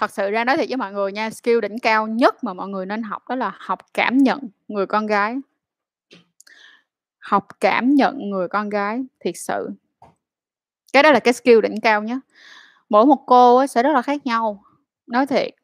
Thật 0.00 0.10
sự 0.10 0.30
ra 0.30 0.44
nói 0.44 0.56
thiệt 0.56 0.68
với 0.68 0.76
mọi 0.76 0.92
người 0.92 1.12
nha, 1.12 1.30
skill 1.30 1.60
đỉnh 1.60 1.78
cao 1.78 2.06
nhất 2.06 2.44
mà 2.44 2.54
mọi 2.54 2.68
người 2.68 2.86
nên 2.86 3.02
học 3.02 3.28
đó 3.28 3.34
là 3.34 3.52
học 3.58 3.78
cảm 3.94 4.18
nhận 4.18 4.48
người 4.68 4.86
con 4.86 5.06
gái. 5.06 5.36
Học 7.18 7.46
cảm 7.60 7.94
nhận 7.94 8.30
người 8.30 8.48
con 8.48 8.68
gái, 8.68 9.04
thiệt 9.20 9.34
sự. 9.36 9.70
Cái 10.92 11.02
đó 11.02 11.12
là 11.12 11.20
cái 11.20 11.34
skill 11.34 11.60
đỉnh 11.60 11.80
cao 11.80 12.02
nhất. 12.02 12.18
Mỗi 12.88 13.06
một 13.06 13.24
cô 13.26 13.56
ấy 13.56 13.68
sẽ 13.68 13.82
rất 13.82 13.92
là 13.92 14.02
khác 14.02 14.26
nhau, 14.26 14.62
nói 15.06 15.26
thiệt. 15.26 15.54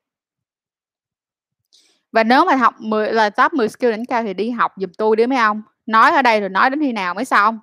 Và 2.12 2.24
nếu 2.24 2.44
mà 2.44 2.56
học 2.56 2.74
10 2.78 3.12
là 3.12 3.30
top 3.30 3.52
10 3.52 3.68
skill 3.68 3.92
đỉnh 3.92 4.06
cao 4.06 4.22
thì 4.22 4.34
đi 4.34 4.50
học 4.50 4.72
giùm 4.76 4.90
tôi 4.98 5.16
đi 5.16 5.26
mấy 5.26 5.38
ông. 5.38 5.62
Nói 5.86 6.10
ở 6.10 6.22
đây 6.22 6.40
rồi 6.40 6.48
nói 6.48 6.70
đến 6.70 6.80
khi 6.80 6.92
nào 6.92 7.14
mới 7.14 7.24
xong. 7.24 7.58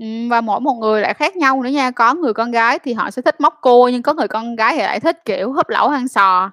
Ừm, 0.00 0.28
và 0.28 0.40
mỗi 0.40 0.60
một 0.60 0.74
người 0.74 1.00
lại 1.00 1.14
khác 1.14 1.36
nhau 1.36 1.62
nữa 1.62 1.70
nha. 1.70 1.90
Có 1.90 2.14
người 2.14 2.32
con 2.34 2.50
gái 2.50 2.78
thì 2.78 2.92
họ 2.94 3.10
sẽ 3.10 3.22
thích 3.22 3.40
móc 3.40 3.54
cua, 3.60 3.88
nhưng 3.92 4.02
có 4.02 4.14
người 4.14 4.28
con 4.28 4.56
gái 4.56 4.74
thì 4.76 4.82
lại 4.82 5.00
thích, 5.00 5.18
kiểu, 5.24 5.52
húp 5.52 5.68
lẩu 5.68 5.88
ăn 5.88 6.08
sò. 6.08 6.50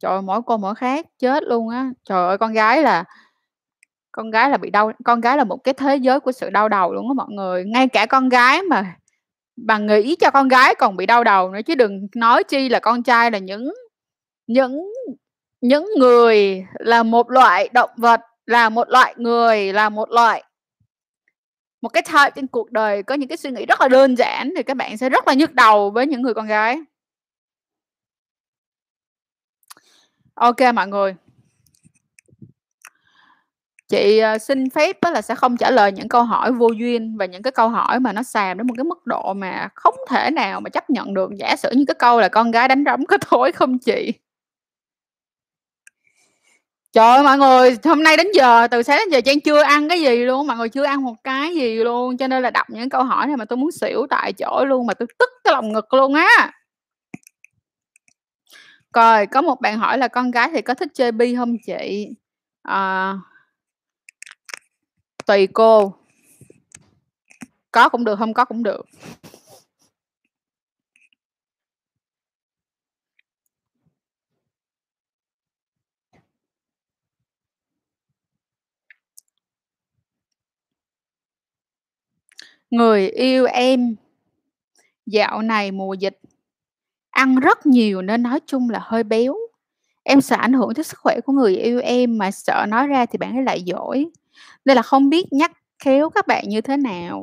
Trời 0.00 0.12
ơi, 0.12 0.22
mỗi 0.22 0.42
cô 0.46 0.56
mỗi 0.58 0.74
khác, 0.74 1.06
chết 1.20 1.42
luôn 1.44 1.68
á. 1.70 1.90
Trời 2.08 2.28
ơi, 2.28 2.38
con 2.38 2.54
gái 2.54 2.82
là 2.82 3.04
con 4.12 4.30
gái 4.30 4.50
là 4.50 4.56
bị 4.58 4.70
đau 4.70 4.92
con 5.04 5.20
gái 5.20 5.36
là 5.36 5.44
một 5.44 5.56
cái 5.64 5.74
thế 5.74 5.96
giới 5.96 6.20
của 6.20 6.32
sự 6.32 6.50
đau 6.50 6.68
đầu 6.68 6.94
luôn 6.94 7.08
á 7.10 7.14
mọi 7.16 7.26
người. 7.30 7.64
Ngay 7.66 7.88
cả 7.88 8.06
con 8.06 8.28
gái 8.28 8.62
mà 8.62 8.96
mà 9.56 9.78
nghĩ 9.78 10.16
cho 10.20 10.30
con 10.30 10.48
gái 10.48 10.74
còn 10.78 10.96
bị 10.96 11.06
đau 11.06 11.24
đầu 11.24 11.50
nữa 11.52 11.60
chứ 11.66 11.74
đừng 11.76 12.08
nói 12.16 12.44
chi 12.44 12.68
là 12.68 12.80
con 12.80 13.02
trai 13.02 13.30
là 13.30 13.38
những 13.38 13.72
những 14.48 14.84
những 15.62 15.86
người 15.98 16.66
là 16.80 17.04
một 17.04 17.30
loại 17.30 17.68
động 17.74 17.90
vật, 17.98 18.20
là 18.46 18.70
một 18.70 18.88
loại 18.90 19.14
người, 19.18 19.72
là 19.72 19.90
một 19.90 20.10
loại 20.10 20.44
một 21.82 21.88
cái 21.88 22.02
type 22.02 22.30
trên 22.36 22.46
cuộc 22.46 22.72
đời 22.72 23.02
có 23.02 23.14
những 23.14 23.28
cái 23.28 23.36
suy 23.36 23.50
nghĩ 23.50 23.66
rất 23.66 23.80
là 23.80 23.88
đơn 23.88 24.16
giản 24.16 24.52
thì 24.56 24.62
các 24.62 24.76
bạn 24.76 24.96
sẽ 24.96 25.08
rất 25.08 25.28
là 25.28 25.34
nhức 25.34 25.54
đầu 25.54 25.90
với 25.90 26.06
những 26.06 26.22
người 26.22 26.34
con 26.34 26.46
gái. 26.46 26.78
Ok 30.36 30.56
mọi 30.74 30.86
người. 30.88 31.14
Chị, 33.88 34.18
ờ, 34.18 34.38
xin 34.38 34.70
phép 34.70 34.96
là 35.12 35.22
sẽ 35.22 35.34
không 35.34 35.56
trả 35.56 35.70
lời 35.70 35.92
những 35.92 36.08
câu 36.08 36.22
hỏi 36.22 36.52
vô 36.52 36.68
duyên 36.68 37.16
và 37.16 37.26
những 37.26 37.42
cái 37.42 37.50
câu 37.52 37.68
hỏi 37.68 38.00
mà 38.00 38.12
nó 38.12 38.22
xàm 38.22 38.58
đến 38.58 38.66
một 38.66 38.74
cái 38.76 38.84
mức 38.84 39.06
độ 39.06 39.34
mà 39.34 39.68
không 39.74 39.94
thể 40.10 40.30
nào 40.30 40.60
mà 40.60 40.70
chấp 40.70 40.90
nhận 40.90 41.14
được. 41.14 41.30
Giả 41.38 41.56
sử 41.56 41.70
như 41.76 41.84
cái 41.88 41.94
câu 41.98 42.20
là 42.20 42.28
"Con 42.28 42.50
gái 42.50 42.68
đánh 42.68 42.84
rắm 42.86 43.06
có 43.06 43.18
thối 43.20 43.52
không 43.52 43.78
chị?" 43.78 44.12
Trời 46.92 47.06
ơi, 47.06 47.22
mọi 47.22 47.38
người, 47.38 47.76
hôm 47.84 48.02
nay 48.02 48.16
đến 48.16 48.26
giờ 48.34 48.66
từ 48.70 48.82
sáng 48.82 48.98
đến 48.98 49.08
giờ 49.10 49.20
Trang 49.20 49.40
chưa 49.40 49.62
ăn 49.62 49.88
cái 49.88 50.00
gì 50.00 50.16
luôn 50.16 50.46
mọi 50.46 50.56
người 50.56 50.68
chưa 50.68 50.84
ăn 50.84 51.04
một 51.04 51.14
cái 51.24 51.54
gì 51.54 51.74
luôn, 51.74 52.16
cho 52.16 52.28
nên 52.28 52.42
là 52.42 52.50
đọc 52.50 52.70
những 52.70 52.88
câu 52.88 53.04
hỏi 53.04 53.26
này 53.26 53.36
mà 53.36 53.44
tôi 53.44 53.56
muốn 53.56 53.70
xỉu 53.72 54.06
tại 54.10 54.32
chỗ 54.32 54.64
luôn, 54.64 54.86
mà 54.86 54.94
tôi 54.94 55.06
tức 55.18 55.30
cái 55.44 55.52
lòng 55.54 55.72
ngực 55.72 55.94
luôn 55.94 56.14
á. 56.14 56.52
Rồi, 58.94 59.26
có 59.26 59.42
một 59.42 59.60
bạn 59.60 59.78
hỏi 59.78 59.98
là 59.98 60.08
"Con 60.08 60.30
gái 60.30 60.50
thì 60.52 60.62
có 60.62 60.74
thích 60.74 60.88
chơi 60.94 61.12
bi 61.12 61.36
không 61.36 61.56
chị?" 61.66 62.08
À, 62.62 63.14
Tùy 65.26 65.46
cô. 65.46 65.94
Có 67.72 67.88
cũng 67.88 68.04
được, 68.04 68.16
không 68.18 68.34
có 68.34 68.44
cũng 68.44 68.62
được. 68.62 68.86
Người 82.70 83.08
yêu 83.08 83.44
em 83.46 83.96
dạo 85.06 85.42
này 85.42 85.70
mùa 85.72 85.94
dịch 85.94 86.18
ăn 87.10 87.36
rất 87.40 87.66
nhiều 87.66 88.02
nên 88.02 88.22
nói 88.22 88.40
chung 88.46 88.70
là 88.70 88.78
hơi 88.82 89.02
béo. 89.04 89.36
Em 90.04 90.20
sợ 90.20 90.36
ảnh 90.36 90.52
hưởng 90.52 90.74
tới 90.74 90.84
sức 90.84 90.98
khỏe 91.00 91.20
của 91.26 91.32
người 91.32 91.56
yêu 91.56 91.80
em 91.80 92.18
mà 92.18 92.30
sợ 92.30 92.66
nói 92.68 92.86
ra 92.86 93.06
thì 93.06 93.18
bạn 93.18 93.36
ấy 93.38 93.44
lại 93.44 93.64
dỗi, 93.66 94.06
nên 94.64 94.76
là 94.76 94.82
không 94.82 95.10
biết 95.10 95.26
nhắc 95.32 95.52
khéo 95.84 96.10
các 96.10 96.26
bạn 96.26 96.44
như 96.48 96.60
thế 96.60 96.76
nào? 96.78 97.22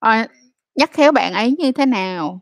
À, 0.00 0.28
nhắc 0.76 0.90
khéo 0.92 1.12
bạn 1.12 1.34
ấy 1.34 1.54
như 1.58 1.72
thế 1.72 1.86
nào? 1.86 2.40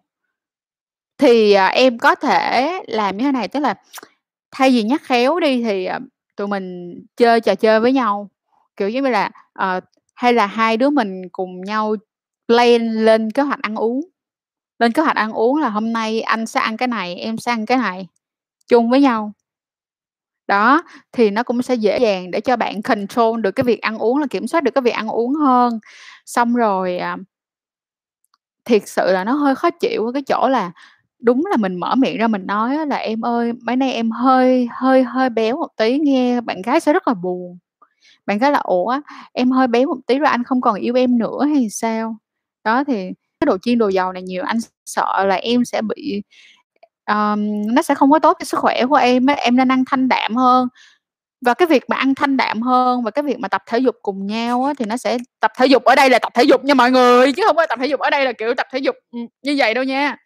Thì, 1.18 1.52
à, 1.52 1.66
em 1.68 1.98
có 1.98 2.14
thể 2.14 2.70
làm 2.88 3.16
như 3.16 3.24
thế 3.24 3.32
này, 3.32 3.48
tức 3.48 3.60
là 3.60 3.74
thay 4.52 4.70
vì 4.70 4.82
nhắc 4.82 5.02
khéo 5.04 5.40
đi 5.40 5.62
thì, 5.64 5.84
à, 5.84 6.00
tụi 6.36 6.48
mình 6.48 6.94
chơi 7.16 7.40
trò 7.40 7.54
chơi 7.54 7.80
với 7.80 7.92
nhau, 7.92 8.30
kiểu 8.76 8.88
giống 8.88 9.04
như 9.04 9.10
là, 9.10 9.30
à, 9.54 9.80
hay 10.14 10.32
là 10.32 10.46
hai 10.46 10.76
đứa 10.76 10.90
mình 10.90 11.22
cùng 11.32 11.60
nhau 11.60 11.96
plan 12.48 12.82
lên 13.04 13.30
kế 13.32 13.42
hoạch 13.42 13.62
ăn 13.62 13.74
uống. 13.76 14.00
Lên 14.80 14.92
kế 14.92 15.02
hoạch 15.02 15.16
ăn 15.16 15.32
uống 15.32 15.56
là 15.58 15.68
hôm 15.70 15.94
nay 15.94 16.22
anh 16.22 16.46
sẽ 16.46 16.60
ăn 16.60 16.76
cái 16.76 16.88
này, 16.88 17.16
em 17.16 17.38
sẽ 17.38 17.52
ăn 17.52 17.66
cái 17.66 17.78
này, 17.78 18.08
chung 18.68 18.90
với 18.90 19.00
nhau. 19.00 19.32
Đó, 20.48 20.82
thì 21.12 21.30
nó 21.30 21.42
cũng 21.42 21.62
sẽ 21.62 21.74
dễ 21.74 21.98
dàng 21.98 22.30
để 22.30 22.40
cho 22.40 22.56
bạn 22.56 22.82
control 22.82 23.40
được 23.40 23.50
cái 23.50 23.64
việc 23.64 23.80
ăn 23.80 23.98
uống, 23.98 24.18
là 24.18 24.26
kiểm 24.30 24.46
soát 24.46 24.64
được 24.64 24.70
cái 24.74 24.82
việc 24.82 24.90
ăn 24.90 25.08
uống 25.08 25.34
hơn. 25.34 25.78
Xong 26.26 26.54
rồi, 26.54 26.98
à, 26.98 27.16
thiệt 28.64 28.82
sự 28.88 29.12
là 29.12 29.24
nó 29.24 29.32
hơi 29.32 29.54
khó 29.54 29.70
chịu 29.70 30.06
ở 30.06 30.12
cái 30.12 30.22
chỗ 30.22 30.48
là 30.48 30.72
đúng 31.20 31.46
là 31.50 31.56
mình 31.56 31.76
mở 31.76 31.94
miệng 31.94 32.18
ra 32.18 32.28
mình 32.28 32.46
nói 32.46 32.86
là 32.86 32.96
"Em 32.96 33.20
ơi, 33.26 33.52
mấy 33.66 33.76
nay 33.76 33.92
em 33.92 34.10
hơi 34.10 34.68
hơi 34.72 35.02
hơi 35.04 35.30
béo 35.30 35.56
một 35.56 35.68
tí." 35.76 35.98
Nghe 36.00 36.40
bạn 36.40 36.62
gái 36.62 36.80
sẽ 36.80 36.92
rất 36.92 37.08
là 37.08 37.14
buồn. 37.14 37.58
Bạn 38.26 38.38
gái 38.38 38.52
là 38.52 38.58
"Ủa, 38.58 39.00
em 39.34 39.52
hơi 39.52 39.68
béo 39.68 39.88
một 39.88 39.98
tí 40.06 40.18
rồi 40.18 40.28
anh 40.30 40.44
không 40.44 40.62
còn 40.62 40.76
yêu 40.76 40.94
em 40.96 41.18
nữa 41.18 41.44
hay 41.54 41.68
sao?" 41.70 42.16
Đó, 42.64 42.84
thì 42.84 42.94
cái 43.40 43.46
đồ 43.46 43.58
chiên 43.62 43.78
đồ 43.78 43.88
dầu 43.88 44.12
này 44.12 44.22
nhiều, 44.22 44.42
anh 44.44 44.58
sợ 44.84 45.24
là 45.26 45.34
em 45.34 45.64
sẽ 45.64 45.82
bị 45.82 46.22
um, 47.06 47.66
nó 47.74 47.82
sẽ 47.82 47.94
không 47.94 48.10
có 48.10 48.18
tốt 48.18 48.36
cho 48.40 48.44
sức 48.44 48.60
khỏe 48.60 48.86
của 48.86 48.94
em 48.94 49.26
em 49.26 49.56
nên 49.56 49.68
ăn 49.72 49.84
thanh 49.90 50.08
đạm 50.08 50.36
hơn. 50.36 50.68
Và 51.40 51.54
cái 51.54 51.68
việc 51.68 51.84
mà 51.88 51.96
ăn 51.96 52.14
thanh 52.14 52.36
đạm 52.36 52.62
hơn 52.62 53.02
và 53.04 53.10
cái 53.10 53.22
việc 53.22 53.38
mà 53.38 53.48
tập 53.48 53.62
thể 53.66 53.78
dục 53.78 53.96
cùng 54.02 54.26
nhau 54.26 54.64
á, 54.64 54.74
thì 54.78 54.84
nó 54.84 54.96
sẽ 54.96 55.18
tập 55.40 55.52
thể 55.58 55.66
dục 55.66 55.84
ở 55.84 55.94
đây 55.94 56.10
là 56.10 56.18
tập 56.18 56.32
thể 56.34 56.42
dục 56.42 56.64
nha 56.64 56.74
mọi 56.74 56.90
người, 56.90 57.32
chứ 57.32 57.42
không 57.46 57.56
phải 57.56 57.66
tập 57.68 57.78
thể 57.82 57.86
dục 57.86 58.00
ở 58.00 58.10
đây 58.10 58.24
là, 58.24 58.32
kiểu, 58.32 58.54
tập 58.54 58.66
thể 58.72 58.78
dục, 58.78 58.96
như 59.42 59.54
vậy 59.58 59.74
đâu 59.74 59.84
nha. 59.84 60.16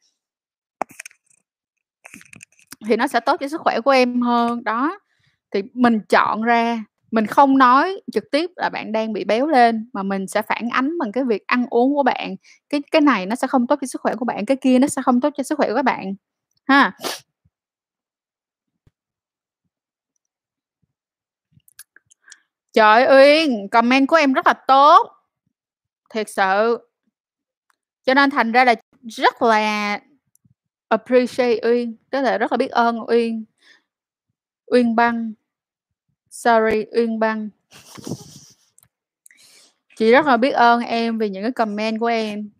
Thì 2.86 2.96
nó 2.96 3.06
sẽ 3.06 3.20
tốt 3.20 3.36
cho 3.40 3.48
sức 3.48 3.60
khỏe 3.60 3.80
của 3.80 3.90
em 3.90 4.22
hơn, 4.22 4.64
đó. 4.64 4.98
thì 5.50 5.62
mình 5.74 6.00
chọn 6.08 6.42
ra, 6.42 6.84
mình 7.10 7.26
không 7.26 7.58
nói 7.58 8.00
trực 8.12 8.24
tiếp 8.32 8.50
là 8.56 8.68
bạn 8.68 8.92
đang 8.92 9.12
bị 9.12 9.24
béo 9.24 9.46
lên, 9.46 9.90
mà 9.92 10.02
mình 10.02 10.26
sẽ 10.26 10.42
phản 10.42 10.68
ánh 10.70 10.98
bằng 10.98 11.12
cái 11.12 11.24
việc 11.24 11.46
ăn 11.46 11.66
uống 11.70 11.94
của 11.94 12.02
bạn. 12.02 12.36
Cái 12.68 12.82
cái 12.90 13.00
này 13.00 13.26
nó 13.26 13.34
sẽ 13.36 13.46
không 13.46 13.66
tốt 13.66 13.78
cho 13.80 13.86
sức 13.86 14.00
khỏe 14.00 14.14
của 14.14 14.24
bạn, 14.24 14.46
cái 14.46 14.56
kia 14.56 14.78
nó 14.78 14.86
sẽ 14.88 15.02
không 15.02 15.20
tốt 15.20 15.30
cho 15.36 15.42
sức 15.42 15.58
khỏe 15.58 15.68
của 15.68 15.74
các 15.74 15.84
bạn, 15.84 16.14
ha. 16.64 16.92
Trời 22.72 23.06
Uyên, 23.06 23.68
comment 23.68 24.08
của 24.08 24.16
em 24.16 24.32
rất 24.32 24.46
là 24.46 24.54
tốt. 24.66 25.12
Thiệt 26.10 26.28
sự. 26.28 26.78
Cho 28.04 28.14
nên 28.14 28.30
thành 28.30 28.52
ra 28.52 28.64
là 28.64 28.74
rất 29.02 29.42
là 29.42 30.00
appreciate 30.88 31.60
Uyên, 31.62 31.96
tức 32.10 32.20
là 32.20 32.38
rất 32.38 32.52
là 32.52 32.56
biết 32.56 32.70
ơn 32.70 33.00
Uyên. 33.08 33.44
Uyên 34.66 34.96
Băng. 34.96 35.32
Sorry, 36.38 36.86
Uyên 36.92 37.18
Băng. 37.18 37.48
Chị 39.96 40.10
rất 40.10 40.26
là 40.26 40.36
biết 40.36 40.50
ơn 40.50 40.80
em 40.80 41.18
vì 41.18 41.28
những 41.28 41.42
cái 41.42 41.52
comment 41.52 42.00
của 42.00 42.06
em. 42.06 42.50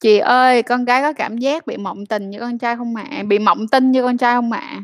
Chị 0.00 0.18
ơi, 0.18 0.62
con 0.62 0.84
gái 0.84 1.02
có 1.02 1.12
cảm 1.12 1.38
giác 1.38 1.66
bị 1.66 1.76
mộng 1.76 2.06
tình 2.06 2.30
như 2.30 2.40
con 2.40 2.58
trai 2.58 2.76
không 2.76 2.94
mẹ? 2.94 3.22
Bị 3.22 3.38
mộng 3.38 3.68
tinh 3.68 3.92
như 3.92 4.02
con 4.02 4.18
trai 4.18 4.34
không 4.34 4.50
mẹ? 4.50 4.80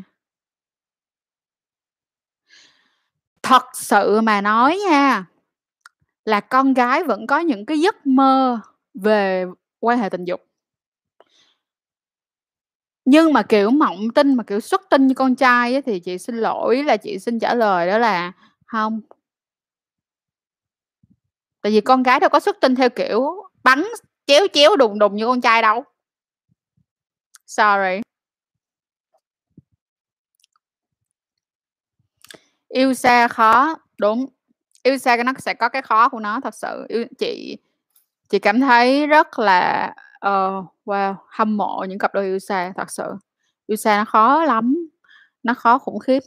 Thật 3.43 3.63
sự 3.73 4.21
mà 4.21 4.41
nói 4.41 4.79
nha, 4.89 5.25
là 6.25 6.39
con 6.39 6.73
gái 6.73 7.03
vẫn 7.03 7.27
có 7.27 7.39
những 7.39 7.65
cái 7.65 7.79
giấc 7.79 8.07
mơ 8.07 8.59
về 8.93 9.45
quan 9.79 9.99
hệ 9.99 10.09
tình 10.09 10.25
dục. 10.25 10.47
Nhưng 13.05 13.33
mà, 13.33 13.43
kiểu, 13.43 13.69
mộng 13.71 14.09
tinh 14.15 14.35
mà, 14.35 14.43
kiểu, 14.43 14.59
xuất 14.59 14.81
tinh 14.89 15.07
như 15.07 15.13
con 15.13 15.35
trai 15.35 15.75
á 15.75 15.81
thì 15.85 15.99
chị 15.99 16.17
xin 16.17 16.37
lỗi 16.37 16.83
là 16.83 16.97
chị 16.97 17.19
xin 17.19 17.39
trả 17.39 17.53
lời 17.53 17.87
đó 17.87 17.97
là 17.97 18.31
hông. 18.67 19.01
Tại 21.61 21.71
vì 21.71 21.81
con 21.81 22.03
gái 22.03 22.19
đâu 22.19 22.29
có 22.29 22.39
xuất 22.39 22.57
tinh 22.61 22.75
theo 22.75 22.89
kiểu 22.89 23.21
bắn 23.63 23.83
chéo 24.27 24.47
chéo, 24.53 24.75
đùng 24.75 24.99
đùng 24.99 25.15
như 25.15 25.25
con 25.25 25.41
trai 25.41 25.61
đâu. 25.61 25.83
Sorry. 27.45 28.01
Yêu 32.69 32.93
xa 32.93 33.27
khó, 33.27 33.75
đúng. 33.97 34.25
Yêu 34.83 34.97
xa 34.97 35.17
nó 35.25 35.33
sẽ 35.39 35.53
có 35.53 35.69
cái 35.69 35.81
khó 35.81 36.09
của 36.09 36.19
nó 36.19 36.39
thật 36.43 36.55
sự. 36.55 36.85
Yêu 36.89 37.05
chị 37.19 37.57
chị 38.29 38.39
cảm 38.39 38.59
thấy 38.59 39.07
rất 39.07 39.39
là, 39.39 39.93
ờ, 40.25 40.63
wow, 40.85 41.15
hâm 41.29 41.57
mộ 41.57 41.85
những 41.89 41.99
cặp 41.99 42.13
đôi 42.13 42.25
yêu 42.25 42.39
xa, 42.39 42.73
thật 42.77 42.91
sự. 42.91 43.03
Yêu 43.67 43.75
xa 43.75 43.97
nó 43.97 44.05
khó 44.05 44.43
lắm, 44.45 44.89
nó 45.43 45.53
khó 45.53 45.77
khủng 45.79 45.99
khiếp. 45.99 46.19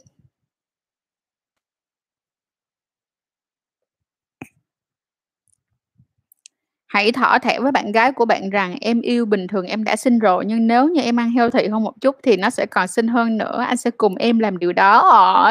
Hãy 6.87 7.11
thỏ 7.11 7.39
thẻ 7.39 7.59
với 7.59 7.71
bạn 7.71 7.91
gái 7.91 8.11
của 8.11 8.25
bạn 8.25 8.49
rằng 8.49 8.75
"Em 8.81 9.01
yêu 9.01 9.25
bình 9.25 9.47
thường 9.47 9.65
em 9.65 9.83
đã 9.83 9.95
xinh 9.95 10.19
rồi, 10.19 10.45
nhưng 10.47 10.67
nếu 10.67 10.87
như 10.89 11.01
em 11.01 11.19
ăn 11.19 11.31
healthy 11.31 11.67
hơn 11.67 11.83
một 11.83 11.93
chút 12.01 12.15
thì 12.23 12.37
nó 12.37 12.49
sẽ 12.49 12.65
còn 12.65 12.87
xinh 12.87 13.07
hơn 13.07 13.37
nữa, 13.37 13.63
anh 13.67 13.77
sẽ 13.77 13.91
cùng 13.91 14.15
em 14.15 14.39
làm 14.39 14.57
điều 14.59 14.73
đó." 14.73 14.99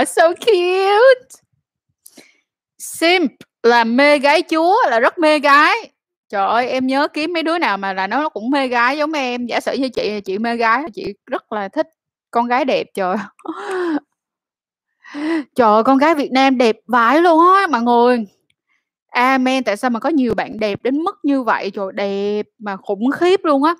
oh 0.02 0.08
so 0.08 0.28
cute! 0.28 1.40
Simp 2.78 3.32
là 3.62 3.84
mê 3.84 4.18
gái 4.18 4.42
chúa, 4.42 4.76
là 4.90 5.00
rất 5.00 5.18
mê 5.18 5.38
gái. 5.38 5.90
Trời 6.28 6.46
ơi, 6.46 6.68
em 6.68 6.86
nhớ 6.86 7.08
kiếm 7.08 7.32
mấy 7.32 7.42
đứa 7.42 7.58
nào 7.58 7.76
mà 7.78 7.92
là 7.92 8.06
nó 8.06 8.28
cũng 8.28 8.50
mê 8.50 8.68
gái 8.68 8.98
giống 8.98 9.12
em. 9.12 9.46
Giả 9.46 9.60
sử 9.60 9.72
như 9.72 9.88
chị, 9.88 10.20
chị 10.24 10.38
mê 10.38 10.56
gái, 10.56 10.82
chị 10.94 11.14
rất 11.26 11.52
là 11.52 11.68
thích 11.68 11.86
con 12.30 12.46
gái 12.48 12.64
đẹp, 12.64 12.86
trời 12.94 13.16
Trời 15.54 15.68
ơi, 15.74 15.84
con 15.84 15.98
gái 15.98 16.14
Việt 16.14 16.32
Nam 16.32 16.58
đẹp 16.58 16.76
vãi 16.86 17.20
luôn 17.22 17.40
á 17.54 17.66
mọi 17.66 17.82
người. 17.82 18.24
Amen, 19.08 19.64
tại 19.64 19.76
sao 19.76 19.90
mà 19.90 20.00
có 20.00 20.08
nhiều 20.08 20.34
bạn 20.34 20.60
đẹp 20.60 20.80
đến 20.82 20.98
mức 21.02 21.16
như 21.22 21.42
vậy, 21.42 21.70
trời, 21.70 21.86
đẹp 21.94 22.46
mà 22.58 22.76
khủng 22.76 23.10
khiếp 23.20 23.40
luôn 23.44 23.64
á. 23.64 23.74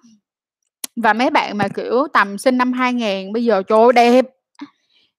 Và 0.96 1.12
mấy 1.12 1.30
bạn 1.30 1.58
mà, 1.58 1.68
kiểu, 1.76 2.06
tầm 2.12 2.38
sinh 2.38 2.58
năm 2.58 2.72
2000 2.72 3.32
bây 3.32 3.44
giờ, 3.44 3.62
trời 3.68 3.78
ơi, 3.80 3.92
đẹp, 3.94 4.24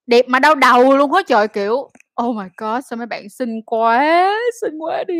đẹp 0.06 0.26
mà 0.28 0.38
đau 0.38 0.54
đầu 0.54 0.96
luôn 0.96 1.14
á 1.14 1.22
trời, 1.28 1.48
kiểu, 1.48 1.74
oh 2.22 2.36
my 2.36 2.44
God, 2.56 2.84
sao 2.90 2.96
mấy 2.96 3.06
bạn 3.06 3.28
xinh 3.28 3.62
quá, 3.66 4.32
xinh 4.62 4.78
quá 4.78 5.04
đi. 5.08 5.16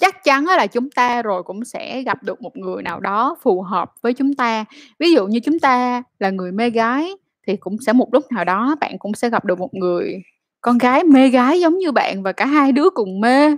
Chắc 0.00 0.24
chắn 0.24 0.46
là 0.46 0.66
chúng 0.66 0.90
ta 0.90 1.22
rồi 1.22 1.42
cũng 1.42 1.64
sẽ 1.64 2.02
gặp 2.02 2.22
được 2.22 2.42
một 2.42 2.56
người 2.56 2.82
nào 2.82 3.00
đó 3.00 3.36
phù 3.42 3.62
hợp 3.62 3.92
với 4.02 4.14
chúng 4.14 4.34
ta. 4.34 4.64
Ví 4.98 5.12
dụ 5.12 5.26
như 5.26 5.40
chúng 5.40 5.58
ta 5.58 6.02
là 6.18 6.30
người 6.30 6.52
mê 6.52 6.70
gái 6.70 7.12
thì 7.46 7.56
cũng 7.56 7.76
sẽ 7.86 7.92
một 7.92 8.08
lúc 8.12 8.32
nào 8.32 8.44
đó 8.44 8.76
bạn 8.80 8.98
cũng 8.98 9.14
sẽ 9.14 9.30
gặp 9.30 9.44
được 9.44 9.58
một 9.58 9.74
người 9.74 10.22
con 10.60 10.78
gái 10.78 11.04
mê 11.04 11.28
gái 11.28 11.60
giống 11.60 11.78
như 11.78 11.92
bạn 11.92 12.22
và 12.22 12.32
cả 12.32 12.46
hai 12.46 12.72
đứa 12.72 12.90
cùng 12.90 13.20
mê. 13.20 13.56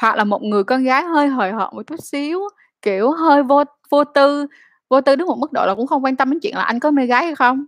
Hoặc 0.00 0.16
là 0.16 0.24
một 0.24 0.42
người 0.42 0.64
con 0.64 0.84
gái 0.84 1.02
hơi 1.02 1.28
hời 1.28 1.52
hợt 1.52 1.68
một 1.72 1.82
chút 1.86 2.00
xíu, 2.04 2.40
kiểu, 2.82 3.10
hơi 3.12 3.42
vô 3.42 3.64
vô 3.90 4.04
tư, 4.04 4.46
vô 4.88 5.00
tư 5.00 5.16
đến 5.16 5.26
một 5.28 5.38
mức 5.38 5.52
độ 5.52 5.66
là 5.66 5.74
cũng 5.74 5.86
không 5.86 6.04
quan 6.04 6.16
tâm 6.16 6.30
đến 6.30 6.40
chuyện 6.42 6.56
là 6.56 6.62
anh 6.62 6.80
có 6.80 6.90
mê 6.90 7.06
gái 7.06 7.24
hay 7.24 7.34
không. 7.34 7.66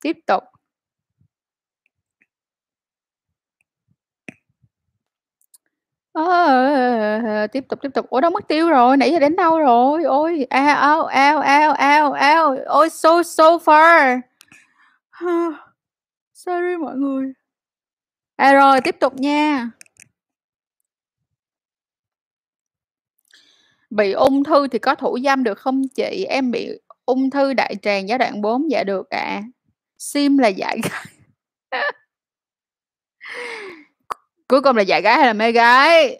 Tiếp 0.00 0.16
tục. 0.26 0.57
Ơ, 6.12 7.46
tiếp 7.52 7.64
tục, 7.68 7.78
tiếp 7.82 7.88
tục. 7.94 8.06
Ủa, 8.10 8.20
đâu 8.20 8.30
mất 8.30 8.48
tiêu 8.48 8.68
rồi? 8.68 8.96
Nãy 8.96 9.12
giờ 9.12 9.18
đến 9.18 9.36
đâu 9.36 9.58
rồi? 9.58 10.02
Ôi, 10.04 10.46
a, 10.50 10.74
ao, 10.74 11.04
ao, 11.04 11.38
ao, 11.40 11.72
ao, 11.72 12.12
ao, 12.12 12.56
ôi, 12.66 12.90
so, 12.90 13.22
so 13.22 13.44
far. 13.58 14.20
Sorry 16.34 16.76
mọi 16.80 16.96
người. 16.96 17.32
À, 18.36 18.52
rồi, 18.52 18.80
tiếp 18.80 18.96
tục 19.00 19.14
nha. 19.20 19.70
Bị 23.90 24.12
ung 24.12 24.44
thư 24.44 24.68
thì 24.68 24.78
có 24.78 24.94
thủ 24.94 25.18
dâm 25.24 25.44
được 25.44 25.58
không 25.58 25.82
chị? 25.88 26.26
Em 26.28 26.50
bị 26.50 26.70
ung 27.04 27.30
thư 27.30 27.52
đại 27.54 27.74
tràng 27.82 28.08
giai 28.08 28.18
đoạn 28.18 28.40
4, 28.42 28.70
dạ 28.70 28.84
được 28.84 29.10
ạ. 29.10 29.18
À. 29.18 29.42
Sim 29.98 30.38
là 30.38 30.48
dạ. 30.48 30.74
Cuối 34.48 34.60
cùng 34.60 34.76
là 34.76 34.82
dạy 34.82 35.02
gái 35.02 35.16
hay 35.16 35.26
là 35.26 35.32
mê 35.32 35.52
gái? 35.52 36.18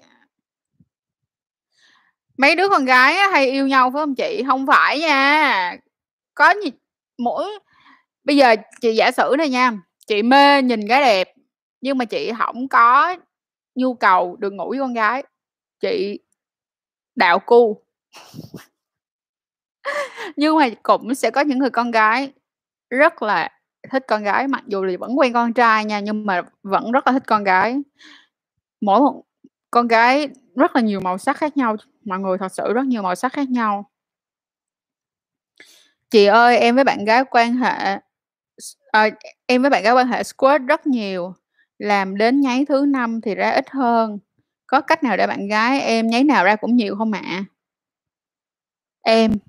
Mấy 2.36 2.56
đứa 2.56 2.68
con 2.68 2.84
gái 2.84 3.14
hay 3.14 3.50
yêu 3.50 3.66
nhau, 3.66 3.90
phải 3.90 4.00
không 4.02 4.14
chị? 4.14 4.42
không 4.46 4.66
phải 4.66 5.00
nha, 5.00 5.76
có 6.34 6.54
gì 6.64 6.70
mỗi 7.18 7.44
bây 8.24 8.36
giờ 8.36 8.56
chị 8.80 8.94
giả 8.94 9.10
sử 9.10 9.34
này 9.38 9.48
nha, 9.48 9.72
chị 10.06 10.22
mê 10.22 10.62
nhìn 10.62 10.80
gái 10.80 11.00
đẹp, 11.00 11.34
nhưng 11.80 11.98
mà 11.98 12.04
chị 12.04 12.32
không 12.38 12.68
có 12.68 13.16
nhu 13.74 13.94
cầu 13.94 14.36
được 14.36 14.52
ngủ 14.52 14.70
với 14.70 14.78
con 14.78 14.94
gái, 14.94 15.22
chị 15.80 16.20
đạo 17.16 17.38
cu. 17.38 17.82
Nhưng 20.36 20.56
mà 20.58 20.68
cũng 20.82 21.14
sẽ 21.14 21.30
có 21.30 21.40
những 21.40 21.58
người 21.58 21.70
con 21.70 21.90
gái 21.90 22.32
rất 22.90 23.22
là 23.22 23.48
thích 23.90 24.04
con 24.08 24.22
gái, 24.22 24.48
mặc 24.48 24.62
dù 24.66 24.84
là 24.84 24.92
vẫn 25.00 25.18
quen 25.18 25.32
con 25.32 25.52
trai 25.52 25.84
nha, 25.84 26.00
nhưng 26.00 26.26
mà 26.26 26.42
vẫn 26.62 26.92
rất 26.92 27.06
là 27.06 27.12
thích 27.12 27.24
con 27.26 27.44
gái. 27.44 27.76
Mỗi 28.80 29.00
một 29.00 29.22
con 29.70 29.88
gái 29.88 30.28
rất 30.56 30.76
là 30.76 30.80
nhiều 30.82 31.00
màu 31.00 31.18
sắc 31.18 31.36
khác 31.36 31.56
nhau, 31.56 31.76
mọi 32.04 32.18
người, 32.18 32.38
thật 32.38 32.52
sự 32.52 32.72
rất 32.72 32.86
nhiều 32.86 33.02
màu 33.02 33.14
sắc 33.14 33.32
khác 33.32 33.50
nhau. 33.50 33.90
Chị 36.10 36.24
ơi, 36.24 36.56
em 36.58 36.74
với 36.74 36.84
bạn 36.84 37.04
gái 37.04 37.24
quan 37.30 37.54
hệ 37.56 37.98
à, 38.92 39.10
em 39.46 39.62
với 39.62 39.70
bạn 39.70 39.82
gái 39.82 39.92
quan 39.94 40.08
hệ 40.08 40.22
squirt 40.24 40.62
rất 40.68 40.86
nhiều, 40.86 41.34
làm 41.78 42.16
đến 42.16 42.40
nháy 42.40 42.64
thứ 42.68 42.84
năm 42.88 43.20
thì 43.20 43.34
ra 43.34 43.50
ít 43.50 43.70
hơn. 43.70 44.18
Có 44.66 44.80
cách 44.80 45.04
nào 45.04 45.16
để 45.16 45.26
bạn 45.26 45.48
gái 45.48 45.80
em 45.80 46.06
nháy 46.08 46.24
nào 46.24 46.44
ra 46.44 46.56
cũng 46.56 46.76
nhiều 46.76 46.96
không 46.96 47.12
ạ? 47.12 47.44
Em. 49.04 49.40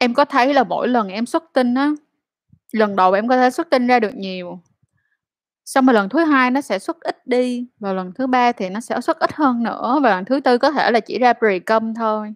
Em 0.00 0.14
có 0.14 0.24
thấy 0.24 0.54
là 0.54 0.64
mỗi 0.64 0.88
lần 0.88 1.08
em 1.08 1.26
xuất 1.26 1.44
tinh 1.52 1.74
á, 1.74 1.90
lần 2.72 2.96
đầu 2.96 3.12
em 3.12 3.28
có 3.28 3.36
thể 3.38 3.50
xuất 3.50 3.70
tinh 3.70 3.88
ra 3.88 4.00
được 4.00 4.14
nhiều. 4.16 4.60
Xong 5.68 5.86
rồi 5.86 5.94
lần 5.94 6.08
thứ 6.08 6.24
hai 6.24 6.50
nó 6.50 6.60
sẽ 6.60 6.78
xuất 6.78 7.00
ít 7.00 7.26
đi, 7.26 7.66
và 7.80 7.92
lần 7.92 8.12
thứ 8.18 8.26
ba 8.26 8.52
thì 8.52 8.68
nó 8.68 8.80
sẽ 8.80 9.00
xuất 9.00 9.18
ít 9.18 9.32
hơn 9.32 9.62
nữa, 9.62 10.00
và 10.02 10.10
lần 10.10 10.24
thứ 10.24 10.40
tư 10.40 10.58
có 10.58 10.70
thể 10.70 10.90
là 10.90 11.00
chỉ 11.00 11.18
ra 11.18 11.32
precum 11.32 11.94
thôi. 11.94 12.34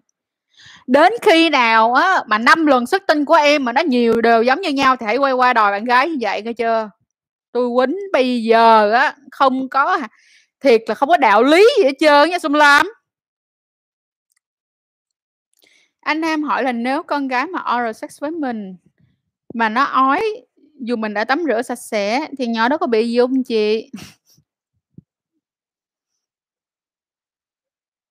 Đến 0.87 1.13
khi 1.21 1.49
nào 1.49 1.93
á 1.93 2.23
mà 2.27 2.37
năm 2.37 2.65
lần 2.65 2.85
xuất 2.85 3.03
tinh 3.07 3.25
của 3.25 3.33
em 3.33 3.65
mà 3.65 3.71
nó 3.73 3.81
nhiều 3.81 4.21
đều 4.21 4.43
giống 4.43 4.61
như 4.61 4.69
nhau 4.69 4.95
thì 4.95 5.05
hãy 5.05 5.17
quay 5.17 5.33
qua 5.33 5.53
đòi 5.53 5.71
bạn 5.71 5.85
gái 5.85 6.09
như 6.09 6.17
vậy 6.21 6.41
nghe 6.41 6.53
chưa? 6.53 6.89
tôi 7.51 7.69
quýnh 7.77 7.97
bây 8.13 8.43
giờ 8.43 8.91
á, 8.91 9.15
không 9.31 9.69
có 9.69 9.99
thiệt 10.61 10.81
là 10.87 10.95
không 10.95 11.09
có 11.09 11.17
đạo 11.17 11.43
lý 11.43 11.67
gì 11.77 11.83
hết 11.83 11.93
trơn 11.99 12.29
nha 12.29 12.39
Xuân 12.39 12.55
Lam. 12.55 12.87
Anh 15.99 16.21
Nam 16.21 16.43
hỏi 16.43 16.63
là 16.63 16.71
nếu 16.71 17.03
con 17.03 17.27
gái 17.27 17.47
mà 17.47 17.59
oral 17.75 17.91
sex 17.93 18.21
với 18.21 18.31
mình 18.31 18.75
mà 19.53 19.69
nó 19.69 19.83
ói 19.83 20.45
dù 20.79 20.95
mình 20.95 21.13
đã 21.13 21.23
tắm 21.25 21.43
rửa 21.47 21.61
sạch 21.61 21.75
sẽ 21.79 22.27
thì 22.37 22.47
nhỏ 22.47 22.69
đó 22.69 22.77
có 22.77 22.87
bị 22.87 23.07
gì 23.11 23.19
không 23.19 23.43
chị? 23.43 23.89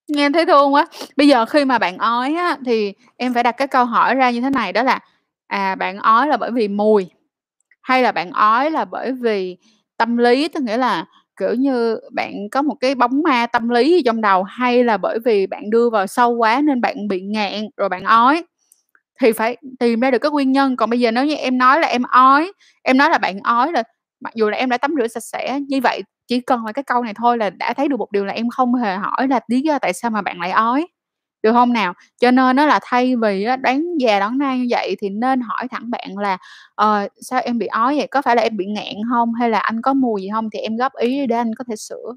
Nghe 0.08 0.30
thấy 0.30 0.46
thương 0.46 0.74
quá. 0.74 0.86
Bây 1.16 1.28
giờ 1.28 1.46
khi 1.46 1.64
mà 1.64 1.78
bạn 1.78 1.98
ói 1.98 2.34
á, 2.34 2.56
thì 2.66 2.92
em 3.16 3.34
phải 3.34 3.42
đặt 3.42 3.52
cái 3.52 3.68
câu 3.68 3.84
hỏi 3.84 4.14
ra 4.14 4.30
như 4.30 4.40
thế 4.40 4.50
này 4.50 4.72
đó 4.72 4.82
là, 4.82 4.98
à, 5.46 5.74
bạn 5.74 5.98
ói 5.98 6.26
là 6.28 6.36
bởi 6.36 6.50
vì 6.50 6.68
mùi, 6.68 7.06
hay 7.82 8.02
là 8.02 8.12
bạn 8.12 8.30
ói 8.32 8.70
là 8.70 8.84
bởi 8.84 9.12
vì 9.12 9.56
tâm 9.96 10.16
lý, 10.16 10.48
tức 10.48 10.62
nghĩa 10.62 10.76
là, 10.76 11.04
kiểu 11.40 11.54
như, 11.54 11.98
bạn 12.12 12.32
có 12.52 12.62
một 12.62 12.74
cái 12.80 12.94
bóng 12.94 13.22
ma 13.24 13.46
tâm 13.46 13.68
lý 13.68 14.02
trong 14.06 14.20
đầu, 14.20 14.42
hay 14.42 14.84
là 14.84 14.96
bởi 14.96 15.18
vì 15.24 15.46
bạn 15.46 15.70
đưa 15.70 15.90
vào 15.90 16.06
sâu 16.06 16.30
quá 16.36 16.60
nên 16.64 16.80
bạn 16.80 17.08
bị 17.08 17.20
ngạn 17.22 17.62
rồi 17.76 17.88
bạn 17.88 18.04
ói, 18.04 18.44
thì 19.20 19.32
phải 19.32 19.56
tìm 19.80 20.00
ra 20.00 20.10
được 20.10 20.18
cái 20.18 20.30
nguyên 20.30 20.52
nhân. 20.52 20.76
Còn 20.76 20.90
bây 20.90 21.00
giờ 21.00 21.10
nếu 21.10 21.24
như 21.24 21.34
em 21.34 21.58
nói 21.58 21.80
là 21.80 21.88
em 21.88 22.02
ói, 22.02 22.52
em 22.82 22.96
nói 22.96 23.10
là 23.10 23.18
bạn 23.18 23.38
ói 23.44 23.72
là 23.72 23.82
mặc 24.20 24.34
dù 24.34 24.50
là 24.50 24.56
em 24.56 24.70
đã 24.70 24.76
tắm 24.78 24.94
rửa 25.00 25.06
sạch 25.08 25.20
sẽ, 25.24 25.60
như 25.68 25.80
vậy 25.82 26.02
chỉ 26.28 26.40
cần 26.40 26.66
là 26.66 26.72
cái 26.72 26.82
câu 26.82 27.02
này 27.02 27.14
thôi 27.14 27.38
là 27.38 27.50
đã 27.50 27.74
thấy 27.74 27.88
được 27.88 27.96
một 27.98 28.12
điều 28.12 28.24
là 28.24 28.32
em 28.32 28.48
không 28.50 28.74
hề 28.74 28.96
hỏi 28.96 29.28
là 29.28 29.40
lý 29.48 29.60
do 29.60 29.78
tại 29.78 29.92
sao 29.92 30.10
mà 30.10 30.22
bạn 30.22 30.40
lại 30.40 30.50
ói, 30.50 30.86
được 31.42 31.52
không 31.52 31.72
nào? 31.72 31.94
Cho 32.20 32.30
nên 32.30 32.56
nó 32.56 32.66
là 32.66 32.80
thay 32.82 33.14
vì 33.22 33.46
đoán 33.62 33.84
già 34.00 34.18
đoán 34.20 34.38
nay 34.38 34.58
như 34.58 34.66
vậy 34.70 34.96
thì 35.00 35.08
nên 35.10 35.40
hỏi 35.40 35.68
thẳng 35.70 35.90
bạn 35.90 36.18
là 36.18 36.38
"Ờ, 36.74 37.08
sao 37.20 37.40
em 37.44 37.58
bị 37.58 37.66
ói 37.66 37.96
vậy? 37.96 38.06
Có 38.10 38.22
phải 38.22 38.36
là 38.36 38.42
em 38.42 38.56
bị 38.56 38.66
ngạn 38.66 38.94
không 39.10 39.34
Hay 39.34 39.50
là 39.50 39.58
anh 39.58 39.82
có 39.82 39.94
mùi 39.94 40.22
gì 40.22 40.28
không 40.32 40.50
Thì 40.52 40.58
em 40.58 40.76
góp 40.76 40.92
ý 40.96 41.26
để 41.26 41.36
anh 41.36 41.50
có 41.58 41.64
thể 41.68 41.76
sửa." 41.76 42.14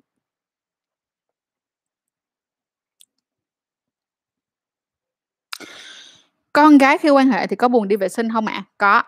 Con 6.55 6.77
gái 6.77 6.97
khi 6.97 7.09
quan 7.09 7.31
hệ 7.31 7.47
thì 7.47 7.55
có 7.55 7.67
buồn 7.67 7.87
đi 7.87 7.95
vệ 7.95 8.09
sinh 8.09 8.31
không 8.31 8.45
ạ? 8.45 8.63
Có. 8.77 9.03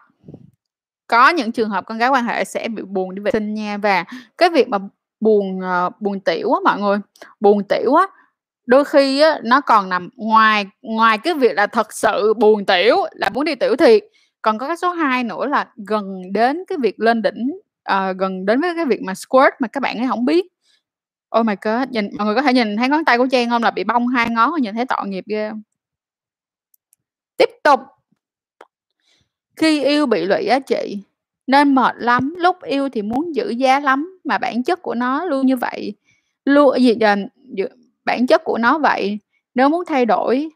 Có 1.07 1.29
những 1.29 1.51
trường 1.51 1.69
hợp 1.69 1.85
con 1.85 1.97
gái 1.97 2.09
quan 2.09 2.25
hệ 2.25 2.43
sẽ 2.43 2.67
bị 2.67 2.83
buồn 2.83 3.15
đi 3.15 3.21
vệ 3.21 3.31
sinh 3.31 3.53
nha, 3.53 3.77
và 3.77 4.05
cái 4.37 4.49
việc 4.49 4.69
mà 4.69 4.77
buồn, 5.19 5.59
uh, 5.59 6.01
buồn 6.01 6.19
tiểu 6.19 6.53
á 6.53 6.59
mọi 6.63 6.79
người, 6.79 6.97
buồn 7.39 7.63
tiểu 7.69 7.93
á, 7.93 8.07
đôi 8.65 8.85
khi 8.85 9.19
á 9.21 9.39
nó 9.43 9.61
còn 9.61 9.89
nằm 9.89 10.09
ngoài 10.15 10.65
ngoài 10.81 11.17
cái 11.17 11.33
việc 11.33 11.53
là 11.55 11.67
thật 11.67 11.93
sự 11.93 12.33
buồn 12.33 12.65
tiểu 12.65 12.97
là 13.11 13.29
muốn 13.29 13.45
đi 13.45 13.55
tiểu 13.55 13.75
thiệt, 13.75 14.03
còn 14.41 14.57
có 14.57 14.67
cái 14.67 14.77
số 14.77 14.89
2 14.89 15.23
nữa 15.23 15.45
là 15.45 15.67
gần 15.87 16.21
đến 16.33 16.63
cái 16.67 16.77
việc 16.81 16.99
lên 16.99 17.21
đỉnh, 17.21 17.59
uh, 17.91 18.17
gần 18.17 18.45
đến 18.45 18.61
với 18.61 18.75
cái 18.75 18.85
việc 18.85 19.01
mà 19.01 19.13
squirt 19.15 19.53
mà 19.59 19.67
các 19.67 19.83
bạn 19.83 19.97
ấy 19.97 20.07
không 20.07 20.25
biết. 20.25 20.45
Oh 21.39 21.45
my 21.45 21.55
God! 21.61 21.89
Nhìn 21.89 22.09
mọi 22.17 22.25
người 22.25 22.35
có 22.35 22.41
thể 22.41 22.53
nhìn 22.53 22.77
thấy 22.77 22.89
ngón 22.89 23.05
tay 23.05 23.17
của 23.17 23.27
Trang 23.31 23.49
không 23.49 23.63
là 23.63 23.71
bị 23.71 23.83
bong 23.83 24.07
hai 24.07 24.29
ngón 24.29 24.51
nhìn 24.61 24.75
thấy 24.75 24.85
tội 24.85 25.07
nghiệp 25.07 25.23
ghê 25.27 25.49
không 25.49 25.61
Tiếp 27.37 27.49
tục. 27.63 27.79
Khi 29.55 29.83
yêu 29.83 30.05
bị 30.05 30.25
lụy 30.25 30.45
á 30.47 30.59
chị, 30.59 30.99
nên 31.47 31.75
mệt 31.75 31.95
lắm, 31.97 32.33
lúc 32.37 32.63
yêu 32.63 32.89
thì 32.89 33.01
muốn 33.01 33.35
giữ 33.35 33.49
giá 33.49 33.79
lắm, 33.79 34.19
mà 34.23 34.37
bản 34.37 34.63
chất 34.63 34.81
của 34.81 34.95
nó 34.95 35.25
luôn 35.25 35.45
như 35.45 35.55
vậy, 35.57 35.93
luôn 36.45 36.81
gì 36.81 36.95
bản 38.05 38.27
chất 38.27 38.43
của 38.43 38.57
nó 38.57 38.77
vậy, 38.79 39.19
nếu 39.55 39.69
muốn 39.69 39.85
thay 39.85 40.05
đổi 40.05 40.49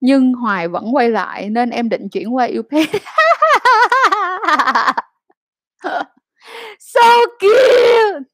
nhưng 0.00 0.32
hoài 0.34 0.68
vẫn 0.68 0.94
quay 0.94 1.10
lại 1.10 1.50
nên 1.50 1.70
em 1.70 1.88
định 1.88 2.08
chuyển 2.08 2.34
qua 2.34 2.44
yêu 2.44 2.62
pet. 2.62 2.88
So 6.78 7.00
cute! 7.40 8.24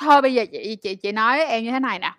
Thôi 0.00 0.22
bây 0.22 0.34
giờ 0.34 0.44
chị 0.52 0.76
chị 0.76 0.94
chị 0.94 1.12
nói 1.12 1.44
em 1.44 1.64
như 1.64 1.70
thế 1.70 1.80
này 1.80 1.98
nè. 1.98 2.12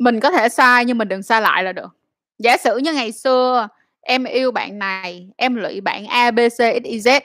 Mình 0.00 0.20
có 0.20 0.30
thể 0.30 0.48
sai 0.48 0.84
nhưng 0.84 0.98
mình 0.98 1.08
đừng 1.08 1.22
sai 1.22 1.42
lại 1.42 1.64
là 1.64 1.72
được. 1.72 1.96
Giả 2.38 2.56
sử 2.56 2.76
như 2.76 2.92
ngày 2.92 3.12
xưa 3.12 3.68
em 4.00 4.24
yêu 4.24 4.50
bạn 4.50 4.78
này, 4.78 5.28
em 5.36 5.54
lụy 5.56 5.80
bạn 5.80 6.06
A, 6.06 6.30
B, 6.30 6.38
C, 6.38 6.58
X, 6.58 6.82
Y, 6.84 6.98
Z 6.98 7.20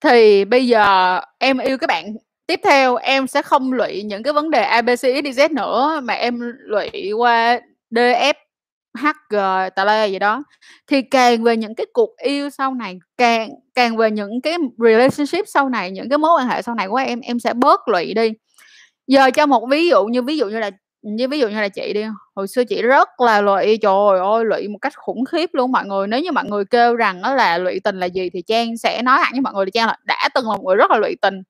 thì 0.00 0.44
bây 0.44 0.66
giờ 0.66 1.20
em 1.38 1.58
yêu 1.58 1.78
cái 1.78 1.86
bạn 1.86 2.16
tiếp 2.46 2.60
theo, 2.64 2.96
em 2.96 3.26
sẽ 3.26 3.42
không 3.42 3.72
lụy 3.72 4.02
những 4.02 4.22
cái 4.22 4.32
vấn 4.32 4.50
đề 4.50 4.62
A, 4.62 4.82
B, 4.82 4.88
C, 4.88 4.98
X, 5.00 5.04
Y, 5.04 5.32
Z 5.32 5.54
nữa, 5.54 6.00
mà 6.04 6.14
em 6.14 6.40
lụy 6.58 7.12
qua 7.12 7.60
D, 7.90 7.98
F, 7.98 8.34
H, 8.98 9.06
G, 9.30 9.36
tà 9.76 9.84
lê 9.84 10.08
gì 10.08 10.18
đó. 10.18 10.44
Thì 10.86 11.02
càng 11.02 11.42
về 11.42 11.56
những 11.56 11.74
cái 11.74 11.86
cuộc 11.92 12.16
yêu 12.16 12.50
sau 12.50 12.74
này, 12.74 12.98
càng 13.18 13.50
càng 13.74 13.96
về 13.96 14.10
những 14.10 14.40
cái 14.42 14.56
relationship 14.78 15.44
sau 15.48 15.68
này, 15.68 15.90
những 15.90 16.08
cái 16.08 16.18
mối 16.18 16.30
quan 16.40 16.48
hệ 16.48 16.62
sau 16.62 16.74
này 16.74 16.88
của 16.88 16.96
em, 16.96 17.20
em 17.20 17.40
sẽ 17.40 17.54
bớt 17.54 17.88
lụy 17.88 18.14
đi. 18.14 18.32
Giờ 19.06 19.30
cho 19.30 19.46
một 19.46 19.66
ví 19.70 19.88
dụ 19.88 20.04
như 20.04 20.22
ví 20.22 20.36
dụ 20.36 20.46
như 20.46 20.58
là 20.58 20.70
như 21.04 21.28
ví 21.28 21.38
dụ 21.38 21.48
như 21.48 21.60
là 21.60 21.68
chị 21.68 21.92
đi, 21.92 22.04
hồi 22.34 22.48
xưa 22.48 22.64
chị 22.64 22.82
rất 22.82 23.20
là 23.20 23.40
lụy, 23.40 23.78
trời 23.82 24.18
ơi, 24.20 24.44
lụy 24.44 24.68
một 24.68 24.78
cách 24.80 24.92
khủng 24.96 25.24
khiếp 25.24 25.50
luôn 25.52 25.72
mọi 25.72 25.86
người. 25.86 26.06
Nếu 26.06 26.20
như 26.20 26.32
mọi 26.32 26.44
người 26.44 26.64
kêu 26.64 26.96
rằng 26.96 27.22
đó 27.22 27.34
là 27.34 27.58
lụy 27.58 27.80
tình 27.84 28.00
là 28.00 28.06
gì 28.06 28.30
thì 28.30 28.42
Trang 28.42 28.76
sẽ 28.76 29.02
nói 29.02 29.18
hẳn 29.18 29.32
với 29.32 29.40
mọi 29.40 29.54
người 29.54 29.66
là 29.66 29.70
Trang 29.74 29.86
là 29.86 29.96
đã 30.04 30.28
từng 30.34 30.50
là 30.50 30.56
một 30.56 30.62
người 30.64 30.76
rất 30.76 30.90
là 30.90 30.98
lụy 30.98 31.16
tình. 31.22 31.42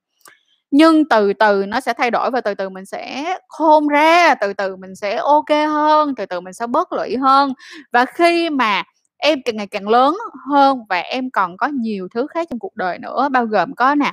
Nhưng 0.71 1.09
từ 1.09 1.33
từ 1.33 1.65
nó 1.67 1.79
sẽ 1.79 1.93
thay 1.93 2.11
đổi 2.11 2.31
và 2.31 2.41
từ 2.41 2.55
từ 2.55 2.69
mình 2.69 2.85
sẽ 2.85 3.37
khôn 3.47 3.87
ra, 3.87 4.35
từ 4.35 4.53
từ 4.53 4.75
mình 4.75 4.95
sẽ 4.95 5.15
ok 5.15 5.49
hơn, 5.49 6.15
từ 6.15 6.25
từ 6.25 6.41
mình 6.41 6.53
sẽ 6.53 6.67
bớt 6.67 6.93
lụy 6.93 7.17
hơn. 7.17 7.53
Và 7.93 8.05
khi 8.05 8.49
mà 8.49 8.83
em 9.17 9.39
càng 9.45 9.57
ngày 9.57 9.67
càng 9.67 9.89
lớn 9.89 10.17
hơn 10.51 10.79
và 10.89 10.99
em 10.99 11.29
còn 11.31 11.57
có 11.57 11.67
nhiều 11.67 12.07
thứ 12.15 12.27
khác 12.27 12.47
trong 12.49 12.59
cuộc 12.59 12.75
đời 12.75 12.99
nữa, 12.99 13.29
bao 13.31 13.45
gồm 13.45 13.75
có 13.75 13.95
nè, 13.95 14.11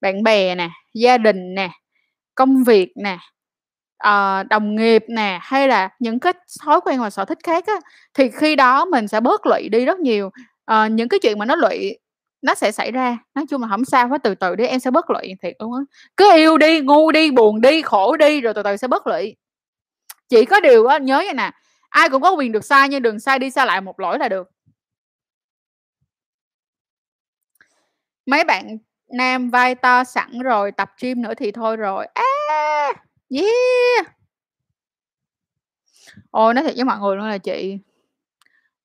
bạn 0.00 0.22
bè 0.22 0.54
nè, 0.54 0.70
gia 0.94 1.18
đình 1.18 1.54
nè, 1.54 1.70
công 2.34 2.64
việc 2.64 2.92
nè, 2.96 3.18
ờ, 3.98 4.42
đồng 4.50 4.76
nghiệp 4.76 5.04
nè, 5.08 5.38
hay 5.42 5.68
là 5.68 5.88
những 5.98 6.20
cái 6.20 6.32
thói 6.64 6.80
quen 6.80 7.00
và 7.00 7.10
sở 7.10 7.24
thích 7.24 7.38
khác 7.44 7.64
á, 7.66 7.74
thì 8.14 8.30
khi 8.30 8.56
đó 8.56 8.84
mình 8.84 9.08
sẽ 9.08 9.20
bớt 9.20 9.46
lụy 9.46 9.68
đi 9.68 9.84
rất 9.84 9.98
nhiều. 9.98 10.30
Ờ, 10.64 10.86
những 10.86 11.08
cái 11.08 11.20
chuyện 11.22 11.38
mà 11.38 11.44
nó 11.44 11.56
lụy 11.56 11.98
nó 12.42 12.54
sẽ 12.54 12.72
xảy 12.72 12.92
ra, 12.92 13.18
nói 13.34 13.44
chung 13.50 13.62
là 13.62 13.68
hổng 13.68 13.84
sao 13.84 14.08
hết, 14.08 14.22
từ 14.22 14.34
từ 14.34 14.54
đi 14.56 14.66
em 14.66 14.80
sẽ 14.80 14.90
bớt 14.90 15.10
lụy, 15.10 15.34
thiệt 15.42 15.54
luôn 15.58 15.72
á. 15.74 15.80
Cứ 16.16 16.32
yêu 16.36 16.58
đi, 16.58 16.80
ngu 16.80 17.12
đi, 17.12 17.30
buồn 17.30 17.60
đi, 17.60 17.82
khổ 17.82 18.16
đi 18.16 18.40
rồi 18.40 18.54
từ 18.54 18.62
từ 18.62 18.76
sẽ 18.76 18.88
bớt 18.88 19.06
lụy. 19.06 19.36
Chỉ 20.30 20.44
có 20.44 20.60
điều 20.60 20.86
á 20.86 20.98
nhớ 20.98 21.16
vậy 21.26 21.34
nè, 21.34 21.50
ai 21.90 22.08
cũng 22.10 22.22
có 22.22 22.30
quyền 22.32 22.52
được 22.52 22.64
sai 22.64 22.88
nhưng 22.88 23.02
đừng 23.02 23.20
sai 23.20 23.38
đi 23.38 23.50
sai 23.50 23.66
lại 23.66 23.80
một 23.80 24.00
lỗi 24.00 24.18
là 24.18 24.28
được. 24.28 24.50
Mấy 28.26 28.44
bạn 28.44 28.78
nam 29.12 29.50
vai 29.50 29.74
to 29.74 30.04
sẵn 30.04 30.38
rồi, 30.44 30.72
tập 30.72 30.90
gym 31.02 31.22
nữa 31.22 31.34
thì 31.36 31.52
thôi 31.52 31.76
rồi. 31.76 32.06
A! 32.14 32.22
Yeah! 33.30 34.06
Ôi, 36.30 36.54
nói 36.54 36.64
thiệt 36.64 36.74
với 36.76 36.84
mọi 36.84 36.98
người 36.98 37.16
luôn 37.16 37.26
là 37.28 37.38
chị 37.38 37.78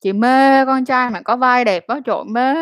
chị 0.02 0.14
mê 0.14 0.66
con 0.66 0.86
trai 0.86 1.10
mà 1.10 1.22
có 1.22 1.36
vai 1.38 1.66
đẹp 1.66 1.88
á, 1.88 1.96
trời 2.06 2.16
ơi, 2.18 2.26
mê 2.28 2.56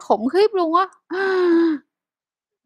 khủng 0.00 0.28
khiếp 0.28 0.50
luôn 0.54 0.74
á. 0.74 0.86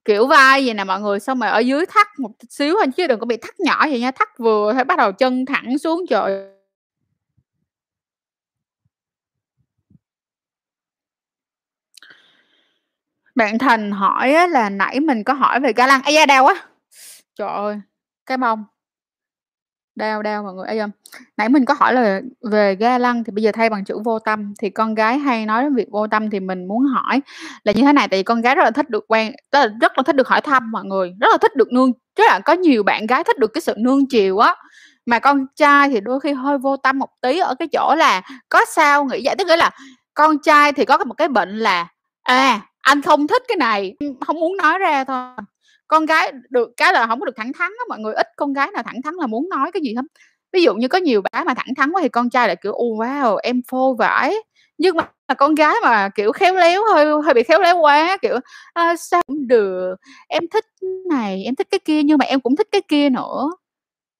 Kiểu 0.06 0.26
vai 0.26 0.64
vầy 0.66 0.74
nè 0.74 0.84
mọi 0.84 1.00
người, 1.00 1.20
xong 1.20 1.40
rồi 1.40 1.50
ở 1.50 1.58
dưới 1.58 1.86
thắt 1.86 2.08
một 2.20 2.30
xíu 2.50 2.74
thôi 2.74 2.86
chứ 2.96 3.06
đừng 3.06 3.20
có 3.20 3.26
bị 3.26 3.36
thắt 3.36 3.60
nhỏ 3.60 3.86
vậy 3.90 4.00
nha, 4.00 4.10
thắt 4.10 4.28
vừa 4.38 4.74
thôi 4.74 4.84
bắt 4.84 4.98
đầu 4.98 5.12
chân 5.12 5.46
thẳng 5.46 5.78
xuống, 5.78 6.04
trời 6.10 6.48
Bạn 13.34 13.58
Thành 13.58 13.90
hỏi 13.92 14.32
á 14.34 14.46
là 14.46 14.70
nãy 14.70 15.00
mình 15.00 15.24
có 15.24 15.32
hỏi 15.32 15.60
về 15.60 15.72
ga 15.72 15.86
lăng 15.86 16.02
ây 16.02 16.14
da, 16.14 16.26
đau 16.26 16.44
quá! 16.44 16.66
Trời 17.36 17.48
ơi, 17.48 17.80
cái 18.26 18.38
mông. 18.38 18.64
Đau, 19.96 20.22
đau 20.22 20.42
mọi 20.42 20.54
người, 20.54 20.66
ây 20.66 20.76
da. 20.76 20.86
Nãy 21.36 21.48
mình 21.48 21.64
có 21.64 21.74
hỏi 21.74 21.94
là 21.94 22.20
về 22.50 22.74
ga 22.74 22.98
lăng 22.98 23.24
thì 23.24 23.30
bây 23.32 23.42
giờ 23.42 23.52
thay 23.54 23.70
bằng 23.70 23.84
chữ 23.84 23.98
vô 24.04 24.18
tâm, 24.18 24.54
thì 24.60 24.70
con 24.70 24.94
gái 24.94 25.18
hay 25.18 25.46
nói 25.46 25.62
đến 25.62 25.74
việc 25.74 25.86
vô 25.92 26.06
tâm 26.06 26.30
thì 26.30 26.40
mình 26.40 26.68
muốn 26.68 26.84
hỏi 26.84 27.22
là 27.64 27.72
như 27.72 27.82
thế 27.82 27.92
này, 27.92 28.08
tại 28.08 28.18
vì 28.18 28.22
con 28.22 28.40
gái 28.42 28.54
rất 28.54 28.64
là 28.64 28.70
thích 28.70 28.90
được 28.90 29.04
quen 29.08 29.32
tức 29.50 29.58
là 29.58 29.66
rất 29.80 29.92
là 29.98 30.02
thích 30.02 30.16
được 30.16 30.28
hỏi 30.28 30.40
thăm 30.40 30.70
mọi 30.70 30.84
người, 30.84 31.12
rất 31.20 31.28
là 31.30 31.38
thích 31.38 31.56
được 31.56 31.72
nương 31.72 31.92
rất 32.18 32.24
là 32.28 32.40
có 32.44 32.52
nhiều 32.52 32.82
bạn 32.82 33.06
gái 33.06 33.24
thích 33.24 33.38
được 33.38 33.50
cái 33.54 33.60
sự 33.60 33.74
nương 33.78 34.06
chiều 34.08 34.38
á, 34.38 34.54
mà 35.06 35.18
con 35.18 35.46
trai 35.56 35.88
thì 35.88 36.00
đôi 36.00 36.20
khi 36.20 36.32
hơi 36.32 36.58
vô 36.58 36.76
tâm 36.76 36.98
một 36.98 37.08
tí 37.22 37.38
ở 37.38 37.54
cái 37.58 37.68
chỗ 37.72 37.94
là 37.98 38.22
có 38.48 38.60
sao 38.68 39.04
nghĩ 39.04 39.20
vậy. 39.24 39.34
Tức 39.38 39.46
nghĩa 39.46 39.56
là 39.56 39.70
con 40.14 40.38
trai 40.42 40.72
thì 40.72 40.84
có 40.84 40.98
một 40.98 41.14
cái 41.14 41.28
bệnh 41.28 41.58
là, 41.58 41.86
à, 42.22 42.60
anh 42.80 43.02
không 43.02 43.26
thích 43.26 43.42
cái 43.48 43.56
này, 43.56 43.94
không 44.26 44.40
muốn 44.40 44.56
nói 44.56 44.78
ra 44.78 45.04
thôi. 45.04 45.28
Con 45.88 46.06
gái 46.06 46.32
được 46.50 46.70
cái 46.76 46.92
là 46.92 47.06
không 47.06 47.20
có 47.20 47.26
được 47.26 47.36
thẳng 47.36 47.52
thắn 47.52 47.70
đó 47.78 47.84
mọi 47.88 47.98
người 47.98 48.14
ít 48.14 48.26
con 48.36 48.52
gái 48.52 48.70
nào 48.74 48.82
thẳng 48.82 49.02
thắn 49.04 49.14
là 49.14 49.26
muốn 49.26 49.48
nói 49.48 49.72
cái 49.72 49.82
gì 49.82 49.92
lắm. 49.94 50.06
Ví 50.52 50.62
dụ 50.62 50.74
như 50.74 50.88
có 50.88 50.98
nhiều 50.98 51.22
bé 51.32 51.44
mà 51.44 51.54
thẳng 51.54 51.74
thắn 51.76 51.90
quá 51.92 52.02
thì 52.02 52.08
con 52.08 52.30
trai 52.30 52.46
lại 52.48 52.56
kiểu: 52.62 52.72
oh 52.72 53.00
wow, 53.00 53.36
em 53.36 53.62
phô 53.68 53.94
vải 53.98 54.34
Nhưng 54.78 54.96
mà 54.96 55.34
con 55.38 55.54
gái 55.54 55.74
mà, 55.82 56.08
kiểu, 56.14 56.32
khéo 56.32 56.54
léo, 56.54 56.82
hơi 56.94 57.06
hơi 57.24 57.34
bị 57.34 57.42
khéo 57.42 57.60
léo 57.60 57.78
quá, 57.78 58.16
kiểu: 58.22 58.36
à, 58.72 58.96
sao 58.96 59.22
cũng 59.26 59.46
được, 59.48 59.94
em 60.28 60.42
thích 60.52 60.64
này, 61.10 61.42
em 61.44 61.54
thích 61.54 61.66
cái 61.70 61.80
kia 61.84 62.02
nhưng 62.02 62.18
mà 62.18 62.24
em 62.24 62.40
cũng 62.40 62.56
thích 62.56 62.68
cái 62.72 62.80
kia 62.88 63.10
nữa." 63.10 63.50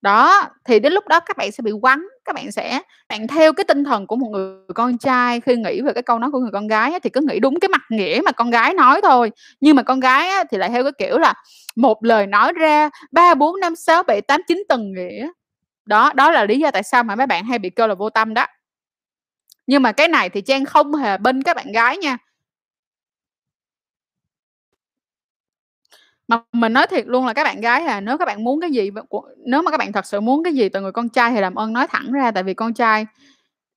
Đó, 0.03 0.43
thì 0.65 0.81
đến 0.81 0.93
lúc 0.93 1.09
đó 1.09 1.21
các 1.21 1.37
bạn 1.37 1.53
sẽ 1.53 1.63
bị 1.63 1.73
quắn, 1.83 2.01
các 2.25 2.35
bạn 2.35 2.53
sẽ 2.53 2.81
bạn 3.09 3.27
theo 3.27 3.53
cái 3.53 3.65
tinh 3.65 3.85
thần 3.85 4.07
của 4.07 4.17
một 4.17 4.29
người 4.33 4.59
con 4.75 4.99
trai 4.99 5.41
khi 5.41 5.57
nghĩ 5.57 5.81
về 5.81 5.93
cái 5.93 6.03
câu 6.03 6.19
nói 6.19 6.31
của 6.31 6.39
người 6.39 6.51
con 6.53 6.67
gái 6.67 6.93
á, 6.93 6.99
thì 7.03 7.11
cứ 7.11 7.21
nghĩ 7.21 7.41
đúng 7.41 7.61
cái 7.61 7.69
mặt 7.69 7.83
nghĩa 7.91 8.21
mà 8.25 8.33
con 8.33 8.51
gái 8.51 8.75
nói 8.75 9.01
thôi. 9.03 9.31
Nhưng 9.61 9.77
mà 9.77 9.83
con 9.83 10.01
gái 10.01 10.29
á 10.29 10.45
thì 10.51 10.59
lại 10.59 10.69
theo 10.71 10.83
cái 10.83 10.93
kiểu 10.99 11.19
là 11.19 11.35
một 11.77 12.05
lời 12.05 12.27
nói 12.27 12.53
ra 12.53 12.91
3, 13.13 13.35
4, 13.35 13.61
5, 13.61 13.77
6, 13.77 14.03
7, 14.03 14.21
8, 14.21 14.41
9 14.49 14.63
tầng 14.69 14.93
nghĩa. 14.93 15.29
Đó, 15.87 16.13
đó 16.15 16.31
là 16.31 16.45
lý 16.45 16.59
do 16.59 16.71
tại 16.71 16.83
sao 16.83 17.05
mà 17.05 17.15
mấy 17.17 17.27
bạn 17.27 17.45
hay 17.45 17.59
bị 17.59 17.71
kêu 17.71 17.87
là 17.87 17.95
vô 17.95 18.11
tâm 18.11 18.35
đó. 18.35 18.47
Nhưng 19.67 19.83
mà 19.83 19.93
cái 19.93 20.09
này 20.09 20.29
thì 20.29 20.41
Trang 20.41 20.65
không 20.65 20.95
hề 20.95 21.19
bên 21.19 21.43
các 21.43 21.57
bạn 21.57 21.73
gái 21.73 21.97
nha, 21.97 22.19
Mà 26.29 26.39
mình 26.53 26.73
nói 26.73 26.87
thiệt 26.87 27.07
luôn 27.07 27.27
là 27.27 27.33
các 27.33 27.45
bạn 27.45 27.61
gái 27.61 27.83
à, 27.85 28.01
nếu 28.01 28.19
các 28.19 28.25
bạn 28.25 28.45
muốn 28.45 28.61
cái 28.61 28.71
gì 28.71 28.91
nếu 29.47 29.63
mà 29.63 29.71
các 29.71 29.77
bạn 29.77 29.93
thật 29.93 30.07
sự 30.07 30.21
muốn 30.21 30.45
cái 30.45 30.53
gì 30.55 30.69
từ 30.69 30.81
người 30.81 30.93
con 30.93 31.09
trai 31.09 31.31
thì 31.33 31.41
làm 31.41 31.55
ơn 31.55 31.73
nói 31.73 31.87
thẳng 31.91 32.13
ra, 32.13 32.31
tại 32.31 32.43
vì 32.43 32.55
con 32.55 32.75
trai 32.75 33.07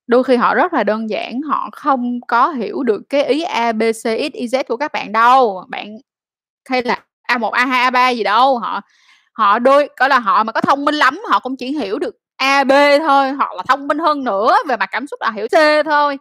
đôi 0.08 0.24
khi 0.24 0.36
họ 0.36 0.56
rất 0.56 0.74
là 0.74 0.84
đơn 0.84 1.10
giản, 1.10 1.41
họ 1.41 1.70
không 1.74 2.20
có 2.28 2.50
hiểu 2.50 2.84
được 2.84 3.02
cái 3.10 3.26
ý 3.26 3.41
A, 3.43 3.72
B, 3.72 3.82
C, 3.91 4.04
X, 4.04 4.32
Y, 4.34 4.48
Z 4.48 4.64
của 4.68 4.78
các 4.78 4.91
bạn 4.93 5.12
đâu. 5.12 5.64
Bạn 5.70 5.88
hay 6.70 6.84
là 6.84 7.00
A1, 7.30 7.52
A2, 7.54 7.91
A3 7.91 8.12
gì 8.16 8.24
đâu, 8.24 8.60
họ 8.60 8.82
họ 9.34 9.60
đôi 9.60 9.89
có 10.00 10.08
là, 10.08 10.20
họ 10.20 10.43
mà 10.43 10.52
có 10.54 10.62
thông 10.62 10.86
minh 10.86 10.95
lắm, 10.95 11.20
họ 11.32 11.39
cũng 11.39 11.58
chỉ 11.58 11.72
hiểu 11.80 12.00
được 12.00 12.16
A, 12.38 12.64
B 12.64 12.72
thôi, 13.00 13.32
hoặc 13.32 13.54
là 13.58 13.64
thông 13.70 13.88
minh 13.88 14.00
hơn 14.00 14.24
nữa 14.24 14.56
về 14.70 14.78
mặt 14.78 14.89
cảm 14.93 15.08
xúc 15.08 15.22
là 15.22 15.32
hiểu 15.32 15.48
C 15.48 15.86
thôi. 15.86 16.18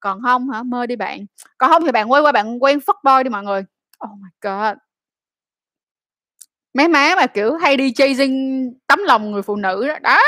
Còn 0.00 0.22
không 0.24 0.50
hả, 0.50 0.62
mơ 0.62 0.86
đi 0.86 0.96
bạn. 0.96 1.26
Còn 1.58 1.70
không 1.70 1.84
thì 1.86 1.92
bạn 1.92 2.12
quay 2.12 2.22
qua 2.22 2.32
bạn 2.32 2.64
quen 2.64 2.78
fuckboy 2.86 3.24
đi 3.24 3.30
mọi 3.30 3.44
người. 3.44 3.64
Oh 4.06 4.12
my 4.22 4.28
God! 4.42 4.78
Mấy 6.74 6.88
má 6.88 7.14
mà, 7.16 7.26
kiểu, 7.26 7.54
hay 7.56 7.76
đi 7.76 7.92
chasing 7.92 8.72
tấm 8.86 8.98
lòng 9.04 9.30
người 9.30 9.42
phụ 9.42 9.56
nữ 9.56 9.88
đó, 9.88 9.98
đó. 9.98 10.18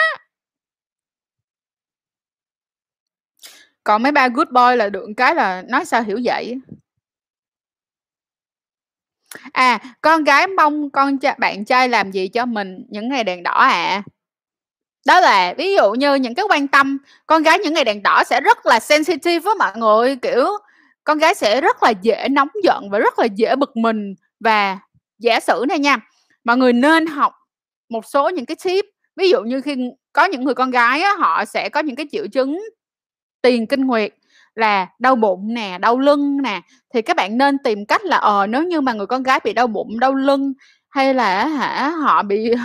Còn 3.84 4.02
mấy 4.02 4.12
ba 4.12 4.28
good 4.28 4.48
boy 4.48 4.76
là 4.76 4.88
được 4.88 5.06
cái 5.16 5.34
là 5.34 5.62
nói 5.68 5.84
sao 5.84 6.02
hiểu 6.02 6.20
vậy. 6.24 6.56
À, 9.52 9.78
con 10.00 10.24
gái 10.24 10.46
mong 10.46 10.90
con 10.90 11.18
cha, 11.18 11.34
bạn 11.38 11.64
trai 11.64 11.88
làm 11.88 12.10
gì 12.12 12.28
cho 12.28 12.46
mình 12.46 12.84
những 12.88 13.08
ngày 13.08 13.24
đèn 13.24 13.42
đỏ 13.42 13.50
ạ? 13.50 13.68
À? 13.68 14.02
Đó 15.06 15.20
là 15.20 15.54
ví 15.58 15.74
dụ 15.76 15.92
như 15.92 16.14
những 16.14 16.34
cái 16.34 16.46
quan 16.48 16.68
tâm 16.68 16.98
con 17.26 17.42
gái 17.42 17.58
những 17.58 17.74
ngày 17.74 17.84
đèn 17.84 18.02
đỏ 18.02 18.24
sẽ 18.26 18.40
rất 18.40 18.66
là 18.66 18.80
sensitive 18.80 19.38
với 19.38 19.54
mọi 19.54 19.72
người, 19.76 20.16
kiểu, 20.16 20.46
con 21.04 21.18
gái 21.18 21.34
sẽ 21.34 21.60
rất 21.60 21.82
là 21.82 21.90
dễ 22.02 22.28
nóng 22.30 22.48
giận 22.64 22.88
và 22.90 22.98
rất 22.98 23.18
là 23.18 23.24
dễ 23.26 23.56
bực 23.56 23.76
mình. 23.76 24.14
Và 24.40 24.78
giả 25.18 25.40
sử 25.40 25.64
này 25.68 25.78
nha, 25.78 25.98
mọi 26.44 26.56
người 26.56 26.72
nên 26.72 27.06
học 27.06 27.32
một 27.88 28.06
số 28.06 28.28
những 28.28 28.46
cái 28.46 28.56
tip, 28.64 28.84
ví 29.16 29.30
dụ 29.30 29.42
như 29.42 29.60
khi 29.60 29.76
có 30.12 30.24
những 30.24 30.44
người 30.44 30.54
con 30.54 30.70
gái 30.70 31.00
á, 31.02 31.14
họ 31.18 31.44
sẽ 31.44 31.68
có 31.68 31.80
những 31.80 31.96
cái 31.96 32.06
triệu 32.12 32.26
chứng 32.26 32.60
tiền 33.42 33.66
kinh 33.66 33.86
nguyệt 33.86 34.14
là 34.54 34.86
đau 34.98 35.16
bụng 35.16 35.54
nè, 35.54 35.78
đau 35.80 35.98
lưng 35.98 36.42
nè, 36.42 36.60
thì 36.94 37.02
các 37.02 37.16
bạn 37.16 37.38
nên 37.38 37.58
tìm 37.64 37.86
cách 37.86 38.04
là, 38.04 38.16
ờ, 38.16 38.46
nếu 38.46 38.62
như 38.62 38.80
mà 38.80 38.92
người 38.92 39.06
con 39.06 39.22
gái 39.22 39.40
bị 39.44 39.52
đau 39.52 39.66
bụng, 39.66 40.00
đau 40.00 40.14
lưng 40.14 40.52
hay 40.90 41.14
là 41.14 41.46
hả, 41.46 41.90
họ 41.90 42.22
bị, 42.22 42.50
uh, 42.52 42.58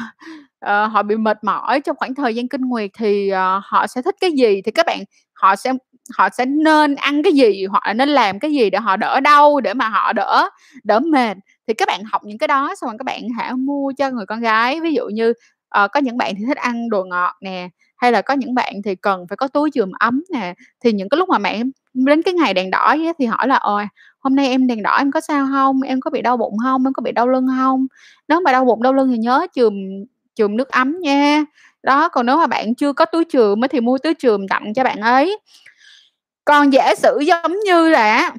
họ 0.94 1.04
bị 1.04 1.16
mệt 1.18 1.44
mỏi 1.44 1.80
trong 1.82 1.96
khoảng 1.98 2.16
thời 2.16 2.36
gian 2.36 2.48
kinh 2.48 2.62
nguyệt 2.62 2.90
thì, 2.98 3.32
uh, 3.34 3.64
họ 3.64 3.88
sẽ 3.88 4.02
thích 4.02 4.16
cái 4.22 4.32
gì? 4.32 4.62
Thì 4.66 4.72
các 4.72 4.86
bạn 4.86 5.04
họ 5.34 5.56
sẽ 5.56 5.74
họ 6.18 6.30
sẽ 6.30 6.46
nên 6.46 6.96
ăn 6.96 7.24
cái 7.24 7.34
gì? 7.34 7.66
Hoặc 7.66 7.84
là 7.88 7.94
nên 7.94 8.10
làm 8.10 8.40
cái 8.40 8.52
gì 8.54 8.70
để 8.70 8.80
họ 8.80 8.98
đỡ 8.98 9.20
đau, 9.20 9.62
để 9.62 9.74
mà 9.74 9.90
họ 9.90 10.14
đỡ 10.14 10.50
đỡ 10.84 11.00
mệt. 11.00 11.38
Thì 11.68 11.74
các 11.74 11.88
bạn 11.88 12.04
học 12.04 12.22
những 12.26 12.38
cái 12.38 12.48
đó 12.48 12.76
xong 12.76 12.90
rồi 12.90 12.98
các 13.00 13.04
bạn 13.06 13.30
hả, 13.30 13.54
mua 13.58 13.92
cho 13.98 14.10
người 14.12 14.26
con 14.26 14.40
gái, 14.42 14.80
ví 14.82 14.94
dụ 14.94 15.06
như, 15.08 15.30
uh, 15.84 15.92
có 15.94 16.00
những 16.00 16.18
bạn 16.18 16.34
thì 16.38 16.46
thích 16.48 16.58
ăn 16.58 16.90
đồ 16.90 17.04
ngọt 17.04 17.36
nè, 17.42 17.70
hay 17.98 18.12
là 18.12 18.22
có 18.22 18.34
những 18.34 18.56
bạn 18.56 18.74
thì 18.86 18.96
cần 18.96 19.28
phải 19.30 19.38
có 19.38 19.48
túi 19.48 19.72
chườm 19.74 19.92
ấm 20.00 20.24
nè. 20.34 20.54
Thì 20.84 20.92
những 20.92 21.10
cái 21.10 21.18
lúc 21.18 21.30
mà 21.30 21.38
mẹ 21.38 21.64
đến 21.94 22.22
cái 22.22 22.34
ngày 22.34 22.54
đèn 22.54 22.72
đỏ 22.72 22.80
ấy, 22.88 23.14
thì 23.20 23.26
hỏi 23.26 23.48
là 23.48 23.58
ôi 23.58 23.88
hôm 24.20 24.36
nay 24.36 24.48
em 24.48 24.68
đèn 24.68 24.84
đỏ 24.84 24.98
em 24.98 25.12
có 25.12 25.22
sao 25.22 25.48
không 25.52 25.82
Em 25.82 26.02
có 26.02 26.10
bị 26.10 26.22
đau 26.22 26.38
bụng 26.38 26.54
không 26.64 26.86
Em 26.88 26.94
có 26.94 27.02
bị 27.02 27.12
đau 27.12 27.28
lưng 27.28 27.48
không 27.58 27.88
Nếu 28.28 28.40
mà 28.42 28.52
đau 28.52 28.66
bụng, 28.66 28.84
đau 28.84 28.94
lưng 28.94 29.10
thì 29.12 29.18
nhớ 29.18 29.48
chườm 29.56 29.74
chườm 30.36 30.58
nước 30.58 30.70
ấm 30.70 31.00
nha." 31.02 31.46
Đó, 31.84 32.10
còn 32.10 32.26
nếu 32.26 32.38
mà 32.38 32.48
bạn 32.48 32.76
chưa 32.76 32.94
có 32.94 33.06
túi 33.06 33.24
chườm 33.30 33.62
thì 33.72 33.82
mua 33.82 33.98
túi 33.98 34.14
chườm 34.20 34.48
tặng 34.48 34.74
cho 34.74 34.84
bạn 34.84 34.98
ấy. 35.02 35.40
Còn 36.46 36.70
giả 36.74 36.96
sử 36.96 37.20
giống 37.20 37.60
như 37.66 37.90
là 37.90 38.32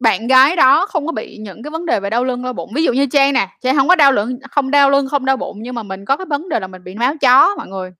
bạn 0.00 0.26
gái 0.26 0.56
đó 0.56 0.86
không 0.86 1.06
có 1.06 1.12
bị 1.12 1.38
những 1.38 1.62
cái 1.62 1.70
vấn 1.70 1.86
đề 1.86 2.00
về 2.00 2.10
đau 2.10 2.24
lưng, 2.24 2.42
đau 2.42 2.52
bụng, 2.52 2.70
ví 2.74 2.84
dụ 2.84 2.92
như 2.92 3.06
Trang 3.06 3.32
nè, 3.32 3.48
Trang 3.60 3.76
không 3.76 3.88
có 3.88 3.96
đau 3.96 4.12
lưng 4.12 4.38
không 4.50 4.70
đau 4.70 4.90
lưng, 4.90 5.08
không 5.10 5.24
đau 5.24 5.36
bụng 5.36 5.58
nhưng 5.62 5.74
mà 5.74 5.82
mình 5.82 6.04
có 6.04 6.16
cái 6.16 6.26
vấn 6.26 6.48
đề 6.48 6.60
là 6.60 6.66
mình 6.66 6.84
bị 6.84 6.94
máu 6.94 7.14
chó 7.20 7.54
mọi 7.56 7.68
người. 7.68 7.92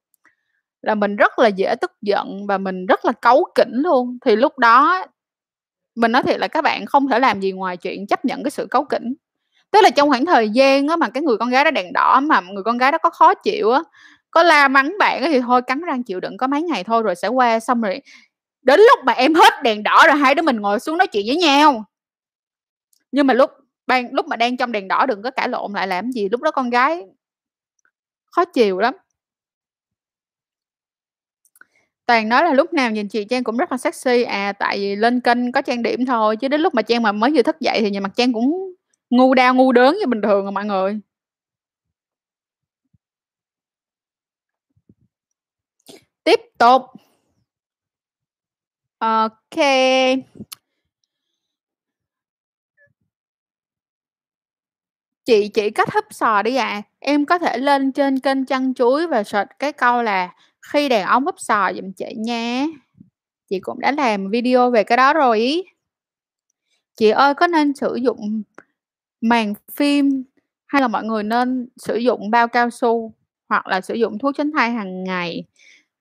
Là 0.82 0.95
mình 0.95 1.16
rất 1.16 1.38
là 1.38 1.49
dễ 1.49 1.74
tức 1.80 1.92
giận 2.03 2.47
và 2.47 2.59
mình 2.59 2.86
rất 2.86 3.05
là 3.05 3.12
cấu 3.12 3.45
kỉnh 3.55 3.72
luôn, 3.72 4.18
thì 4.24 4.36
lúc 4.36 4.59
đó 4.59 5.07
mình 5.95 6.12
nói 6.12 6.22
thiệt 6.22 6.38
là 6.40 6.49
các 6.49 6.62
bạn 6.62 6.86
không 6.86 7.09
thể 7.09 7.18
làm 7.18 7.40
gì 7.40 7.53
ngoài 7.53 7.76
chuyện 7.76 8.07
chấp 8.07 8.24
nhận 8.24 8.45
cái 8.45 8.51
sự 8.51 8.66
cấu 8.70 8.84
kỉnh. 8.84 9.14
Tức 9.70 9.80
là 9.82 9.90
trong 9.90 10.09
khoảng 10.09 10.26
thời 10.26 10.51
gian 10.51 10.88
á 10.88 10.97
mà 10.97 11.09
cái 11.09 11.22
người 11.22 11.36
con 11.38 11.51
gái 11.51 11.64
đó 11.64 11.70
đèn 11.70 11.92
đỏ 11.92 12.20
mà 12.20 12.40
người 12.40 12.62
con 12.62 12.78
gái 12.78 12.92
đó 12.92 12.99
có 12.99 13.11
khó 13.11 13.34
chịu 13.34 13.70
á, 13.70 13.82
có 14.30 14.42
la 14.42 14.68
mắng 14.68 14.97
bạn 14.99 15.22
thì 15.26 15.40
thôi 15.40 15.62
cắn 15.62 15.80
răng 15.80 16.03
chịu 16.03 16.20
đựng 16.20 16.36
có 16.36 16.47
mấy 16.47 16.62
ngày 16.62 16.84
thôi 16.84 17.03
rồi 17.03 17.14
sẽ 17.14 17.28
qua, 17.28 17.61
xong 17.61 17.80
rồi 17.80 18.01
đến 18.65 18.81
lúc 18.81 19.05
mà 19.05 19.12
em 19.12 19.35
hết 19.35 19.53
đèn 19.62 19.83
đỏ 19.83 20.05
rồi 20.07 20.17
hai 20.17 20.35
đứa 20.35 20.43
mình 20.43 20.61
ngồi 20.61 20.81
xuống 20.81 20.99
nói 20.99 21.07
chuyện 21.07 21.27
với 21.27 21.37
nhau. 21.37 21.85
Nhưng 23.12 23.27
mà 23.27 23.35
lúc 23.35 23.51
ban 23.87 24.15
lúc 24.15 24.27
mà 24.27 24.37
đang 24.37 24.57
trong 24.57 24.73
đèn 24.73 24.89
đỏ 24.89 25.07
đừng 25.07 25.23
có 25.23 25.31
cãi 25.31 25.49
lộn 25.49 25.73
lại 25.73 25.87
làm 25.87 26.11
gì, 26.12 26.29
lúc 26.29 26.43
đó 26.43 26.51
con 26.51 26.71
gái 26.71 27.03
khó 28.25 28.45
chịu 28.45 28.79
lắm. 28.79 28.95
Toàn 32.07 32.29
nói 32.29 32.45
là 32.45 32.53
lúc 32.53 32.73
nào 32.73 32.91
nhìn 32.91 33.09
chị 33.09 33.25
Trang 33.25 33.45
cũng 33.45 33.57
rất 33.57 33.73
là 33.73 33.79
sexy, 33.79 34.23
à, 34.23 34.53
tại 34.53 34.79
vì 34.79 34.97
lên 34.97 35.21
kênh 35.21 35.53
có 35.53 35.62
trang 35.62 35.83
điểm 35.83 36.07
thôi, 36.07 36.37
chứ 36.37 36.49
đến 36.49 36.61
lúc 36.61 36.75
mà 36.75 36.83
Trang 36.83 37.03
mà 37.03 37.12
mới 37.12 37.31
vừa 37.35 37.43
thức 37.43 37.61
dậy 37.61 37.79
thì 37.81 37.91
nhìn 37.91 38.03
mặt 38.03 38.12
Trang 38.17 38.33
cũng 38.33 38.75
ngu 39.11 39.35
đao 39.35 39.55
ngu 39.55 39.73
đớn 39.73 39.97
như 40.01 40.07
bình 40.07 40.23
thường 40.23 40.43
rồi 40.43 40.53
mọi 40.53 40.65
người. 40.65 41.01
Tiếp 46.25 46.41
tục. 46.59 46.83
OK. 49.05 49.57
Chị 55.25 55.49
chỉ 55.49 55.71
cách 55.71 55.89
húp 55.95 56.05
sò 56.11 56.43
đi 56.43 56.57
à, 56.57 56.83
em 56.99 57.27
có 57.27 57.39
thể 57.39 57.59
lên 57.59 57.93
trên 57.93 58.21
kênh 58.21 58.45
Chăn 58.47 58.75
Chuối 58.75 59.07
và 59.07 59.23
search 59.25 59.51
cái 59.59 59.73
câu 59.73 60.03
là 60.03 60.35
"Khi 60.73 60.89
đàn 60.89 61.07
ông 61.07 61.25
húp 61.25 61.35
sò" 61.39 61.73
giùm 61.75 61.93
chị 61.93 62.07
nha. 62.17 62.67
Chị 63.51 63.61
cũng 63.61 63.81
đã 63.81 63.93
làm 63.93 64.31
video 64.31 64.71
về 64.71 64.85
cái 64.85 64.97
đó 64.97 65.13
rồi 65.15 65.39
ấy. 65.39 65.65
Chị 66.97 67.11
ơi 67.11 67.35
có 67.35 67.47
nên 67.47 67.75
sử 67.75 67.95
dụng 67.95 68.43
màng 69.21 69.55
phim 69.73 70.25
hay 70.67 70.83
là 70.83 70.89
mọi 70.89 71.05
người 71.05 71.23
nên 71.23 71.69
sử 71.77 71.97
dụng 71.97 72.31
bao 72.31 72.49
cao 72.49 72.71
su 72.71 73.15
hoặc 73.49 73.67
là 73.67 73.81
sử 73.81 73.95
dụng 73.95 74.19
thuốc 74.19 74.37
tránh 74.37 74.51
thai 74.57 74.71
hàng 74.71 75.05
ngày 75.05 75.45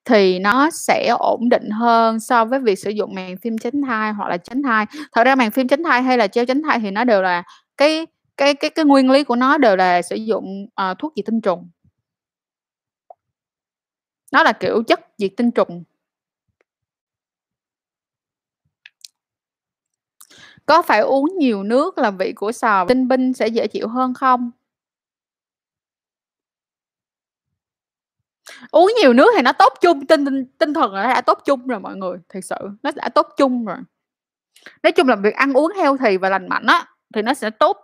thì 0.05 0.39
nó 0.39 0.69
sẽ 0.69 1.07
ổn 1.19 1.49
định 1.49 1.69
hơn 1.69 2.19
so 2.19 2.45
với 2.45 2.59
việc 2.59 2.79
sử 2.79 2.89
dụng 2.89 3.15
màng 3.15 3.37
phim 3.37 3.57
tránh 3.57 3.81
thai 3.81 4.13
hoặc 4.13 4.29
là 4.29 4.37
tránh 4.37 4.63
thai. 4.63 4.85
Thật 5.11 5.23
ra 5.23 5.35
màng 5.35 5.51
phim 5.51 5.67
tránh 5.67 5.83
thai 5.83 6.01
hay 6.03 6.17
là 6.17 6.27
treo 6.27 6.45
tránh 6.45 6.61
thai 6.61 6.79
thì 6.79 6.91
nó 6.91 7.03
đều 7.03 7.21
là 7.21 7.43
cái 7.77 8.07
cái 8.37 8.53
cái 8.53 8.69
cái 8.69 8.85
nguyên 8.85 9.11
lý 9.11 9.23
của 9.23 9.35
nó 9.35 9.57
đều 9.57 9.75
là 9.75 10.01
sử 10.01 10.15
dụng, 10.15 10.65
uh, 10.91 10.99
thuốc 10.99 11.13
diệt 11.15 11.25
tinh 11.25 11.41
trùng. 11.41 11.69
Nó 14.31 14.43
là, 14.43 14.51
kiểu, 14.53 14.83
chất 14.87 14.99
diệt 15.17 15.31
tinh 15.37 15.51
trùng. 15.51 15.83
Có 20.65 20.81
phải 20.81 20.99
uống 20.99 21.25
nhiều 21.37 21.63
nước 21.63 21.97
là 21.97 22.11
vị 22.11 22.33
của 22.33 22.51
sò 22.51 22.85
tinh 22.85 23.07
binh 23.07 23.33
sẽ 23.33 23.47
dễ 23.47 23.67
chịu 23.67 23.87
hơn 23.87 24.13
không? 24.13 24.51
Uống 28.71 28.93
nhiều 29.01 29.13
nước 29.13 29.31
thì 29.35 29.41
nó 29.41 29.53
tốt 29.53 29.73
chung, 29.81 30.05
tinh 30.05 30.25
tinh 30.25 30.45
tinh 30.57 30.73
thần 30.73 30.93
là 30.93 31.13
đã 31.13 31.21
tốt 31.21 31.39
chung 31.45 31.67
rồi 31.67 31.79
mọi 31.79 31.95
người, 31.95 32.17
thật 32.29 32.39
sự, 32.43 32.55
nó 32.83 32.91
đã 32.95 33.09
tốt 33.09 33.27
chung 33.37 33.65
rồi. 33.65 33.77
Nói 34.83 34.91
chung 34.91 35.07
là 35.07 35.15
việc 35.15 35.35
ăn 35.35 35.53
uống 35.53 35.71
healthy 35.75 36.17
và 36.17 36.29
lành 36.29 36.49
mạnh 36.49 36.65
á, 36.67 36.85
thì 37.15 37.21
nó 37.21 37.33
sẽ 37.33 37.49
tốt 37.49 37.77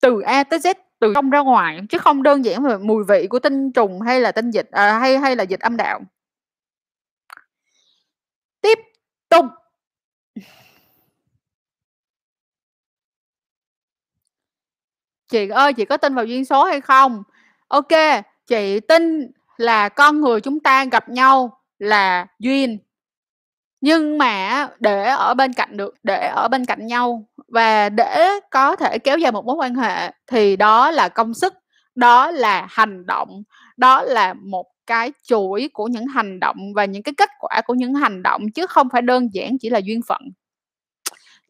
từ 0.00 0.20
A 0.20 0.44
tới 0.44 0.58
Z, 0.58 0.74
từ 1.00 1.12
trong 1.14 1.30
ra 1.30 1.40
ngoài, 1.40 1.80
chứ 1.90 1.98
không 1.98 2.22
đơn 2.22 2.44
giản 2.44 2.62
về 2.62 2.76
mùi 2.78 3.04
vị 3.04 3.26
của 3.30 3.38
tinh 3.38 3.72
trùng 3.72 4.00
hay 4.00 4.20
là 4.20 4.32
tinh 4.32 4.50
dịch, 4.50 4.68
à, 4.70 4.98
hay 4.98 5.18
hay 5.18 5.36
là 5.36 5.42
dịch 5.42 5.60
âm 5.60 5.76
đạo. 5.76 6.00
Tiếp 8.60 8.78
tục. 9.28 9.44
Chị 15.28 15.48
ơi, 15.48 15.72
chị 15.72 15.84
có 15.84 15.96
tin 15.96 16.14
vào 16.14 16.24
duyên 16.24 16.44
số 16.44 16.64
hay 16.64 16.80
không? 16.80 17.22
ok 17.68 17.92
chị 18.46 18.80
tin 18.80 19.30
là 19.56 19.88
con 19.88 20.20
người 20.20 20.40
chúng 20.40 20.60
ta 20.60 20.84
gặp 20.84 21.08
nhau 21.08 21.60
là 21.78 22.26
duyên. 22.38 22.78
Nhưng 23.80 24.18
mà 24.18 24.68
để 24.80 25.04
ở 25.04 25.34
bên 25.34 25.52
cạnh 25.52 25.76
được 25.76 25.94
để 26.02 26.28
ở 26.28 26.48
bên 26.48 26.64
cạnh 26.64 26.86
nhau 26.86 27.24
và 27.48 27.88
để 27.88 28.30
có 28.50 28.76
thể 28.76 28.98
kéo 28.98 29.18
dài 29.18 29.32
một 29.32 29.44
mối 29.44 29.56
quan 29.56 29.74
hệ 29.74 30.12
thì 30.26 30.56
đó 30.56 30.90
là 30.90 31.08
công 31.08 31.34
sức, 31.34 31.54
đó 31.94 32.30
là 32.30 32.66
hành 32.70 33.06
động, 33.06 33.42
đó 33.76 34.02
là 34.02 34.34
một 34.34 34.66
cái 34.86 35.12
chuỗi 35.24 35.70
của 35.72 35.86
những 35.86 36.06
hành 36.06 36.40
động 36.40 36.56
và 36.74 36.84
những 36.84 37.02
cái 37.02 37.14
kết 37.16 37.28
quả 37.40 37.60
của 37.66 37.74
những 37.74 37.94
hành 37.94 38.22
động 38.22 38.50
chứ 38.50 38.66
không 38.66 38.88
phải 38.92 39.02
đơn 39.02 39.28
giản 39.34 39.58
chỉ 39.60 39.70
là 39.70 39.78
duyên 39.78 40.00
phận. 40.08 40.22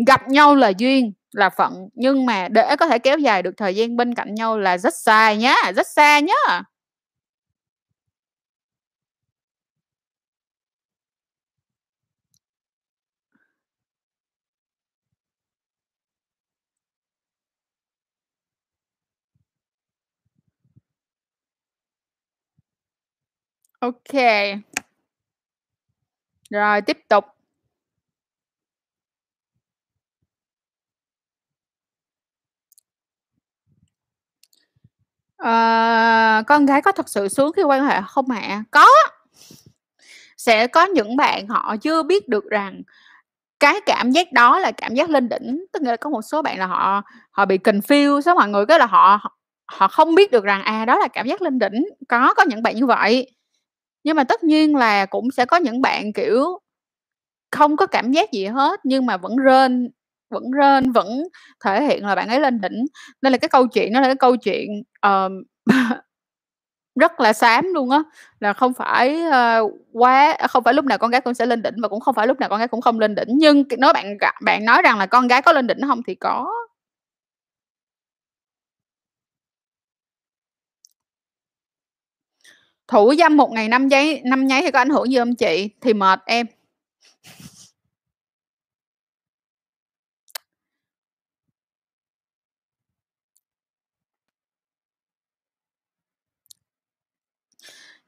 Gặp 0.07 0.29
nhau 0.29 0.55
là 0.55 0.69
duyên, 0.69 1.13
là 1.33 1.51
phận, 1.51 1.89
nhưng 1.95 2.27
mà 2.27 2.49
để 2.49 2.77
có 2.77 2.89
thể 2.89 2.99
kéo 2.99 3.19
dài 3.19 3.43
được 3.43 3.55
thời 3.57 3.77
gian 3.77 3.97
bên 3.97 4.15
cạnh 4.15 4.35
nhau 4.35 4.59
là 4.59 4.79
rất 4.79 4.95
xa 4.95 5.35
nhá, 5.35 5.55
rất 5.77 5.87
xa 5.87 6.21
nhá. 6.21 6.63
OK. 23.87 24.15
Rồi, 26.51 26.81
tiếp 26.81 26.99
tục. 27.09 27.25
À, 35.39 36.43
con 36.47 36.67
gái 36.67 36.83
có 36.83 36.93
thật 36.93 37.09
sự 37.09 37.29
sướng 37.29 37.53
khi 37.57 37.63
quan 37.63 37.85
hệ 37.87 38.01
không 38.09 38.31
ạ? 38.31 38.65
Có. 38.71 38.87
Sẽ 40.37 40.67
có 40.67 40.85
những 40.87 41.17
bạn 41.17 41.49
họ 41.49 41.77
chưa 41.83 42.03
biết 42.03 42.29
được 42.29 42.45
rằng 42.51 42.83
cái 43.61 43.81
cảm 43.87 44.11
giác 44.11 44.33
đó 44.33 44.59
là 44.59 44.73
cảm 44.73 44.95
giác 44.95 45.11
lên 45.11 45.29
đỉnh, 45.29 45.67
tức 45.73 45.83
là 45.83 45.97
có 45.97 46.11
một 46.11 46.23
số 46.23 46.43
bạn 46.43 46.59
là 46.59 46.67
họ 46.67 47.03
họ 47.31 47.45
bị 47.47 47.59
kinh 47.59 47.81
phiêu, 47.83 48.21
số 48.21 48.35
mọi 48.35 48.49
người, 48.49 48.67
cái 48.67 48.79
là 48.79 48.87
họ 48.87 49.21
họ 49.23 49.39
họ 49.67 49.89
không 49.89 50.15
biết 50.15 50.33
được 50.33 50.45
rằng, 50.45 50.63
à, 50.63 50.85
đó 50.85 50.99
là 50.99 51.09
cảm 51.09 51.27
giác 51.29 51.43
lên 51.43 51.59
đỉnh, 51.59 51.85
có, 52.09 52.35
có 52.35 52.45
những 52.49 52.63
bạn 52.63 52.77
như 52.77 52.87
vậy. 52.87 53.33
Nhưng 54.07 54.17
mà 54.17 54.25
tất 54.25 54.45
nhiên 54.45 54.77
là 54.77 55.07
cũng 55.07 55.33
sẽ 55.33 55.47
có 55.47 55.57
những 55.59 55.83
bạn, 55.83 56.13
kiểu, 56.15 56.61
không 57.51 57.77
có 57.77 57.87
cảm 57.87 58.13
giác 58.13 58.33
gì 58.33 58.47
hết 58.47 58.81
nhưng 58.85 59.07
mà 59.07 59.17
vẫn 59.17 59.37
rên, 59.37 59.91
vẫn 60.31 60.45
rên, 60.61 60.93
vẫn 60.93 61.09
thể 61.65 61.85
hiện 61.85 62.07
là 62.07 62.15
bạn 62.15 62.29
ấy 62.29 62.41
lên 62.41 62.61
đỉnh. 62.61 62.87
Nên 63.23 63.33
là 63.33 63.39
cái 63.39 63.49
câu 63.49 63.67
chuyện 63.69 63.93
đó 63.93 64.01
là 64.01 64.07
cái 64.09 64.17
câu 64.17 64.37
chuyện, 64.37 64.69
ờm, 65.01 65.43
rất 67.01 67.21
là 67.21 67.33
xám 67.33 67.67
luôn 67.75 67.91
á, 67.91 67.99
là 68.41 68.53
không 68.53 68.75
phải, 68.75 69.23
uh, 69.65 69.73
quá 69.93 70.33
à, 70.39 70.47
không 70.49 70.65
phải 70.65 70.75
lúc 70.75 70.85
nào 70.85 70.99
con 70.99 71.11
gái 71.11 71.21
cũng 71.21 71.35
sẽ 71.35 71.47
lên 71.47 71.63
đỉnh 71.63 71.75
và 71.83 71.89
cũng 71.89 72.01
không 72.01 72.15
phải 72.15 72.27
lúc 72.27 72.41
nào 72.41 72.49
con 72.49 72.59
gái 72.59 72.69
cũng 72.69 72.81
không 72.83 73.01
lên 73.01 73.15
đỉnh, 73.15 73.29
nhưng 73.39 73.65
nếu 73.71 73.79
nói 73.79 73.93
bạn 73.95 74.19
bạn 74.45 74.65
nói 74.65 74.83
rằng 74.83 74.99
là 74.99 75.07
con 75.07 75.29
gái 75.29 75.43
có 75.43 75.53
lên 75.53 75.67
đỉnh 75.67 75.79
không 75.89 76.03
thì 76.07 76.15
có. 76.15 76.49
Thủ 82.89 83.15
dâm 83.19 83.37
một 83.37 83.53
ngày 83.53 83.69
năm 83.69 83.89
giây 83.89 84.21
năm 84.25 84.47
nháy 84.47 84.63
thì 84.63 84.71
có 84.71 84.79
ảnh 84.79 84.91
hưởng 84.91 85.11
gì 85.11 85.19
không 85.19 85.35
chị? 85.35 85.69
Thì 85.81 85.95
mệt 85.95 86.21
em. 86.27 86.47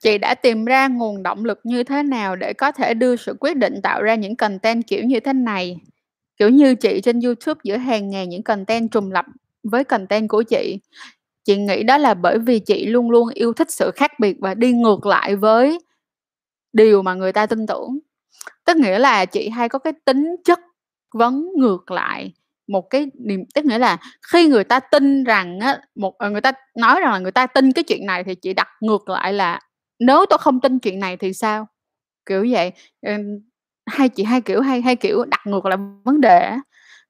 Chị 0.00 0.18
đã 0.18 0.34
tìm 0.34 0.64
ra 0.64 0.88
nguồn 0.88 1.22
động 1.22 1.44
lực 1.44 1.60
như 1.64 1.84
thế 1.84 2.02
nào 2.02 2.36
để 2.36 2.52
có 2.52 2.72
thể 2.72 2.94
đưa 2.94 3.16
sự 3.16 3.36
quyết 3.40 3.56
định 3.56 3.80
tạo 3.82 4.02
ra 4.02 4.14
những 4.14 4.36
content 4.36 4.86
kiểu 4.86 5.04
như 5.04 5.20
thế 5.20 5.32
này? 5.32 5.76
Kiểu 6.36 6.48
như 6.50 6.74
chị 6.74 7.00
trên 7.00 7.20
YouTube 7.20 7.60
giữa 7.64 7.76
hàng 7.76 8.10
ngàn 8.10 8.28
những 8.28 8.42
content 8.42 8.90
trùng 8.90 9.12
lập 9.12 9.24
với 9.62 9.84
content 9.84 10.28
của 10.28 10.42
chị. 10.42 10.78
Chị 11.48 11.56
nghĩ 11.58 11.84
đó 11.84 11.98
là 11.98 12.14
bởi 12.14 12.38
vì 12.40 12.60
chị 12.60 12.86
luôn 12.86 13.10
luôn 13.12 13.28
yêu 13.34 13.54
thích 13.54 13.72
sự 13.72 13.92
khác 13.96 14.12
biệt 14.20 14.36
và 14.40 14.54
đi 14.54 14.72
ngược 14.72 15.06
lại 15.06 15.36
với 15.36 15.78
điều 16.74 17.02
mà 17.02 17.14
người 17.14 17.32
ta 17.32 17.46
tin 17.46 17.66
tưởng. 17.68 18.00
Tức 18.66 18.78
nghĩa 18.78 19.00
là 19.00 19.26
chị 19.26 19.48
hay 19.48 19.70
có 19.70 19.80
cái 19.80 19.94
tính 20.06 20.36
chất 20.44 20.60
vấn 21.14 21.48
ngược 21.58 21.92
lại 21.92 22.32
một 22.68 22.90
cái 22.90 23.06
niềm 23.20 23.40
tức 23.56 23.66
nghĩa 23.66 23.78
là 23.78 23.98
khi 24.32 24.48
người 24.48 24.64
ta 24.64 24.80
tin 24.80 25.24
rằng 25.24 25.60
á, 25.60 25.80
một 25.96 26.18
ờ, 26.18 26.30
người 26.30 26.42
ta 26.42 26.52
nói 26.78 27.00
rằng 27.00 27.12
là 27.12 27.20
người 27.20 27.32
ta 27.32 27.46
tin 27.48 27.72
cái 27.72 27.84
chuyện 27.84 28.06
này 28.06 28.24
thì 28.24 28.36
chị 28.36 28.54
đặt 28.54 28.68
ngược 28.82 29.10
lại 29.10 29.34
là 29.34 29.60
"Nếu 30.00 30.26
tôi 30.30 30.38
không 30.38 30.60
tin 30.62 30.80
chuyện 30.80 31.00
này 31.00 31.18
thì 31.18 31.34
sao?" 31.34 31.68
Kiểu 32.26 32.46
vậy. 32.52 32.72
Ờ, 33.06 33.12
hay 33.86 34.10
chị 34.10 34.24
hay, 34.24 34.42
kiểu, 34.42 34.62
hay 34.62 34.82
hay, 34.82 34.96
kiểu, 34.96 35.24
đặt 35.26 35.40
ngược 35.46 35.66
lại 35.66 35.78
vấn 36.04 36.22
đề. 36.22 36.52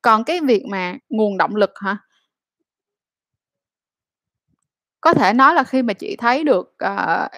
Còn 0.02 0.24
cái 0.24 0.40
việc 0.40 0.64
mà 0.72 0.96
nguồn 1.10 1.38
động 1.38 1.56
lực 1.56 1.70
hả? 1.84 1.98
Có 5.00 5.14
thể 5.14 5.32
nói 5.32 5.54
là 5.54 5.64
khi 5.64 5.82
mà 5.82 5.92
chị 5.92 6.16
thấy 6.16 6.44
được, 6.44 6.74
ờ, 6.78 7.28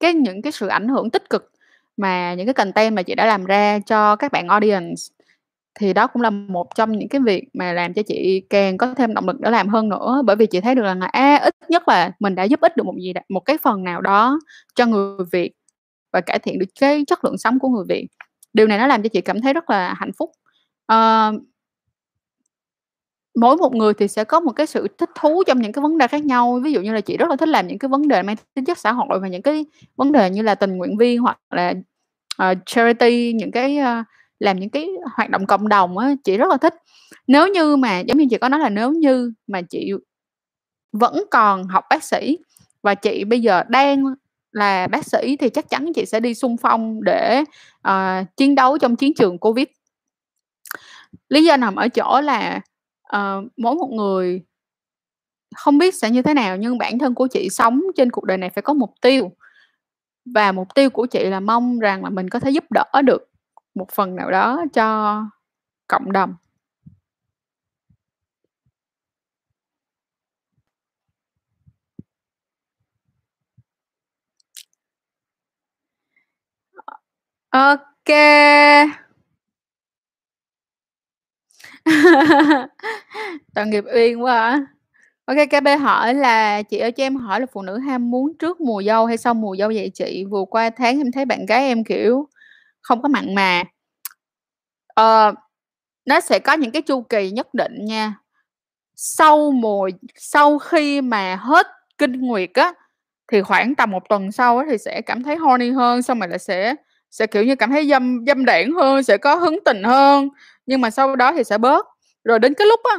cái 0.00 0.14
những 0.14 0.42
cái 0.42 0.52
sự 0.52 0.66
ảnh 0.68 0.88
hưởng 0.88 1.10
tích 1.10 1.30
cực 1.30 1.52
mà 1.96 2.34
những 2.34 2.46
cái 2.46 2.54
content 2.54 2.96
mà 2.96 3.02
chị 3.02 3.14
đã 3.14 3.26
làm 3.26 3.44
ra 3.44 3.78
cho 3.86 4.16
các 4.16 4.32
bạn 4.32 4.48
audience, 4.48 5.02
thì 5.80 5.92
đó 5.94 6.06
cũng 6.06 6.22
là 6.22 6.30
một 6.30 6.76
trong 6.76 6.92
những 6.92 7.08
cái 7.08 7.20
việc 7.22 7.44
mà 7.54 7.72
làm 7.72 7.94
cho 7.94 8.02
chị 8.08 8.42
càng 8.50 8.78
có 8.78 8.94
thêm 8.94 9.14
động 9.14 9.26
lực 9.28 9.40
để 9.40 9.50
làm 9.50 9.68
hơn 9.68 9.88
nữa. 9.90 10.22
Bởi 10.26 10.36
vì 10.36 10.46
chị 10.46 10.60
thấy 10.60 10.74
được 10.74 10.82
rằng 10.84 11.00
là, 11.00 11.06
à, 11.06 11.36
ít 11.36 11.54
nhất 11.70 11.88
là 11.88 12.12
mình 12.20 12.34
đã 12.34 12.44
giúp 12.44 12.60
ích 12.62 12.76
được 12.78 12.86
một 12.86 12.94
gì 13.02 13.12
đ 13.14 13.18
một 13.30 13.40
cái 13.40 13.58
phần 13.62 13.84
nào 13.84 14.00
đó 14.02 14.40
cho 14.76 14.86
người 14.86 15.18
Việt 15.32 15.52
và 16.12 16.20
cải 16.22 16.38
thiện 16.40 16.58
được 16.60 16.66
cái 16.80 17.04
chất 17.08 17.24
lượng 17.26 17.38
sống 17.38 17.58
của 17.60 17.68
người 17.68 17.84
Việt. 17.88 18.06
Điều 18.54 18.66
này 18.68 18.78
nó 18.78 18.86
làm 18.88 19.02
cho 19.04 19.08
chị 19.08 19.20
cảm 19.22 19.40
thấy 19.42 19.54
rất 19.54 19.70
là 19.70 19.94
hạnh 19.98 20.12
phúc. 20.18 20.30
Ờ 20.86 21.32
mỗi 23.40 23.56
một 23.56 23.74
người 23.74 23.94
thì 23.94 24.08
sẽ 24.08 24.24
có 24.24 24.40
một 24.40 24.52
cái 24.52 24.66
sự 24.66 24.88
thích 24.98 25.10
thú 25.20 25.42
trong 25.46 25.62
những 25.62 25.72
cái 25.72 25.82
vấn 25.82 25.98
đề 25.98 26.06
khác 26.06 26.24
nhau. 26.24 26.60
Ví 26.64 26.72
dụ 26.72 26.80
như 26.80 26.92
là 26.92 27.00
chị 27.00 27.16
rất 27.16 27.30
là 27.30 27.36
thích 27.36 27.48
làm 27.48 27.66
những 27.66 27.78
cái 27.78 27.88
vấn 27.88 28.08
đề 28.08 28.22
mang 28.22 28.36
tính 28.54 28.64
chất 28.64 28.78
xã 28.78 28.92
hội 28.92 29.18
và 29.20 29.28
những 29.28 29.42
cái 29.42 29.66
vấn 29.96 30.12
đề 30.12 30.30
như 30.30 30.42
là 30.42 30.54
tình 30.54 30.76
nguyện 30.76 30.96
viên 30.96 31.20
hoặc 31.20 31.38
là, 31.50 31.74
uh, 32.42 32.58
charity, 32.66 33.32
những 33.32 33.50
cái, 33.50 33.78
uh, 33.78 34.06
làm 34.38 34.60
những 34.60 34.70
cái 34.70 34.88
hoạt 35.16 35.30
động 35.30 35.46
cộng 35.46 35.68
đồng 35.68 35.98
á, 35.98 36.14
chị 36.24 36.36
rất 36.36 36.48
là 36.50 36.56
thích. 36.56 36.74
Nếu 37.26 37.48
như 37.48 37.76
mà 37.76 37.98
giống 37.98 38.18
như 38.18 38.26
chị 38.30 38.38
có 38.38 38.48
nói 38.48 38.60
là 38.60 38.68
nếu 38.68 38.92
như 38.92 39.32
mà 39.46 39.62
chị 39.62 39.92
vẫn 40.92 41.24
còn 41.30 41.64
học 41.64 41.84
bác 41.90 42.04
sĩ 42.04 42.38
và 42.82 42.94
chị 42.94 43.24
bây 43.24 43.40
giờ 43.40 43.62
đang 43.68 44.04
là 44.52 44.86
bác 44.86 45.06
sĩ 45.06 45.36
thì 45.36 45.48
chắc 45.48 45.70
chắn 45.70 45.92
chị 45.94 46.06
sẽ 46.06 46.20
đi 46.20 46.34
xung 46.34 46.56
phong 46.56 47.04
để, 47.04 47.44
uh, 47.88 48.36
chiến 48.36 48.54
đấu 48.54 48.78
trong 48.78 48.96
chiến 48.96 49.14
trường 49.14 49.38
Covid. 49.38 49.66
Lý 51.28 51.44
do 51.44 51.56
nằm 51.56 51.76
ở 51.76 51.88
chỗ 51.88 52.20
là, 52.20 52.60
ờ, 53.08 53.42
mỗi 53.56 53.74
một 53.74 53.88
người 53.92 54.42
không 55.56 55.78
biết 55.78 55.94
sẽ 55.94 56.10
như 56.10 56.22
thế 56.22 56.34
nào 56.34 56.56
nhưng 56.56 56.78
bản 56.78 56.98
thân 56.98 57.14
của 57.14 57.26
chị 57.26 57.48
sống 57.50 57.80
trên 57.96 58.10
cuộc 58.10 58.24
đời 58.24 58.38
này 58.38 58.50
phải 58.50 58.62
có 58.62 58.74
mục 58.74 58.94
tiêu. 59.02 59.32
Và 60.34 60.52
mục 60.52 60.68
tiêu 60.74 60.90
của 60.90 61.06
chị 61.06 61.24
là 61.24 61.40
mong 61.40 61.78
rằng 61.78 62.04
là 62.04 62.10
mình 62.10 62.30
có 62.30 62.40
thể 62.40 62.50
giúp 62.50 62.64
đỡ 62.72 63.02
được 63.04 63.30
một 63.74 63.88
phần 63.92 64.16
nào 64.16 64.30
đó 64.30 64.64
cho 64.74 65.16
cộng 65.88 66.12
đồng. 66.12 66.34
Ờ, 77.50 77.76
ok. 77.76 78.10
Tội 83.54 83.66
nghiệp 83.66 83.84
Uyên 83.94 84.24
quá 84.24 84.34
à. 84.40 84.60
OK, 85.26 85.36
KB 85.50 85.68
hỏi 85.80 86.14
là 86.14 86.62
"Chị 86.62 86.78
ơi 86.78 86.92
cho 86.92 87.04
em 87.04 87.16
hỏi 87.16 87.40
là 87.40 87.46
phụ 87.52 87.62
nữ 87.62 87.78
ham 87.78 88.10
muốn 88.12 88.32
trước 88.38 88.60
mùa 88.62 88.82
dâu 88.86 89.06
hay 89.06 89.16
sau 89.18 89.34
mùa 89.34 89.56
dâu 89.58 89.68
vậy 89.74 89.90
chị? 89.94 90.24
Vừa 90.30 90.44
qua 90.50 90.70
tháng 90.70 90.98
em 91.00 91.12
thấy 91.12 91.24
bạn 91.24 91.46
gái 91.46 91.62
em, 91.68 91.84
kiểu, 91.84 92.28
không 92.82 93.02
có 93.02 93.08
mặn 93.08 93.36
mà." 93.36 93.62
Ờ, 94.94 95.34
nó 96.06 96.20
sẽ 96.20 96.38
có 96.38 96.52
những 96.54 96.72
cái 96.72 96.82
chu 96.82 97.02
kỳ 97.02 97.30
nhất 97.30 97.54
định 97.54 97.86
nha. 97.86 98.14
Sau 98.96 99.52
mùa 99.52 99.90
sau 100.16 100.58
khi 100.58 101.02
mà 101.02 101.36
hết 101.36 101.66
kinh 101.98 102.20
nguyệt 102.22 102.50
á, 102.54 102.72
thì 103.32 103.42
khoảng 103.42 103.76
tầm 103.76 103.90
một 103.90 104.04
tuần 104.08 104.32
sau 104.32 104.58
á 104.58 104.66
thì 104.70 104.78
sẽ 104.78 105.02
cảm 105.06 105.22
thấy 105.24 105.36
horny 105.36 105.70
hơn, 105.72 106.02
xong 106.02 106.20
rồi 106.20 106.28
là 106.28 106.38
sẽ 106.38 106.74
sẽ, 107.10 107.26
kiểu 107.26 107.44
như, 107.44 107.56
cảm 107.56 107.70
thấy 107.70 107.88
dâm 107.88 108.24
dâm 108.26 108.44
đản 108.44 108.72
hơn, 108.76 109.02
sẽ 109.02 109.16
có 109.18 109.34
hứng 109.34 109.58
tình 109.64 109.82
hơn, 109.84 110.28
nhưng 110.66 110.80
mà 110.80 110.90
sau 110.90 111.16
đó 111.16 111.32
thì 111.32 111.44
sẽ 111.44 111.58
bớt. 111.58 111.86
Rồi 112.24 112.38
đến 112.38 112.54
cái 112.54 112.66
lúc 112.66 112.80
á 112.84 112.96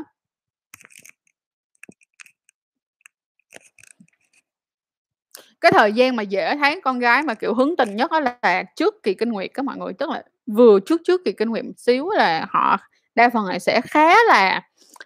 cái 5.62 5.72
thời 5.72 5.94
gian 5.94 6.16
mà 6.16 6.24
dễ 6.24 6.56
thấy 6.58 6.82
con 6.84 7.00
gái 7.00 7.24
mà, 7.24 7.34
kiểu, 7.34 7.54
hứng 7.54 7.76
tình 7.78 7.96
nhất 7.96 8.12
đó 8.12 8.20
là 8.20 8.64
trước 8.76 9.04
kỳ 9.04 9.14
kinh 9.14 9.30
nguyệt 9.30 9.52
các 9.54 9.66
mọi 9.66 9.78
người, 9.78 9.94
tức 9.94 10.10
là 10.10 10.24
vừa 10.48 10.80
trước 10.80 11.02
trước 11.08 11.22
kỳ 11.26 11.32
kinh 11.32 11.50
nguyệt 11.50 11.66
một 11.66 11.72
xíu 11.78 12.10
là 12.10 12.46
họ 12.50 12.78
đa 13.16 13.30
phần 13.30 13.46
là 13.46 13.60
sẽ 13.60 13.82
khá 13.82 14.16
là 14.28 14.62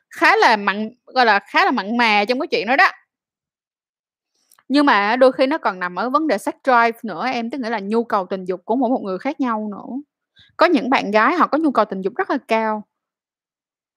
khá 0.09 0.35
là 0.35 0.55
mặn 0.55 0.89
gọi 1.05 1.25
là, 1.25 1.39
khá 1.39 1.65
là 1.65 1.71
mặn 1.71 1.97
mà 1.97 2.25
trong 2.25 2.39
cái 2.39 2.47
chuyện 2.47 2.67
đó 2.67 2.75
đó. 2.75 2.89
Nhưng 4.67 4.85
mà 4.85 4.93
á 4.93 5.15
đôi 5.15 5.31
khi 5.31 5.47
nó 5.47 5.57
còn 5.57 5.79
nằm 5.79 5.95
ở 5.95 6.09
vấn 6.09 6.27
đề 6.27 6.37
sex 6.37 6.53
drive 6.63 6.99
nữa 7.03 7.25
em, 7.27 7.49
tức 7.49 7.57
nghĩa 7.61 7.69
là 7.69 7.79
nhu 7.79 8.03
cầu 8.03 8.25
tình 8.29 8.45
dục 8.45 8.61
của 8.65 8.75
mỗi 8.75 8.89
một 8.89 9.01
người 9.03 9.17
khác 9.19 9.39
nhau 9.39 9.69
nữa. 9.71 10.01
Có 10.57 10.65
những 10.67 10.89
bạn 10.89 11.11
gái 11.11 11.35
họ 11.35 11.47
có 11.47 11.57
nhu 11.57 11.71
cầu 11.71 11.85
tình 11.85 12.01
dục 12.01 12.13
rất 12.17 12.29
là 12.29 12.37
cao. 12.49 12.83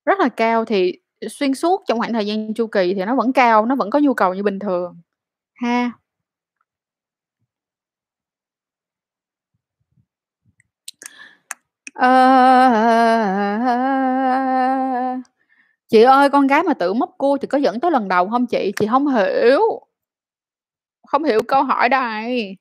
Rất 0.04 0.18
là 0.20 0.28
cao 0.28 0.64
thì 0.64 0.98
xuyên 1.30 1.54
suốt 1.54 1.82
trong 1.88 1.98
khoảng 1.98 2.12
thời 2.12 2.26
gian 2.26 2.54
chu 2.54 2.66
kỳ 2.66 2.94
thì 2.94 3.04
nó 3.04 3.16
vẫn 3.16 3.32
cao, 3.32 3.66
nó 3.66 3.74
vẫn 3.76 3.90
có 3.90 3.98
nhu 3.98 4.14
cầu 4.14 4.34
như 4.34 4.42
bình 4.42 4.58
thường, 4.58 5.00
ha. 5.54 5.92
à, 11.94 12.06
chị 15.88 16.02
ơi, 16.02 16.30
con 16.30 16.46
gái 16.46 16.62
mà 16.62 16.74
tự 16.74 16.94
móc 16.94 17.10
cua 17.18 17.38
thì 17.42 17.46
có 17.48 17.58
dẫn 17.58 17.80
tới 17.80 17.90
lần 17.90 18.08
đầu 18.08 18.28
không 18.30 18.46
chị? 18.46 18.72
Chị 18.76 18.86
không 18.90 19.08
hiểu. 19.08 19.60
Không 21.07 21.24
hiểu 21.24 21.42
câu 21.48 21.62
hỏi 21.64 21.88
đây. 21.88 22.57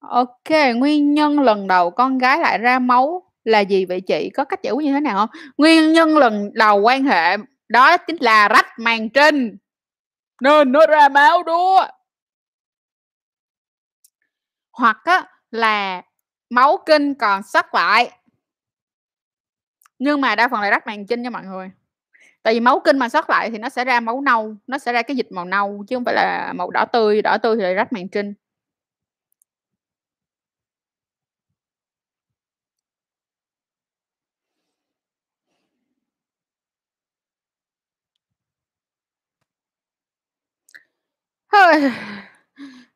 Ok 0.00 0.50
nguyên 0.76 1.14
nhân 1.14 1.40
lần 1.40 1.66
đầu 1.66 1.90
con 1.90 2.18
gái 2.18 2.38
lại 2.38 2.58
ra 2.58 2.78
máu 2.78 3.32
là 3.44 3.60
gì 3.60 3.84
vậy 3.84 4.00
chị? 4.00 4.30
Có 4.34 4.44
cách 4.44 4.62
giải 4.62 4.72
quyết 4.72 4.84
như 4.84 4.92
thế 4.92 5.00
nào 5.00 5.16
không? 5.16 5.28
Nguyên 5.56 5.92
nhân 5.92 6.16
lần 6.18 6.50
đầu 6.54 6.80
quan 6.80 7.04
hệ 7.04 7.36
đó 7.68 7.96
chính 7.96 8.16
là 8.20 8.48
rách 8.48 8.66
màng 8.78 9.10
trinh, 9.10 9.56
nên 10.42 10.72
nó 10.72 10.86
ra 10.86 11.08
máu 11.08 11.42
đúa. 11.42 11.86
Hoặc 14.72 14.96
á 15.04 15.24
là 15.50 16.02
máu 16.50 16.78
kinh 16.86 17.14
còn 17.14 17.42
sót 17.42 17.74
lại. 17.74 18.10
Nhưng 19.98 20.20
mà 20.20 20.34
đa 20.34 20.48
phần 20.48 20.60
là 20.60 20.70
rách 20.70 20.86
màng 20.86 21.06
trinh 21.06 21.22
nha 21.22 21.30
mọi 21.30 21.44
người. 21.44 21.70
Tại 22.46 22.54
vì 22.54 22.60
máu 22.60 22.80
kinh 22.84 22.98
mà 22.98 23.08
sót 23.08 23.30
lại 23.30 23.50
thì 23.50 23.58
nó 23.58 23.68
sẽ 23.68 23.84
ra 23.84 24.00
máu 24.00 24.20
nâu, 24.20 24.54
nó 24.66 24.78
sẽ 24.78 24.92
ra 24.92 25.02
cái 25.02 25.16
dịch 25.16 25.32
màu 25.32 25.44
nâu 25.44 25.84
chứ 25.88 25.96
không 25.96 26.04
phải 26.04 26.14
là 26.14 26.52
màu 26.56 26.70
đỏ 26.70 26.84
tươi, 26.92 27.22
đỏ 27.22 27.38
tươi 27.38 27.56
thì 27.56 27.62
lại 27.62 27.74
rách 27.74 27.92
màng 27.92 28.08
trinh. 28.08 28.34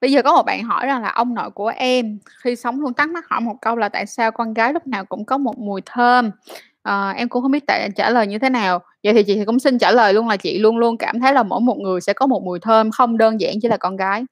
Bây 0.00 0.12
giờ 0.12 0.22
có 0.22 0.32
một 0.36 0.42
bạn 0.46 0.64
hỏi 0.64 0.86
rằng 0.86 1.02
là 1.02 1.08
ông 1.10 1.34
nội 1.34 1.50
của 1.50 1.68
em 1.76 2.18
khi 2.44 2.56
sống 2.56 2.80
luôn 2.80 2.94
thắc 2.94 3.10
mắc 3.10 3.24
hỏi 3.30 3.40
một 3.40 3.56
câu 3.62 3.76
là 3.76 3.88
"Tại 3.88 4.06
sao 4.06 4.30
con 4.32 4.54
gái 4.54 4.72
lúc 4.72 4.86
nào 4.86 5.04
cũng 5.04 5.24
có 5.24 5.38
một 5.38 5.58
mùi 5.58 5.80
thơm?" 5.86 6.30
À, 6.82 7.10
em 7.16 7.28
cũng 7.28 7.42
không 7.42 7.52
biết 7.52 7.64
tại 7.66 7.88
trả 7.96 8.10
lời 8.10 8.26
như 8.26 8.38
thế 8.38 8.50
nào. 8.50 8.80
Vậy 9.04 9.14
thì 9.14 9.22
chị 9.22 9.34
thì 9.36 9.44
cũng 9.44 9.58
xin 9.58 9.78
trả 9.78 9.92
lời 9.92 10.14
luôn 10.14 10.28
là 10.28 10.36
chị 10.36 10.58
luôn 10.58 10.78
luôn 10.78 10.98
cảm 10.98 11.20
thấy 11.20 11.32
là 11.32 11.42
mỗi 11.42 11.60
một 11.60 11.78
người 11.78 12.00
sẽ 12.00 12.12
có 12.12 12.26
một 12.26 12.42
mùi 12.42 12.60
thơm, 12.60 12.90
không 12.90 13.18
đơn 13.18 13.40
giản 13.40 13.54
chỉ 13.62 13.68
là 13.68 13.76
con 13.76 13.96
gái. 13.96 14.24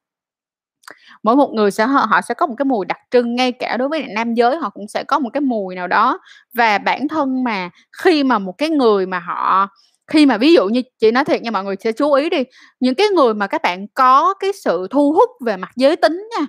Mỗi 1.23 1.37
một 1.37 1.51
người 1.55 1.71
sẽ 1.71 1.87
họ 1.87 2.07
họ 2.11 2.21
sẽ 2.29 2.35
có 2.35 2.47
một 2.47 2.55
cái 2.59 2.65
mùi 2.65 2.87
đặc 2.87 2.99
trưng, 3.11 3.35
ngay 3.35 3.53
cả 3.53 3.77
đối 3.77 3.89
với 3.89 4.05
nam 4.15 4.35
giới 4.35 4.57
họ 4.57 4.71
cũng 4.71 4.89
sẽ 4.89 5.05
có 5.05 5.19
một 5.19 5.31
cái 5.33 5.41
mùi 5.41 5.75
nào 5.75 5.87
đó. 5.87 6.19
Và 6.55 6.79
bản 6.79 7.09
thân 7.09 7.45
mà 7.45 7.71
khi 8.03 8.25
mà 8.25 8.39
một 8.39 8.55
cái 8.59 8.71
người 8.71 9.07
mà 9.07 9.19
họ 9.19 9.69
khi 10.13 10.27
mà 10.27 10.39
ví 10.39 10.53
dụ 10.55 10.67
như 10.69 10.83
chị 11.01 11.11
nói 11.11 11.25
thiệt 11.25 11.43
nha, 11.43 11.51
mọi 11.51 11.65
người 11.65 11.77
sẽ 11.81 11.93
chú 11.93 12.13
ý 12.13 12.31
đi, 12.31 12.43
những 12.81 12.95
cái 12.95 13.07
người 13.09 13.35
mà 13.35 13.47
các 13.47 13.63
bạn 13.63 13.87
có 13.95 14.35
cái 14.41 14.51
sự 14.65 14.87
thu 14.91 15.13
hút 15.13 15.31
về 15.47 15.57
mặt 15.57 15.71
giới 15.77 15.97
tính 15.97 16.29
nha, 16.39 16.47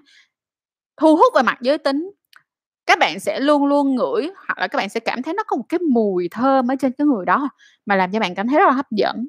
thu 1.01 1.15
hút 1.15 1.33
về 1.35 1.41
mặt 1.43 1.57
giới 1.61 1.77
tính, 1.77 2.11
các 2.89 2.99
bạn 2.99 3.21
sẽ 3.21 3.41
luôn 3.41 3.67
luôn 3.67 3.95
ngửi 3.95 4.29
hoặc 4.47 4.59
là 4.59 4.67
các 4.69 4.77
bạn 4.77 4.89
sẽ 4.89 5.01
cảm 5.01 5.23
thấy 5.23 5.35
nó 5.35 5.43
có 5.47 5.57
một 5.57 5.65
cái 5.69 5.79
mùi 5.79 6.29
thơm 6.31 6.71
ở 6.71 6.75
trên 6.81 6.93
cái 6.93 7.07
người 7.07 7.25
đó, 7.27 7.49
mà 7.87 7.95
làm 7.97 8.11
cho 8.13 8.19
bạn 8.21 8.35
cảm 8.35 8.49
thấy 8.49 8.59
rất 8.59 8.65
là 8.67 8.73
hấp 8.73 8.91
dẫn. 8.91 9.27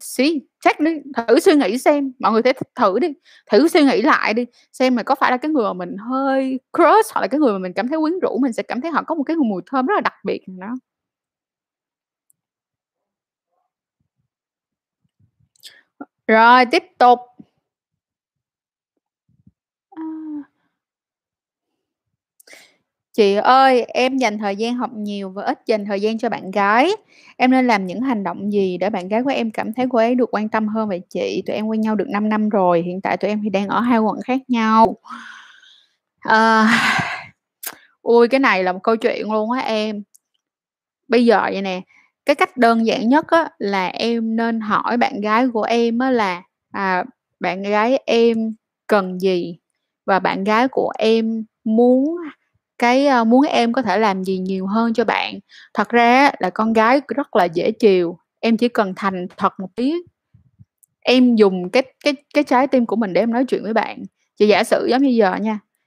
See, 0.00 0.28
check 0.64 0.80
đi, 0.80 0.90
thử 1.28 1.40
suy 1.40 1.54
nghĩ 1.54 1.78
xem, 1.78 2.12
mọi 2.18 2.32
người 2.32 2.42
thấy 2.42 2.52
thử 2.74 2.98
đi, 2.98 3.08
thử 3.52 3.68
suy 3.68 3.82
nghĩ 3.84 4.02
lại 4.02 4.34
đi, 4.34 4.46
xem 4.72 4.96
là 4.96 5.02
có 5.02 5.14
phải 5.14 5.30
là 5.30 5.36
cái 5.36 5.50
người 5.50 5.64
mà 5.64 5.72
mình 5.72 5.96
hơi 6.10 6.60
crush 6.72 7.12
hoặc 7.14 7.20
là 7.20 7.26
cái 7.26 7.40
người 7.40 7.52
mà 7.52 7.58
mình 7.58 7.72
cảm 7.72 7.88
thấy 7.88 7.98
quyến 8.00 8.18
rũ, 8.20 8.38
mình 8.42 8.52
sẽ 8.52 8.62
cảm 8.62 8.80
thấy 8.80 8.90
họ 8.90 9.02
có 9.06 9.14
một 9.14 9.22
cái 9.24 9.36
mùi 9.36 9.62
thơm 9.70 9.86
rất 9.86 9.94
là 9.94 10.00
đặc 10.00 10.14
biệt 10.24 10.40
đó. 10.60 10.76
Rồi, 16.26 16.64
tiếp 16.70 16.82
tục. 16.98 17.18
A. 19.96 20.02
Chị 23.12 23.34
ơi, 23.34 23.82
em 23.88 24.16
dành 24.18 24.38
thời 24.38 24.56
gian 24.56 24.74
học 24.74 24.90
nhiều 24.94 25.30
và 25.30 25.42
ít 25.44 25.58
dành 25.66 25.84
thời 25.84 26.00
gian 26.00 26.18
cho 26.18 26.28
bạn 26.28 26.50
gái. 26.50 26.90
Em 27.36 27.50
nên 27.50 27.66
làm 27.66 27.86
những 27.86 28.00
hành 28.00 28.24
động 28.24 28.52
gì 28.52 28.78
để 28.78 28.90
bạn 28.90 29.08
gái 29.08 29.22
của 29.22 29.30
em 29.30 29.50
cảm 29.50 29.72
thấy 29.72 29.86
cô 29.90 29.98
ấy 29.98 30.14
được 30.14 30.28
quan 30.34 30.48
tâm 30.48 30.68
hơn 30.68 30.88
vậy 30.88 31.00
chị? 31.10 31.42
Tụi 31.46 31.56
em 31.56 31.66
quen 31.66 31.80
nhau 31.80 31.94
được 31.94 32.08
5 32.08 32.28
năm 32.28 32.48
rồi, 32.48 32.82
hiện 32.82 33.00
tại 33.00 33.16
tụi 33.16 33.28
em 33.30 33.40
thì 33.44 33.50
đang 33.50 33.68
ở 33.68 33.80
hai 33.80 33.98
quận 33.98 34.18
khác 34.24 34.40
nhau. 34.48 34.96
À, 36.20 36.68
ui, 38.02 38.28
cái 38.28 38.40
này 38.40 38.64
là 38.64 38.72
một 38.72 38.80
câu 38.82 38.96
chuyện 38.96 39.32
luôn 39.32 39.50
á 39.52 39.60
em. 39.60 40.02
Bây 41.08 41.26
giờ 41.26 41.40
vậy 41.42 41.62
nè, 41.62 41.80
cái 42.26 42.34
cách 42.36 42.56
đơn 42.56 42.86
giản 42.86 43.08
nhất 43.08 43.26
á 43.28 43.48
là 43.58 43.86
em 43.86 44.36
nên 44.36 44.60
hỏi 44.60 44.96
bạn 44.96 45.20
gái 45.20 45.48
của 45.52 45.62
em 45.62 45.98
á 45.98 46.10
là, 46.10 46.42
à, 46.72 47.04
bạn 47.40 47.62
gái 47.62 47.98
em 48.06 48.54
cần 48.86 49.18
gì 49.20 49.58
và 50.06 50.18
bạn 50.18 50.44
gái 50.44 50.68
của 50.68 50.92
em 50.98 51.44
muốn 51.64 52.16
cái, 52.80 53.06
ờ, 53.06 53.24
muốn 53.24 53.42
em 53.46 53.72
có 53.74 53.82
thể 53.82 53.98
làm 53.98 54.24
gì 54.24 54.38
nhiều 54.38 54.66
hơn 54.66 54.94
cho 54.94 55.04
bạn. 55.04 55.40
Thật 55.74 55.90
ra 55.90 56.32
là 56.40 56.50
con 56.50 56.74
gái 56.74 57.02
rất 57.16 57.36
là 57.36 57.44
dễ 57.44 57.72
chiều, 57.72 58.18
em 58.40 58.56
chỉ 58.56 58.68
cần 58.68 58.94
thành 58.96 59.26
thật 59.36 59.52
một 59.60 59.68
tí. 59.76 59.94
Em 61.00 61.36
dùng 61.36 61.70
cái 61.70 61.82
cái 62.04 62.14
cái 62.34 62.44
trái 62.44 62.66
tim 62.66 62.86
của 62.86 62.96
mình 62.96 63.12
để 63.12 63.22
em 63.22 63.32
nói 63.32 63.44
chuyện 63.44 63.62
với 63.62 63.74
bạn. 63.74 64.02
Chị 64.38 64.48
giả 64.48 64.64
sử 64.64 64.86
giống 64.90 65.02
như 65.02 65.10
giờ 65.10 65.36
nha, 65.36 65.60